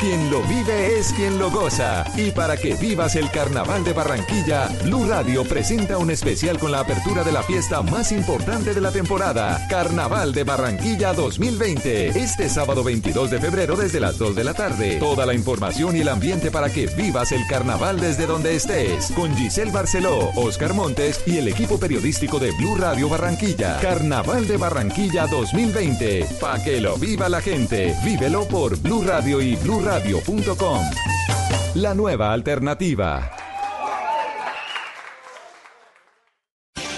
[0.00, 2.04] Quien lo vive es quien lo goza.
[2.16, 6.80] Y para que vivas el Carnaval de Barranquilla, Blue Radio presenta un especial con la
[6.80, 12.10] apertura de la fiesta más importante de la temporada, Carnaval de Barranquilla 2020.
[12.10, 14.96] Este sábado 22 de febrero desde las 2 de la tarde.
[15.00, 19.10] Toda la información y el ambiente para que vivas el carnaval desde donde estés.
[19.16, 23.80] Con Giselle Barceló, Oscar Montes y el equipo periodístico de Blue Radio Barranquilla.
[23.80, 26.24] Carnaval de Barranquilla 2020.
[26.40, 27.96] Pa' que lo viva la gente.
[28.04, 30.82] Vívelo por Blue Radio y Blue Radio.com.
[31.76, 33.47] La nueva alternativa.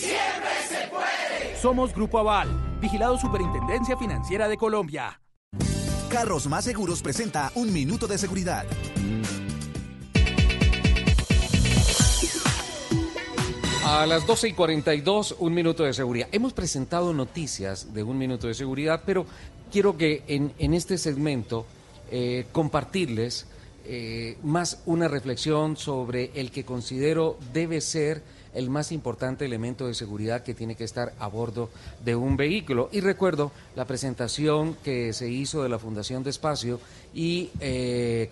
[0.00, 1.56] ¡Siempre se puede!
[1.60, 2.48] Somos Grupo Aval,
[2.80, 5.20] vigilado Superintendencia Financiera de Colombia.
[6.08, 8.64] Carros Más Seguros presenta un minuto de seguridad.
[13.84, 16.28] A las 12 y 42, un minuto de seguridad.
[16.32, 19.26] Hemos presentado noticias de un minuto de seguridad, pero
[19.70, 21.66] quiero que en, en este segmento
[22.10, 23.46] eh, compartirles
[23.84, 28.22] eh, más una reflexión sobre el que considero debe ser
[28.54, 31.70] el más importante elemento de seguridad que tiene que estar a bordo
[32.04, 32.88] de un vehículo.
[32.92, 36.80] Y recuerdo la presentación que se hizo de la Fundación de Espacio
[37.14, 38.28] y eh,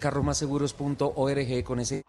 [1.64, 2.02] con ese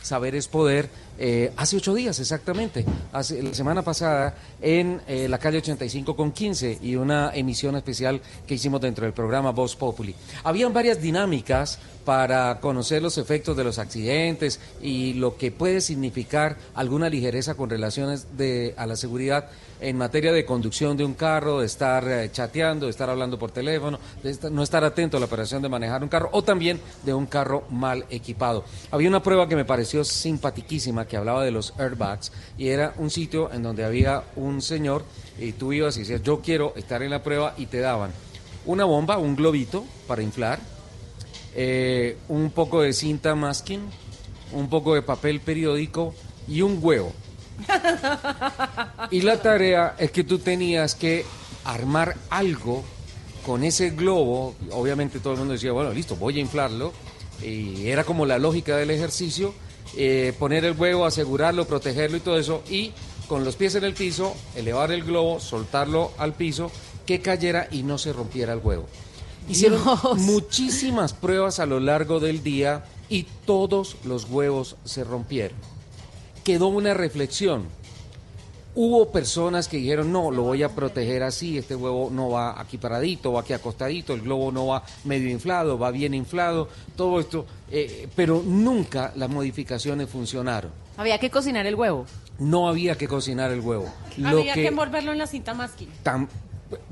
[0.00, 0.88] Saber es poder,
[1.18, 6.32] eh, hace ocho días exactamente, hace, la semana pasada en eh, la calle 85 con
[6.32, 10.14] 15 y una emisión especial que hicimos dentro del programa Voz Populi.
[10.44, 16.56] Habían varias dinámicas para conocer los efectos de los accidentes y lo que puede significar
[16.74, 19.50] alguna ligereza con relaciones de, a la seguridad
[19.80, 23.50] en materia de conducción de un carro, de estar eh, chateando, de estar hablando por
[23.50, 26.80] teléfono, de estar- no estar atento a la operación de manejar un carro o también
[27.02, 28.64] de un carro mal equipado.
[28.90, 33.10] Había una prueba que me pareció simpatiquísima que hablaba de los airbags y era un
[33.10, 35.04] sitio en donde había un señor
[35.38, 38.10] y tú ibas y decías yo quiero estar en la prueba y te daban
[38.66, 40.60] una bomba, un globito para inflar,
[41.54, 43.80] eh, un poco de cinta masking,
[44.52, 46.14] un poco de papel periódico
[46.46, 47.12] y un huevo.
[49.10, 51.24] Y la tarea es que tú tenías que
[51.64, 52.84] armar algo
[53.44, 54.54] con ese globo.
[54.72, 56.92] Obviamente todo el mundo decía, bueno, listo, voy a inflarlo.
[57.42, 59.54] Y era como la lógica del ejercicio,
[59.96, 62.62] eh, poner el huevo, asegurarlo, protegerlo y todo eso.
[62.68, 62.92] Y
[63.28, 66.70] con los pies en el piso, elevar el globo, soltarlo al piso,
[67.06, 68.86] que cayera y no se rompiera el huevo.
[69.48, 69.80] Hicieron
[70.18, 75.58] muchísimas pruebas a lo largo del día y todos los huevos se rompieron.
[76.50, 77.66] Quedó una reflexión.
[78.74, 82.76] Hubo personas que dijeron, no, lo voy a proteger así, este huevo no va aquí
[82.76, 87.46] paradito, va aquí acostadito, el globo no va medio inflado, va bien inflado, todo esto,
[87.70, 90.72] eh, pero nunca las modificaciones funcionaron.
[90.96, 92.04] Había que cocinar el huevo.
[92.40, 93.88] No había que cocinar el huevo.
[94.16, 94.66] Lo Había que...
[94.66, 95.88] envolverlo en la cinta masking.
[96.02, 96.26] Tam-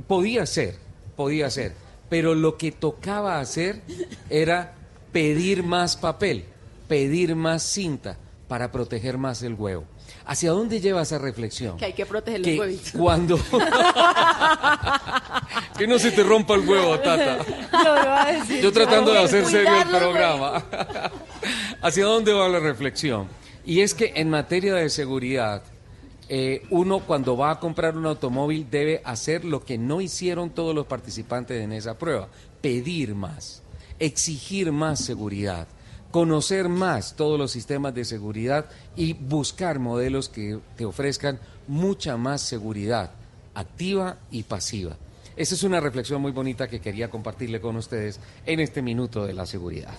[0.07, 0.77] podía ser,
[1.17, 1.75] podía ser,
[2.09, 3.83] pero lo que tocaba hacer
[4.31, 4.75] era
[5.11, 6.45] pedir más papel,
[6.87, 8.19] pedir más cinta
[8.49, 9.85] para proteger más el huevo.
[10.25, 11.77] ¿Hacia dónde lleva esa reflexión?
[11.77, 12.93] Que hay que proteger Que los huevitos.
[12.93, 13.39] cuando
[15.77, 17.39] que no se te rompa el huevo, Tata.
[17.73, 18.63] Iba a decir.
[18.63, 20.65] Yo tratando de hacer serio el programa.
[21.83, 23.29] ¿Hacia dónde va la reflexión?
[23.65, 25.63] Y es que en materia de seguridad,
[26.31, 30.75] eh, uno cuando va a comprar un automóvil debe hacer lo que no hicieron todos
[30.75, 32.29] los participantes en esa prueba,
[32.63, 33.63] pedir más,
[33.99, 35.69] exigir más seguridad,
[36.11, 38.67] conocer más todos los sistemas de seguridad
[38.97, 43.11] y buscar modelos que te ofrezcan mucha más seguridad,
[43.55, 44.97] activa y pasiva.
[45.37, 49.35] Esa es una reflexión muy bonita que quería compartirle con ustedes en este minuto de
[49.35, 49.95] la seguridad.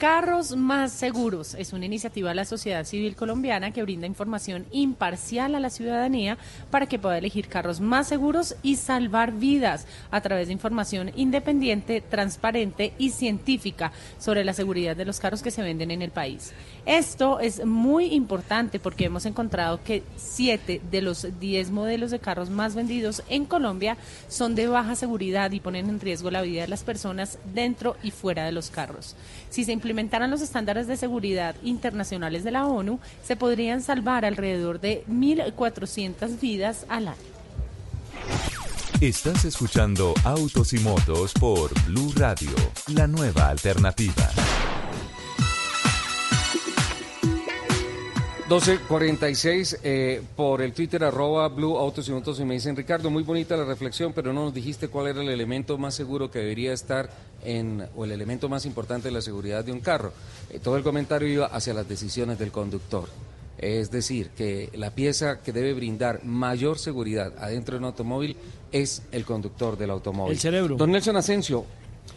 [0.00, 5.54] Carros más seguros es una iniciativa de la sociedad civil colombiana que brinda información imparcial
[5.54, 6.38] a la ciudadanía
[6.70, 12.00] para que pueda elegir carros más seguros y salvar vidas a través de información independiente,
[12.00, 16.54] transparente y científica sobre la seguridad de los carros que se venden en el país.
[16.86, 22.50] Esto es muy importante porque hemos encontrado que siete de los diez modelos de carros
[22.50, 23.96] más vendidos en Colombia
[24.28, 28.10] son de baja seguridad y ponen en riesgo la vida de las personas dentro y
[28.10, 29.14] fuera de los carros.
[29.50, 34.80] Si se implementaran los estándares de seguridad internacionales de la ONU, se podrían salvar alrededor
[34.80, 37.30] de 1.400 vidas al año.
[39.00, 42.50] Estás escuchando Autos y Motos por Blue Radio,
[42.88, 44.30] la nueva alternativa.
[48.50, 53.22] 12.46 eh, por el Twitter arroba Blue Autos y Motos y me dicen Ricardo, muy
[53.22, 56.72] bonita la reflexión, pero no nos dijiste cuál era el elemento más seguro que debería
[56.72, 57.08] estar
[57.44, 60.12] en, o el elemento más importante de la seguridad de un carro.
[60.50, 63.08] Eh, todo el comentario iba hacia las decisiones del conductor.
[63.56, 68.36] Es decir, que la pieza que debe brindar mayor seguridad adentro de un automóvil
[68.72, 70.32] es el conductor del automóvil.
[70.32, 70.74] El cerebro.
[70.74, 71.66] Don Nelson Asensio,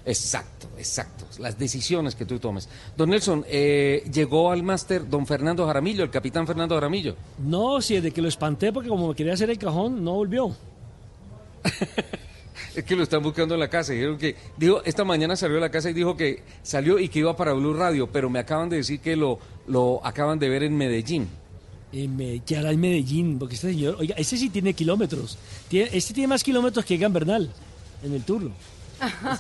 [0.06, 1.26] Exacto, exacto.
[1.40, 2.68] Las decisiones que tú tomes.
[2.98, 7.16] Don Nelson, eh, llegó al máster don Fernando Jaramillo, el capitán Fernando Jaramillo.
[7.40, 10.56] No, si de que lo espanté porque como me quería hacer el cajón, no volvió.
[12.76, 13.94] Es que lo están buscando en la casa.
[13.94, 17.20] Dijeron que, dijo, esta mañana salió de la casa y dijo que salió y que
[17.20, 20.64] iba para Blue Radio, pero me acaban de decir que lo, lo acaban de ver
[20.64, 21.28] en Medellín.
[21.92, 23.38] En Me- ¿Qué hará en Medellín?
[23.38, 25.38] Porque este señor, oiga, ese sí tiene kilómetros.
[25.68, 27.52] Tiene, este tiene más kilómetros que Gambernal
[28.04, 28.52] en el turno.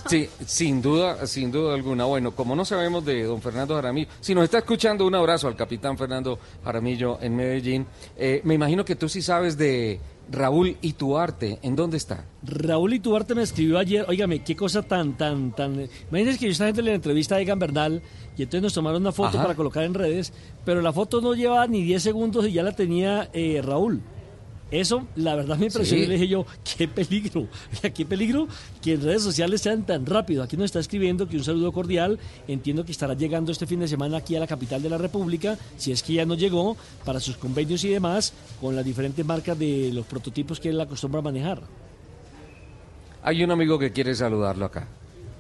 [0.07, 2.06] Sí, sin duda, sin duda alguna.
[2.06, 5.56] Bueno, como no sabemos de don Fernando Jaramillo, si nos está escuchando, un abrazo al
[5.56, 7.85] capitán Fernando Jaramillo en Medellín.
[8.18, 9.99] Eh, me imagino que tú sí sabes de
[10.30, 11.60] Raúl Ituarte.
[11.61, 12.26] ¿En dónde está?
[12.44, 15.88] Raúl Ituarte me escribió ayer, óigame, qué cosa tan, tan, tan...
[16.10, 18.02] Imagínense que yo estaba en la entrevista de Egan Bernal
[18.38, 19.44] y entonces nos tomaron una foto Ajá.
[19.44, 20.34] para colocar en redes,
[20.65, 24.02] pero la foto no lleva ni 10 segundos y ya la tenía eh, Raúl.
[24.73, 25.99] Eso, la verdad, me impresionó.
[25.99, 26.05] Sí.
[26.05, 26.45] Y le dije yo,
[26.77, 27.47] qué peligro,
[27.93, 28.47] qué peligro
[28.81, 30.41] que en redes sociales sean tan rápido.
[30.41, 32.17] Aquí nos está escribiendo que un saludo cordial.
[32.47, 35.59] Entiendo que estará llegando este fin de semana aquí a la capital de la República,
[35.77, 36.75] si es que ya no llegó,
[37.05, 41.19] para sus convenios y demás, con las diferentes marcas de los prototipos que él acostumbra
[41.19, 41.61] a manejar.
[43.21, 44.87] Hay un amigo que quiere saludarlo acá.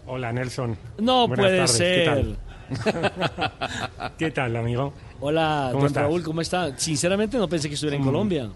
[0.05, 0.77] Hola, Nelson.
[0.99, 1.99] No Buenas puede tardes, ser.
[1.99, 2.37] ¿Qué tal?
[4.17, 4.93] ¿Qué tal, amigo?
[5.21, 6.03] Hola, ¿Cómo don estás?
[6.03, 6.77] Raúl, ¿cómo está?
[6.77, 8.05] Sinceramente no pensé que estuviera en Mm.
[8.05, 8.49] Colombia.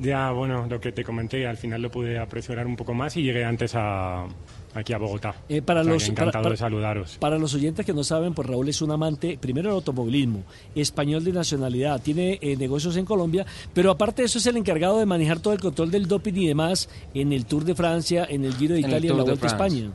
[0.00, 3.22] Ya, bueno, lo que te comenté, al final lo pude apresurar un poco más y
[3.22, 4.26] llegué antes a,
[4.74, 5.34] aquí a Bogotá.
[5.48, 7.16] Eh, para O sea, los, para- encantado para- de saludaros.
[7.18, 10.44] Para los oyentes que no saben, pues Raúl es un amante, primero del automovilismo,
[10.74, 13.44] español de nacionalidad, tiene eh, negocios en Colombia,
[13.74, 16.46] pero aparte de eso es el encargado de manejar todo el control del doping y
[16.46, 19.24] demás en el Tour de Francia, en el Giro de En Italia y en la
[19.24, 19.50] Vuelta a.
[19.50, 19.90] España.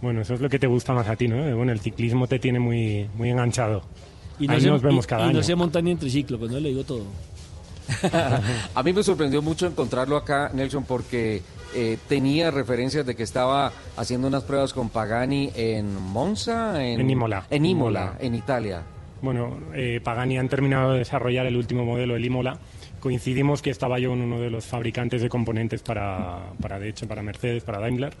[0.00, 1.56] Bueno, eso es lo que te gusta más a ti, ¿no?
[1.56, 3.82] Bueno, el ciclismo te tiene muy, muy enganchado.
[4.40, 5.38] Y no, Ahí se, nos vemos y- cada y año.
[5.38, 7.04] no se monta ni en triciclo, cuando le digo todo.
[8.74, 11.42] A mí me sorprendió mucho encontrarlo acá, Nelson, porque
[11.74, 17.10] eh, tenía referencias de que estaba haciendo unas pruebas con Pagani en Monza, en, En
[17.10, 17.46] Imola.
[17.50, 18.16] en Imola, Imola.
[18.20, 18.82] en Italia.
[19.22, 22.58] Bueno, eh, Pagani han terminado de desarrollar el último modelo del Imola.
[23.00, 27.08] Coincidimos que estaba yo en uno de los fabricantes de componentes para, para, de hecho,
[27.08, 28.12] para Mercedes, para Daimler,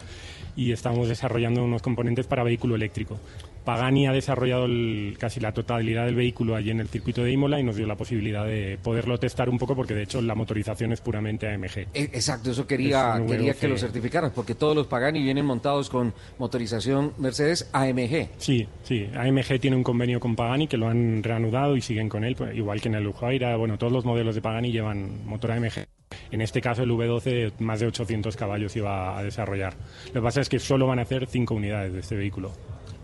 [0.56, 3.18] y estamos desarrollando unos componentes para vehículo eléctrico.
[3.64, 7.60] Pagani ha desarrollado el- casi la totalidad del vehículo allí en el circuito de Imola
[7.60, 10.90] y nos dio la posibilidad de poderlo testar un poco porque de hecho la motorización
[10.92, 11.78] es puramente AMG.
[11.78, 15.90] E- Exacto, eso quería, Es quería que lo certificaras, porque todos los Pagani vienen montados
[15.90, 18.30] con motorización Mercedes AMG.
[18.38, 19.08] Sí, sí.
[19.14, 20.91] AMG tiene un convenio con Pagani que lo han
[21.22, 23.56] reanudado y siguen con él, pues, igual que en el Lujaira.
[23.56, 25.86] Bueno, todos los modelos de Pagani llevan motor AMG.
[26.30, 29.74] En este caso, el V12, más de 800 caballos iba a desarrollar.
[30.08, 32.52] Lo que pasa es que solo van a hacer 5 unidades de este vehículo.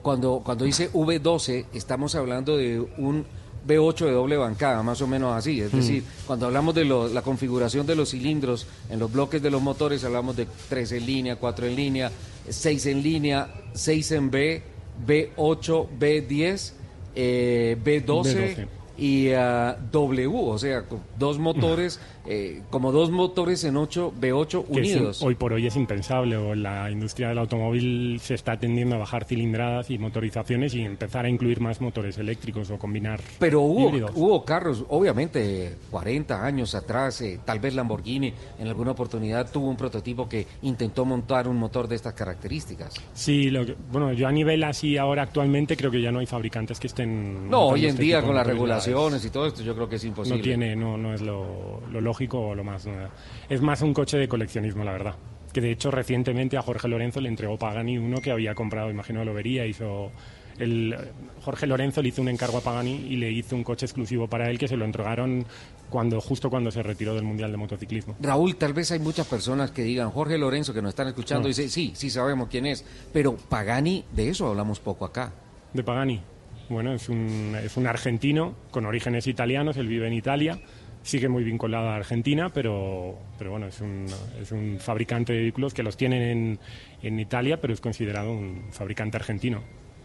[0.03, 3.25] Cuando, cuando dice V12, estamos hablando de un
[3.67, 5.61] V8 de doble bancada, más o menos así.
[5.61, 5.77] Es Mm.
[5.77, 9.61] decir, cuando hablamos de lo- la configuración de los cilindros en los bloques de los
[9.61, 12.11] motores, hablamos de 3 en línea, 4 en línea,
[12.49, 14.63] 6 en línea, 6 en B,
[15.07, 16.73] B8, B10,
[17.19, 18.78] eh, B12, B12.
[18.99, 20.83] Y ah, W, o sea,
[21.19, 25.23] dos motores, eh, como dos motores en 8, B8 que es- unidos.
[25.23, 26.37] hoy por hoy es impensable.
[26.37, 31.25] O la industria del automóvil se está tendiendo a bajar cilindradas y motorizaciones y empezar
[31.25, 34.11] a incluir más motores eléctricos o combinar Pero hubo, híbridos.
[34.15, 39.77] hubo carros, obviamente, 40 años atrás, eh, tal vez Lamborghini en alguna oportunidad tuvo un
[39.77, 42.95] prototipo que intentó montar un motor de estas características.
[43.15, 46.27] Sí, lo que- bueno, yo a nivel así ahora actualmente creo que ya no hay
[46.27, 47.49] fabricantes que estén...
[47.49, 49.97] No, hoy en este día con las motores, regulaciones y todo esto, yo creo que
[49.97, 50.39] es imposible.
[50.39, 52.87] No tiene, no, no es lo, lo lógico o lo más...
[52.87, 53.09] eh,
[53.49, 55.15] Es más un coche de coleccionismo, la verdad.
[55.53, 59.25] Que de hecho recientemente a Jorge Lorenzo le entregó Pagani uno que había comprado, imagino
[59.25, 60.11] lo vería, hizo
[60.59, 60.95] El,
[61.43, 64.51] Jorge Lorenzo le hizo un encargo a Pagani y le hizo un coche exclusivo para
[64.51, 65.47] él que se lo entregaron
[65.89, 68.15] cuando justo cuando se retiró del Mundial de Motociclismo.
[68.21, 71.49] Raúl, tal vez hay muchas personas que digan, Jorge Lorenzo, que nos están escuchando, No.
[71.49, 75.33] dice, sí, sí sabemos quién es, pero Pagani, de eso hablamos poco acá.
[75.73, 76.21] De Pagani.
[76.69, 80.61] Bueno, es un, es un argentino con orígenes italianos, él vive en Italia,
[81.03, 84.07] sigue muy vinculado a Argentina, pero, pero bueno, es un,
[84.41, 86.59] es un fabricante de vehículos que los tienen en,
[87.03, 89.63] en Italia, pero es considerado un fabricante argentino.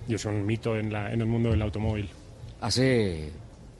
[0.07, 2.10] Y es un mito en, la, en el mundo del automóvil.
[2.61, 3.31] Hace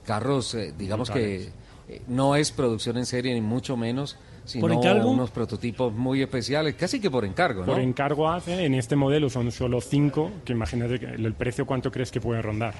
[0.06, 1.48] carros, eh, digamos que
[1.88, 5.10] eh, no es producción en serie, ni mucho menos, sino ¿Por encargo?
[5.10, 7.72] unos prototipos muy especiales, casi que por encargo, ¿no?
[7.72, 11.90] Por encargo hace, en este modelo son solo cinco, que imagínate que el precio cuánto
[11.90, 12.74] crees que puede rondar.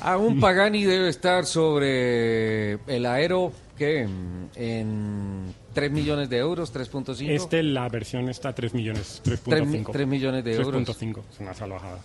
[0.00, 4.08] Ah, un Pagani debe estar sobre el Aero, ¿qué?
[4.56, 7.28] En 3 millones de euros, 3.5.
[7.30, 9.38] Este, la versión está a 3 millones, 3.5.
[9.48, 10.88] Tres mi- tres millones de euros.
[10.88, 11.98] 3.5, es una salvajada.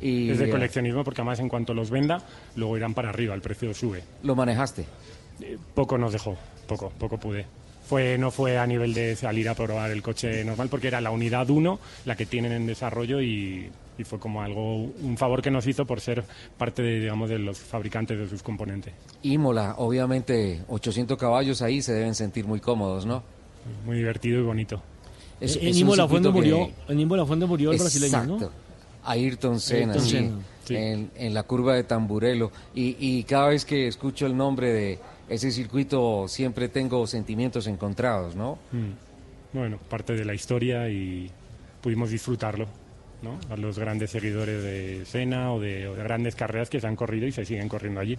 [0.00, 2.22] Y, es de coleccionismo porque además en cuanto los venda,
[2.56, 4.02] luego irán para arriba, el precio sube.
[4.22, 4.86] ¿Lo manejaste?
[5.42, 6.36] Eh, Poco nos dejó,
[6.66, 7.44] poco, poco pude.
[7.90, 11.10] Fue, no fue a nivel de salir a probar el coche normal porque era la
[11.10, 13.68] unidad 1 la que tienen en desarrollo y,
[13.98, 16.22] y fue como algo, un favor que nos hizo por ser
[16.56, 18.94] parte de, digamos, de los fabricantes de sus componentes.
[19.24, 23.24] Imola, obviamente 800 caballos ahí se deben sentir muy cómodos, ¿no?
[23.84, 24.80] Muy divertido y bonito.
[25.40, 28.14] Es- en es Imola fue donde murió, que- en Imola fue donde murió el brasileño,
[28.18, 28.38] Exacto.
[28.38, 28.50] ¿no?
[29.04, 30.10] Ayrton Senna, Ayrton sí,
[30.64, 32.52] Senna, En, en la curva de Tamburelo.
[32.72, 34.98] Y, y cada vez que escucho el nombre de
[35.30, 38.58] ese circuito siempre tengo sentimientos encontrados, ¿no?
[38.72, 39.56] Mm.
[39.56, 41.30] Bueno, parte de la historia y
[41.80, 42.66] pudimos disfrutarlo,
[43.22, 43.38] ¿no?
[43.52, 46.96] A los grandes seguidores de Sena o de, o de grandes carreras que se han
[46.96, 48.18] corrido y se siguen corriendo allí.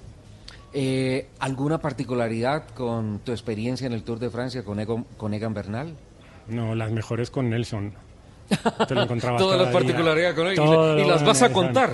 [0.74, 5.54] Eh, ¿Alguna particularidad con tu experiencia en el Tour de Francia con, Egon- con Egan
[5.54, 5.96] Bernal?
[6.48, 7.94] No, las mejores con Nelson.
[8.88, 11.52] Te lo encontrabas Todas las particularidades con él, y Todo le- y las vas a
[11.52, 11.92] contar.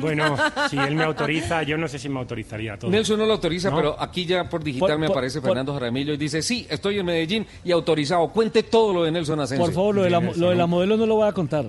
[0.00, 0.36] Bueno,
[0.70, 2.90] si él me autoriza, yo no sé si me autorizaría todo.
[2.90, 3.76] Nelson no lo autoriza, ¿No?
[3.76, 6.66] pero aquí ya por digital Por- me por- aparece por- Fernando Jaramillo y dice, sí,
[6.68, 8.28] estoy en Medellín y autorizado.
[8.28, 9.64] Cuente todo lo de Nelson Asensio.
[9.66, 11.66] Por favor, lo de, la, lo de la modelo no lo voy a contar.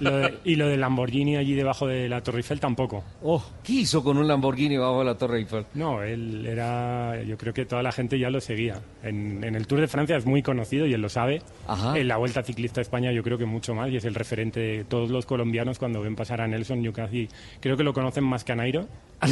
[0.00, 3.04] Lo de- y lo del Lamborghini allí debajo de la Torre Eiffel tampoco.
[3.22, 3.44] Oh.
[3.62, 5.64] ¿Qué hizo con un Lamborghini bajo la Torre Eiffel?
[5.74, 8.80] No, él era, yo creo que toda la gente ya lo seguía.
[9.02, 11.42] En, en el Tour de Francia es muy conocido y él lo sabe.
[11.66, 11.98] Ajá.
[11.98, 14.60] En la Vuelta Ciclista a España yo creo que mucho más y es el referente
[14.60, 17.28] de todos los colombianos cuando ven pasar a Nelson, yo casi
[17.60, 18.86] creo que lo conocen más que a Nairo.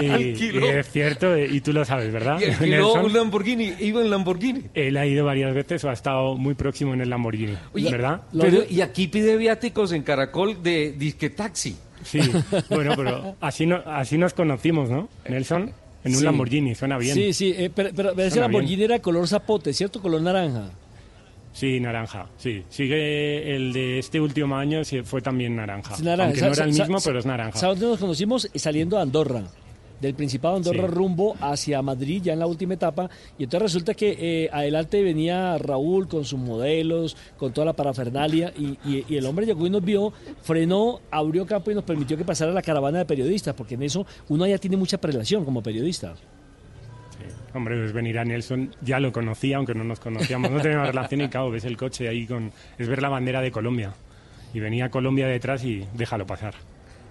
[0.00, 2.40] y, y es cierto, eh, y tú lo sabes, ¿verdad?
[2.40, 4.62] Y Nelson, un Lamborghini, iba en Lamborghini.
[4.74, 8.22] él ha ido varias veces o ha estado muy próximo en el Lamborghini, Oye, ¿verdad?
[8.38, 11.76] Pero, y aquí pide viáticos en Caracol de disque taxi.
[12.04, 12.20] Sí,
[12.70, 15.08] bueno, pero así, no, así nos conocimos, ¿no?
[15.28, 15.72] Nelson,
[16.04, 16.24] en un Sí.
[16.24, 17.14] Lamborghini, suena bien.
[17.14, 20.00] Sí, sí, eh, pero, pero ese Suena Lamborghini era color zapote, ¿cierto?
[20.00, 20.70] Color naranja.
[21.52, 22.62] Sí, naranja, sí.
[22.68, 25.94] Sigue el de este último año, sí, fue también naranja.
[25.94, 26.24] Es naranja.
[26.26, 27.58] Aunque no era el mismo, pero es naranja.
[27.58, 28.44] ¿Sabes dónde nos conocimos?
[28.52, 29.42] Eh, Saliendo de Andorra.
[30.00, 30.94] Del Principado de Andorra Sí.
[30.94, 33.08] rumbo hacia Madrid, ya en la última etapa.
[33.38, 38.52] Y entonces resulta que eh, adelante venía Raúl con sus modelos, con toda la parafernalia.
[38.58, 40.12] Y, y- y el hombre llegó y nos vio,
[40.42, 44.06] frenó, abrió campo y nos permitió que pasara la caravana de periodistas, porque en eso
[44.28, 46.14] uno ya tiene mucha prelación como periodista.
[47.54, 51.22] Hombre, pues venir a Nelson, ya lo conocía, aunque no nos conocíamos, no teníamos relación
[51.22, 52.52] y claro, ves el coche ahí con...
[52.78, 53.94] Es ver la bandera de Colombia.
[54.52, 56.54] Y venía Colombia detrás y déjalo pasar,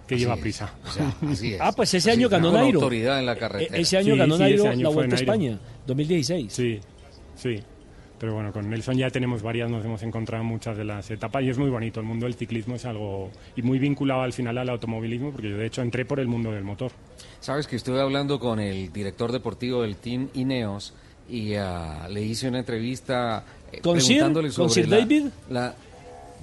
[0.08, 0.42] que Así lleva es.
[0.42, 0.74] prisa.
[0.88, 1.60] O sea, así es.
[1.62, 2.80] Ah, pues ese Así año ganó con Nairo.
[2.80, 3.78] autoridad en la carretera.
[3.78, 5.20] E- Ese año Sí, ganó sí, Nairo año la Vuelta a.
[5.20, 6.54] España, 2016.
[6.54, 6.80] Sí,
[7.36, 7.60] sí.
[8.18, 11.44] Pero bueno, con Nelson ya tenemos varias, nos hemos encontrado en muchas de las etapas
[11.44, 12.00] y es muy bonito.
[12.00, 13.30] El mundo del ciclismo es algo...
[13.58, 16.50] Y muy vinculado al final al automovilismo, porque yo de hecho entré por el mundo
[16.54, 16.92] del motor.
[17.42, 20.94] Sabes que estuve hablando con el director deportivo del Team Ineos
[21.30, 24.16] y ah, le hice una entrevista eh, ¿Con Sir?
[24.20, 25.26] preguntándole ¿Con sobre Sir la- David?
[25.50, 25.76] la-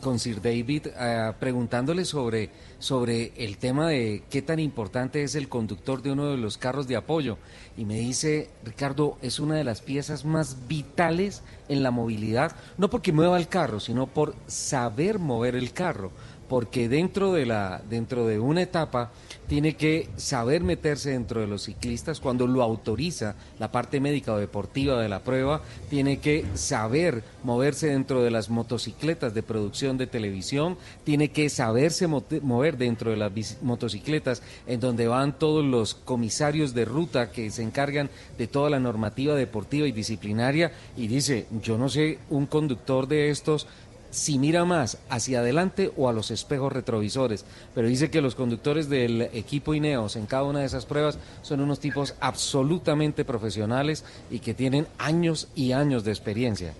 [0.03, 5.49] con Sir David, ah, preguntándole sobre, sobre el tema de qué tan importante es el
[5.49, 7.39] conductor de uno de los carros de apoyo.
[7.77, 12.91] Y me dice, Ricardo, es una de las piezas más vitales en la movilidad, no
[12.91, 16.11] porque mueva el carro, sino por saber mover el carro.
[16.49, 19.13] Porque dentro de, la, dentro de una etapa
[19.49, 22.21] tiene que saber meterse dentro de los ciclistas.
[22.21, 27.89] Cuando lo autoriza la parte médica o deportiva de la prueba, tiene que saber moverse
[27.89, 33.63] dentro de las motocicletas de producción de televisión, tiene que saberse mover dentro de las
[33.63, 38.81] motocicletas en donde van todos los comisarios de ruta que se encargan de toda la
[38.81, 43.67] normativa deportiva y disciplinaria y dice, yo no sé un conductor de estos
[44.13, 47.45] si mira más hacia adelante o a los espejos retrovisores.
[47.75, 51.61] Pero dice que los conductores del equipo Ineos en cada una de esas pruebas son
[51.61, 56.75] unos tipos absolutamente profesionales y que tienen años y años de experiencia.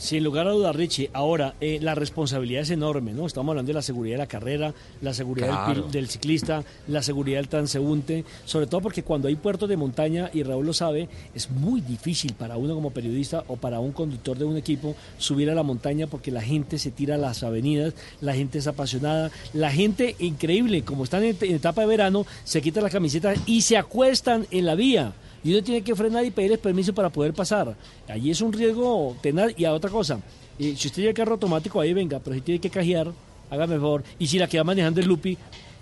[0.00, 1.10] Sin lugar a dudas, Richie.
[1.12, 3.26] Ahora, eh, la responsabilidad es enorme, ¿no?
[3.26, 4.72] Estamos hablando de la seguridad de la carrera,
[5.02, 5.86] la seguridad del, Claro.
[5.88, 10.30] pil- del ciclista, la seguridad del transeúnte, sobre todo porque cuando hay puertos de montaña,
[10.32, 14.38] y Raúl lo sabe, es muy difícil para uno como periodista o para un conductor
[14.38, 17.92] de un equipo subir a la montaña porque la gente se tira a las avenidas,
[18.22, 22.62] la gente es apasionada, la gente, increíble, como están en, en etapa de verano, se
[22.62, 25.12] quitan las camisetas y se acuestan en la vía
[25.42, 27.74] y uno tiene que frenar y pedirles permiso para poder pasar.
[28.08, 29.52] Allí es un riesgo tenaz.
[29.56, 30.20] Y a otra cosa,
[30.58, 33.10] eh, si usted tiene carro automático, ahí venga, pero si tiene que cajear,
[33.50, 34.04] hágame favor.
[34.18, 35.36] Y si la que va manejando es Lupi,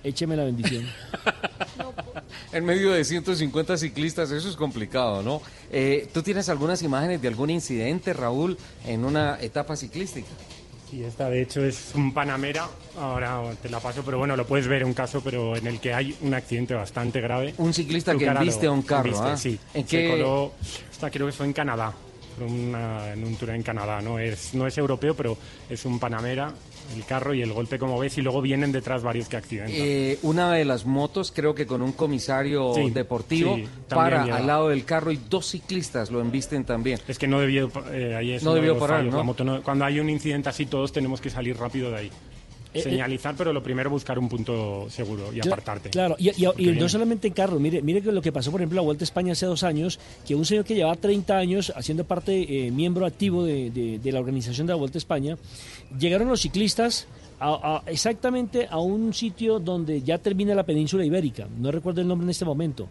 [0.05, 0.87] écheme la bendición.
[2.53, 5.43] En medio de 150 ciclistas, eso es complicado, ¿no?
[5.71, 8.57] Eh, ¿Tú tienes algunas imágenes de algún incidente, Raúl,
[8.87, 10.29] en una etapa ciclística?
[10.91, 12.67] Sí, esta de hecho es un Panamera,
[12.99, 15.93] ahora te la paso, pero bueno, lo puedes ver un caso, pero en el que
[15.93, 17.55] hay un accidente bastante grave.
[17.59, 18.31] Un ciclista que lo-
[18.71, 19.37] a un carro, embiste, ¿ah?
[19.37, 20.53] Sí, ¿En se qué- coló,
[20.91, 21.93] esta creo que fue en Canadá,
[22.41, 24.19] una- en un tour en Canadá, ¿no?
[24.19, 25.37] Es, no es europeo, pero
[25.69, 26.55] es un Panamera,
[26.95, 29.75] el carro y el golpe como ves, y luego vienen detrás varios que accidentan.
[29.77, 34.37] Eh, una de las motos, creo que con un comisario Sí, deportivo, sí, para lleva.
[34.39, 36.99] al lado del carro y dos ciclistas lo embisten también.
[37.09, 40.01] Es que no debió, eh, ahí es No debió parar, la moto no- Cuando hay
[40.01, 42.11] un incidente así, todos tenemos que salir rápido de ahí.
[42.75, 45.89] Eh, Señalizar, pero lo primero buscar un punto seguro y apartarte.
[45.91, 48.51] Claro, y, y- y Porque no solamente en carro, mire, mire que lo que pasó,
[48.51, 50.97] por ejemplo, en la Vuelta a España hace dos años, que un señor que llevaba
[50.97, 54.99] 30 años haciendo parte, eh, miembro activo de, de- de la organización de la Vuelta
[54.99, 55.39] a España,
[55.99, 57.07] llegaron los ciclistas
[57.41, 62.09] a- a- exactamente a un sitio donde ya termina la península ibérica, no recuerdo el
[62.09, 62.89] nombre en este momento,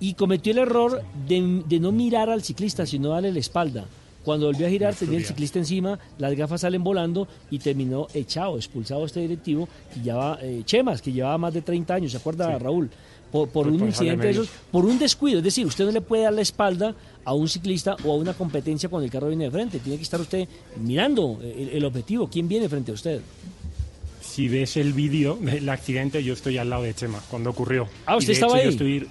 [0.00, 3.84] y cometió el error de, de no mirar al ciclista, sino darle la espalda.
[4.28, 8.58] Cuando volvió a girar, tenía el ciclista encima, las gafas salen volando y terminó echado,
[8.58, 12.58] expulsado este directivo que llevaba, eh, Chemas, que llevaba más de 30 años, ¿se acuerda
[12.58, 12.90] Raúl?
[13.32, 16.02] Por, por un por incidente de esos, por un descuido, es decir, usted no le
[16.02, 16.94] puede dar la espalda
[17.24, 20.02] a un ciclista o a una competencia cuando el carro viene de frente, tiene que
[20.02, 20.46] estar usted
[20.78, 23.22] mirando el, el objetivo, quién viene frente a usted.
[24.20, 27.88] Si ves el vídeo del accidente, yo estoy al lado de Chema cuando ocurrió.
[28.04, 28.96] Ah, Y ¿usted de estaba hecho, yo ahí?
[28.98, 29.08] estoy-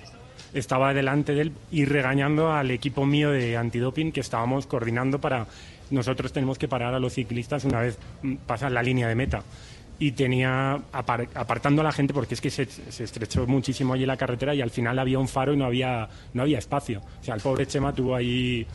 [0.54, 5.48] estaba delante de él y regañando al equipo mío de antidoping que estábamos coordinando para.
[5.90, 9.44] Nosotros tenemos que parar a los ciclistas una vez mm, pasan la línea de meta.
[10.00, 14.06] Y tenía apar- apartando a la gente porque es que se, se estrechó muchísimo allí
[14.06, 17.02] la carretera y al final había un faro y no había, no había espacio.
[17.22, 18.68] O sea, el pobre Chema tuvo ahí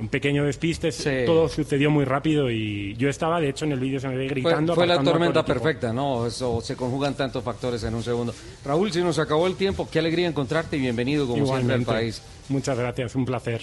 [0.00, 0.90] un pequeño despiste,
[1.26, 4.28] todo sucedió muy rápido y yo estaba, de hecho, en el vídeo se me ve
[4.28, 4.74] gritando.
[4.74, 6.26] fue la tormenta perfecta, ¿no?
[6.26, 8.34] Eso, se conjugan tantos factores en un segundo.
[8.64, 12.22] Raúl, si nos acabó el tiempo, qué alegría encontrarte y bienvenido como siempre al país.
[12.48, 13.62] Muchas gracias, un placer.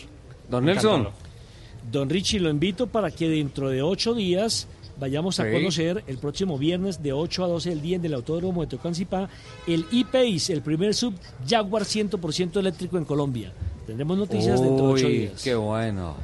[0.49, 1.01] Don Nelson.
[1.01, 1.27] Encantado.
[1.91, 4.67] Don Richie, lo invito para que dentro de ocho días
[4.99, 5.51] vayamos a Sí.
[5.51, 9.29] conocer el próximo viernes de 8 a 12 del día en el Autódromo de Tocancipá
[9.67, 11.13] el E-Pace, el primer sub
[11.47, 13.53] Jaguar 100% eléctrico en Colombia.
[13.87, 15.41] Tendremos noticias dentro de ocho Uy, días.
[15.41, 16.15] qué bueno,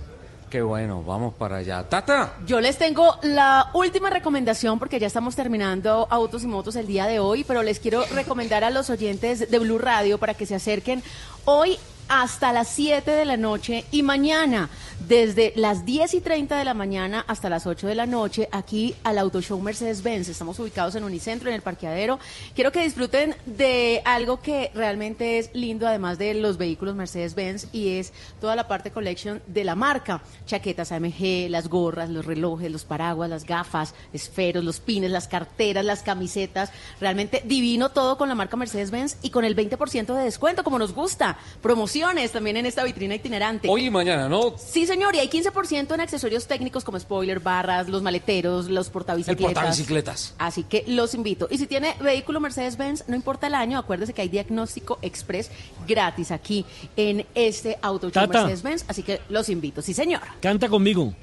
[0.50, 1.88] qué bueno, vamos para allá.
[1.88, 6.88] Tata, Yo les tengo la última recomendación porque ya estamos terminando Autos y Motos el
[6.88, 10.46] día de hoy, pero les quiero recomendar a los oyentes de Blue Radio para que
[10.46, 11.02] se acerquen
[11.46, 11.78] hoy
[12.10, 14.70] hasta las 7 de la noche y mañana
[15.08, 18.96] desde las 10 y 30 de la mañana hasta las 8 de la noche aquí
[19.04, 20.30] al Auto Show Mercedes-Benz.
[20.30, 22.20] Estamos ubicados en Unicentro, en el parqueadero.
[22.56, 27.98] Quiero que disfruten de algo que realmente es lindo, además de los vehículos Mercedes-Benz, y
[27.98, 30.22] es toda la parte collection de la marca.
[30.46, 35.84] Chaquetas AMG, las gorras, los relojes, los paraguas, las gafas, esferos, los pines, las carteras,
[35.84, 36.72] las camisetas.
[37.02, 40.94] Realmente divino todo con la marca Mercedes-Benz y con el 20% de descuento, como nos
[40.94, 41.38] gusta.
[41.62, 43.68] Promociones también en esta vitrina itinerante.
[43.70, 44.58] hoy y mañana, ¿no?
[44.58, 48.94] Sí, señor, y hay 15% en accesorios técnicos como spoiler, barras, los maleteros, los El
[48.94, 49.54] portabicicletas.
[49.54, 50.36] portabicicletas.
[50.38, 51.48] Así que los invito.
[51.50, 55.50] Y si tiene vehículo Mercedes-Benz, no importa el año, acuérdese que hay diagnóstico express
[55.88, 56.66] gratis aquí
[56.96, 58.12] en este auto.
[58.14, 58.86] Mercedes-Benz.
[58.88, 59.82] Así que los invito.
[59.82, 60.22] Sí, señor.
[60.42, 61.14] Canta conmigo.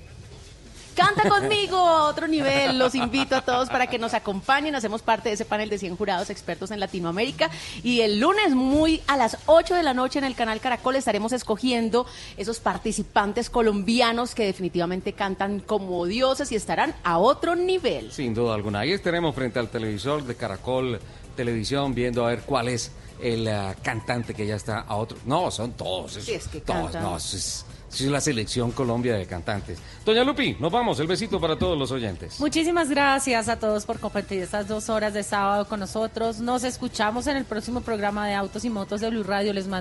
[1.01, 2.79] Canta conmigo a otro nivel.
[2.79, 4.75] Los invito a todos para que nos acompañen.
[4.75, 7.51] Hacemos parte de ese panel de 100 jurados expertos en Latinoamérica.
[7.83, 11.33] Y el lunes, muy a las 8 de la noche, en el canal Caracol, estaremos
[11.33, 12.05] escogiendo
[12.37, 18.13] esos participantes colombianos que definitivamente cantan como dioses y estarán a otro nivel.
[18.13, 18.81] Sin duda alguna.
[18.81, 21.01] Ahí estaremos frente al televisor de Caracol
[21.35, 25.17] Televisión viendo a ver cuál es el ah, cantante que ya está a otro.
[25.25, 26.13] No, son todos.
[26.13, 27.03] Sí, es que todos, cantan.
[27.03, 29.79] no, es, es la selección Colombia de cantantes.
[30.05, 31.01] Doña Lupi, nos vamos.
[31.01, 32.39] El besito para todos los oyentes.
[32.41, 36.41] Muchísimas gracias a todos por compartir estas dos horas de sábado con nosotros.
[36.41, 39.53] Nos escuchamos en el próximo programa de Autos y Motos de Blue Radio.
[39.53, 39.81] Les mando